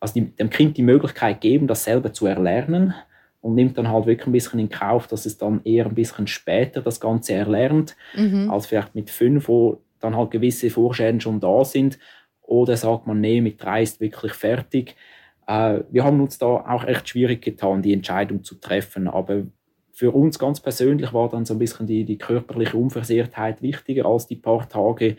also 0.00 0.20
dem 0.20 0.50
Kind 0.50 0.76
die 0.76 0.82
Möglichkeit 0.82 1.40
geben, 1.40 1.66
das 1.66 1.84
selber 1.84 2.12
zu 2.12 2.26
erlernen 2.26 2.94
und 3.40 3.54
nimmt 3.54 3.78
dann 3.78 3.88
halt 3.88 4.06
wirklich 4.06 4.26
ein 4.26 4.32
bisschen 4.32 4.60
in 4.60 4.68
Kauf, 4.68 5.06
dass 5.06 5.26
es 5.26 5.38
dann 5.38 5.62
eher 5.64 5.86
ein 5.86 5.94
bisschen 5.94 6.26
später 6.26 6.82
das 6.82 7.00
Ganze 7.00 7.34
erlernt, 7.34 7.96
mhm. 8.14 8.50
als 8.50 8.66
vielleicht 8.66 8.94
mit 8.94 9.10
fünf, 9.10 9.48
wo 9.48 9.80
dann 9.98 10.16
halt 10.16 10.30
gewisse 10.30 10.70
Vorschäden 10.70 11.20
schon 11.20 11.40
da 11.40 11.64
sind. 11.64 11.98
Oder 12.42 12.76
sagt 12.76 13.06
man, 13.06 13.20
nee, 13.20 13.40
mit 13.40 13.62
drei 13.62 13.82
ist 13.82 14.00
wirklich 14.00 14.32
fertig. 14.32 14.96
Äh, 15.46 15.80
wir 15.90 16.04
haben 16.04 16.20
uns 16.20 16.38
da 16.38 16.46
auch 16.46 16.84
echt 16.84 17.08
schwierig 17.08 17.42
getan, 17.42 17.82
die 17.82 17.92
Entscheidung 17.92 18.42
zu 18.42 18.56
treffen. 18.56 19.08
Aber 19.08 19.44
für 19.92 20.10
uns 20.10 20.38
ganz 20.38 20.60
persönlich 20.60 21.12
war 21.12 21.28
dann 21.28 21.44
so 21.44 21.54
ein 21.54 21.58
bisschen 21.58 21.86
die, 21.86 22.04
die 22.04 22.18
körperliche 22.18 22.76
Unversehrtheit 22.76 23.62
wichtiger 23.62 24.06
als 24.06 24.26
die 24.26 24.36
paar 24.36 24.68
Tage 24.68 25.16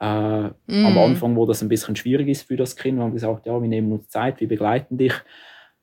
äh, 0.00 0.04
mm. 0.04 0.86
am 0.86 0.98
Anfang, 0.98 1.36
wo 1.36 1.46
das 1.46 1.62
ein 1.62 1.68
bisschen 1.68 1.96
schwierig 1.96 2.28
ist 2.28 2.42
für 2.42 2.56
das 2.56 2.76
Kind. 2.76 2.98
Wir 2.98 3.04
haben 3.04 3.12
gesagt, 3.12 3.46
ja, 3.46 3.60
wir 3.60 3.68
nehmen 3.68 3.92
uns 3.92 4.08
Zeit, 4.08 4.40
wir 4.40 4.48
begleiten 4.48 4.98
dich 4.98 5.14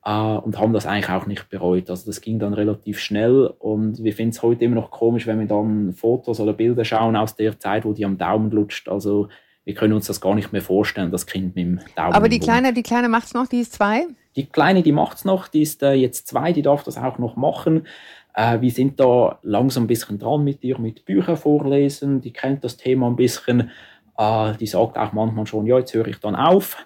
äh, 0.04 0.10
und 0.10 0.58
haben 0.58 0.72
das 0.72 0.86
eigentlich 0.86 1.10
auch 1.10 1.26
nicht 1.26 1.48
bereut. 1.48 1.90
Also 1.90 2.06
das 2.06 2.20
ging 2.20 2.38
dann 2.38 2.54
relativ 2.54 2.98
schnell 2.98 3.46
und 3.58 4.02
wir 4.02 4.12
finden 4.12 4.30
es 4.30 4.42
heute 4.42 4.64
immer 4.64 4.76
noch 4.76 4.90
komisch, 4.90 5.26
wenn 5.26 5.40
wir 5.40 5.46
dann 5.46 5.92
Fotos 5.92 6.40
oder 6.40 6.52
Bilder 6.52 6.84
schauen 6.84 7.16
aus 7.16 7.36
der 7.36 7.58
Zeit, 7.58 7.84
wo 7.84 7.92
die 7.92 8.04
am 8.04 8.18
Daumen 8.18 8.50
lutscht. 8.50 8.88
Also 8.88 9.28
wir 9.64 9.74
können 9.74 9.92
uns 9.92 10.06
das 10.06 10.20
gar 10.20 10.34
nicht 10.34 10.52
mehr 10.52 10.62
vorstellen, 10.62 11.10
das 11.10 11.26
Kind 11.26 11.54
mit 11.54 11.64
dem 11.64 11.80
Daumen. 11.94 12.14
Aber 12.14 12.28
die 12.28 12.40
Kleine, 12.40 12.72
die 12.72 12.82
Kleine 12.82 13.08
macht 13.08 13.26
es 13.26 13.34
noch, 13.34 13.46
die 13.46 13.60
ist 13.60 13.74
zwei? 13.74 14.06
Die 14.36 14.46
Kleine, 14.46 14.82
die 14.82 14.92
macht 14.92 15.18
es 15.18 15.24
noch, 15.24 15.48
die 15.48 15.62
ist 15.62 15.82
äh, 15.82 15.92
jetzt 15.92 16.28
zwei, 16.28 16.52
die 16.52 16.62
darf 16.62 16.84
das 16.84 16.96
auch 16.96 17.18
noch 17.18 17.36
machen. 17.36 17.86
Äh, 18.34 18.60
wir 18.60 18.70
sind 18.70 19.00
da 19.00 19.38
langsam 19.42 19.84
ein 19.84 19.88
bisschen 19.88 20.18
dran 20.18 20.44
mit 20.44 20.62
ihr, 20.62 20.78
mit 20.78 21.04
Büchern 21.04 21.36
vorlesen. 21.36 22.20
Die 22.20 22.32
kennt 22.32 22.64
das 22.64 22.76
Thema 22.76 23.08
ein 23.08 23.16
bisschen. 23.16 23.70
Äh, 24.16 24.54
die 24.56 24.66
sagt 24.66 24.96
auch 24.96 25.12
manchmal 25.12 25.46
schon, 25.46 25.66
ja, 25.66 25.78
jetzt 25.78 25.92
höre 25.94 26.06
ich 26.06 26.20
dann 26.20 26.36
auf. 26.36 26.76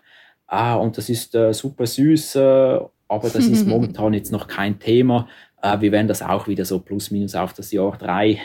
Äh, 0.50 0.74
und 0.74 0.96
das 0.96 1.09
ist 1.09 1.35
äh, 1.35 1.53
super 1.53 1.87
süß 1.87 2.37
äh, 2.37 2.81
aber 3.09 3.29
das 3.31 3.47
ist 3.47 3.67
momentan 3.69 4.14
jetzt 4.14 4.33
noch 4.33 4.47
kein 4.47 4.79
Thema. 4.79 5.29
Äh, 5.62 5.81
wir 5.81 5.93
werden 5.93 6.09
das 6.09 6.23
auch 6.23 6.49
wieder 6.49 6.64
so 6.64 6.79
plus 6.79 7.11
minus 7.11 7.35
auf 7.35 7.53
das 7.53 7.73
Jahr 7.73 7.97
drei 7.97 8.40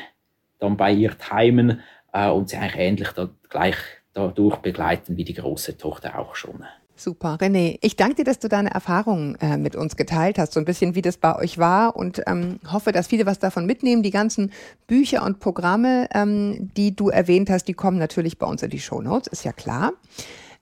dann 0.60 0.78
bei 0.78 0.92
ihr 0.92 1.18
timen 1.18 1.80
äh, 2.14 2.30
und 2.30 2.50
sie 2.50 2.58
eigentlich 2.58 2.76
ähnlich 2.78 3.10
da, 3.10 3.30
gleich 3.50 3.76
dadurch 4.14 4.58
begleiten 4.58 5.18
wie 5.18 5.24
die 5.24 5.34
große 5.34 5.78
Tochter 5.78 6.20
auch 6.20 6.36
schon. 6.36 6.64
Super, 6.96 7.38
René. 7.40 7.78
Ich 7.82 7.96
danke 7.96 8.16
dir, 8.16 8.24
dass 8.26 8.40
du 8.40 8.50
deine 8.50 8.72
Erfahrungen 8.72 9.36
äh, 9.40 9.56
mit 9.56 9.78
uns 9.78 9.96
geteilt 9.96 10.38
hast, 10.38 10.52
so 10.52 10.60
ein 10.60 10.66
bisschen, 10.66 10.96
wie 10.96 11.02
das 11.02 11.16
bei 11.16 11.34
euch 11.34 11.58
war 11.58 11.96
und 11.96 12.22
ähm, 12.28 12.60
hoffe, 12.70 12.92
dass 12.92 13.08
viele 13.08 13.26
was 13.26 13.40
davon 13.40 13.66
mitnehmen. 13.66 14.04
Die 14.04 14.12
ganzen 14.12 14.52
Bücher 14.86 15.24
und 15.24 15.40
Programme, 15.40 16.10
ähm, 16.14 16.72
die 16.76 16.94
du 16.94 17.08
erwähnt 17.08 17.50
hast, 17.50 17.70
die 17.70 17.74
kommen 17.74 18.00
natürlich 18.00 18.38
bei 18.38 18.46
uns 18.46 18.64
in 18.64 18.70
die 18.70 18.82
Show 18.82 19.02
Notes, 19.02 19.28
ist 19.28 19.46
ja 19.46 19.54
klar. 19.54 19.94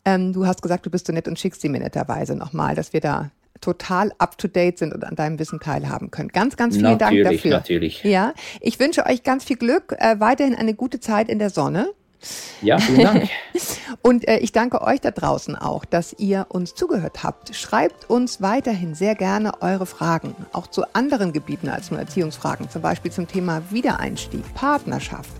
Ähm, 0.05 0.31
du 0.31 0.45
hast 0.45 0.61
gesagt, 0.61 0.85
du 0.85 0.91
bist 0.91 1.07
so 1.07 1.13
nett 1.13 1.27
und 1.27 1.39
schickst 1.39 1.61
sie 1.61 1.69
mir 1.69 1.79
netterweise 1.79 2.35
nochmal, 2.35 2.75
dass 2.75 2.93
wir 2.93 3.01
da 3.01 3.31
total 3.61 4.11
up 4.17 4.37
to 4.37 4.47
date 4.47 4.77
sind 4.77 4.93
und 4.93 5.03
an 5.03 5.15
deinem 5.15 5.39
Wissen 5.39 5.59
teilhaben 5.59 6.11
können. 6.11 6.29
Ganz, 6.29 6.55
ganz 6.55 6.75
vielen 6.75 6.97
natürlich, 6.97 7.23
Dank 7.23 7.35
dafür. 7.35 7.51
Natürlich. 7.51 8.03
Ja, 8.03 8.33
ich 8.61 8.79
wünsche 8.79 9.05
euch 9.05 9.23
ganz 9.23 9.43
viel 9.43 9.57
Glück, 9.57 9.95
äh, 9.97 10.19
weiterhin 10.19 10.55
eine 10.55 10.73
gute 10.73 10.99
Zeit 10.99 11.29
in 11.29 11.39
der 11.39 11.49
Sonne. 11.49 11.93
Ja, 12.61 12.79
vielen 12.79 13.01
Dank. 13.01 13.29
und 14.01 14.27
äh, 14.27 14.39
ich 14.39 14.51
danke 14.51 14.81
euch 14.81 15.01
da 15.01 15.11
draußen 15.11 15.55
auch, 15.55 15.85
dass 15.85 16.15
ihr 16.17 16.47
uns 16.49 16.73
zugehört 16.73 17.23
habt. 17.23 17.55
Schreibt 17.55 18.09
uns 18.09 18.41
weiterhin 18.41 18.95
sehr 18.95 19.15
gerne 19.15 19.61
eure 19.61 19.85
Fragen, 19.85 20.35
auch 20.51 20.67
zu 20.67 20.83
anderen 20.93 21.31
Gebieten 21.31 21.69
als 21.69 21.91
nur 21.91 21.99
Erziehungsfragen, 21.99 22.69
zum 22.69 22.81
Beispiel 22.81 23.11
zum 23.11 23.27
Thema 23.27 23.61
Wiedereinstieg, 23.69 24.41
Partnerschaft. 24.55 25.31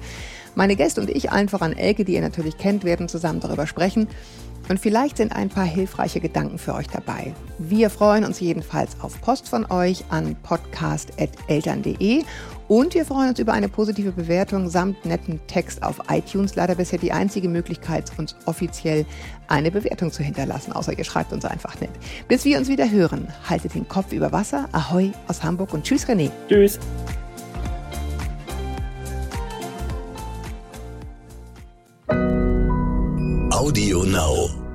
Meine 0.53 0.75
Gäste 0.75 1.01
und 1.01 1.09
ich, 1.09 1.31
allen 1.31 1.49
voran 1.49 1.73
Elke, 1.73 2.03
die 2.05 2.13
ihr 2.13 2.21
natürlich 2.21 2.57
kennt, 2.57 2.83
werden 2.83 3.07
zusammen 3.07 3.39
darüber 3.39 3.67
sprechen. 3.67 4.07
Und 4.69 4.79
vielleicht 4.79 5.17
sind 5.17 5.33
ein 5.33 5.49
paar 5.49 5.65
hilfreiche 5.65 6.19
Gedanken 6.19 6.57
für 6.57 6.73
euch 6.73 6.87
dabei. 6.87 7.33
Wir 7.57 7.89
freuen 7.89 8.25
uns 8.25 8.39
jedenfalls 8.39 8.99
auf 9.01 9.19
Post 9.21 9.49
von 9.49 9.65
euch 9.71 10.03
an 10.09 10.35
podcast.eltern.de 10.43 12.23
und 12.67 12.93
wir 12.93 13.05
freuen 13.05 13.29
uns 13.29 13.39
über 13.39 13.53
eine 13.53 13.69
positive 13.69 14.11
Bewertung 14.11 14.69
samt 14.69 15.05
netten 15.05 15.39
Text 15.47 15.83
auf 15.83 16.01
iTunes. 16.09 16.55
Leider 16.55 16.75
bisher 16.75 16.99
die 16.99 17.13
einzige 17.13 17.47
Möglichkeit, 17.47 18.11
uns 18.17 18.35
offiziell 18.45 19.05
eine 19.47 19.71
Bewertung 19.71 20.11
zu 20.11 20.21
hinterlassen, 20.21 20.73
außer 20.73 20.97
ihr 20.97 21.05
schreibt 21.05 21.31
uns 21.31 21.45
einfach 21.45 21.79
nett. 21.79 21.91
Bis 22.27 22.43
wir 22.43 22.57
uns 22.57 22.67
wieder 22.67 22.89
hören, 22.91 23.27
haltet 23.49 23.73
den 23.73 23.87
Kopf 23.87 24.11
über 24.11 24.33
Wasser. 24.33 24.67
Ahoi 24.73 25.11
aus 25.27 25.43
Hamburg 25.43 25.73
und 25.73 25.85
tschüss 25.85 26.05
René. 26.07 26.29
Tschüss. 26.49 26.77
Audio 33.57 34.03
Now. 34.03 34.66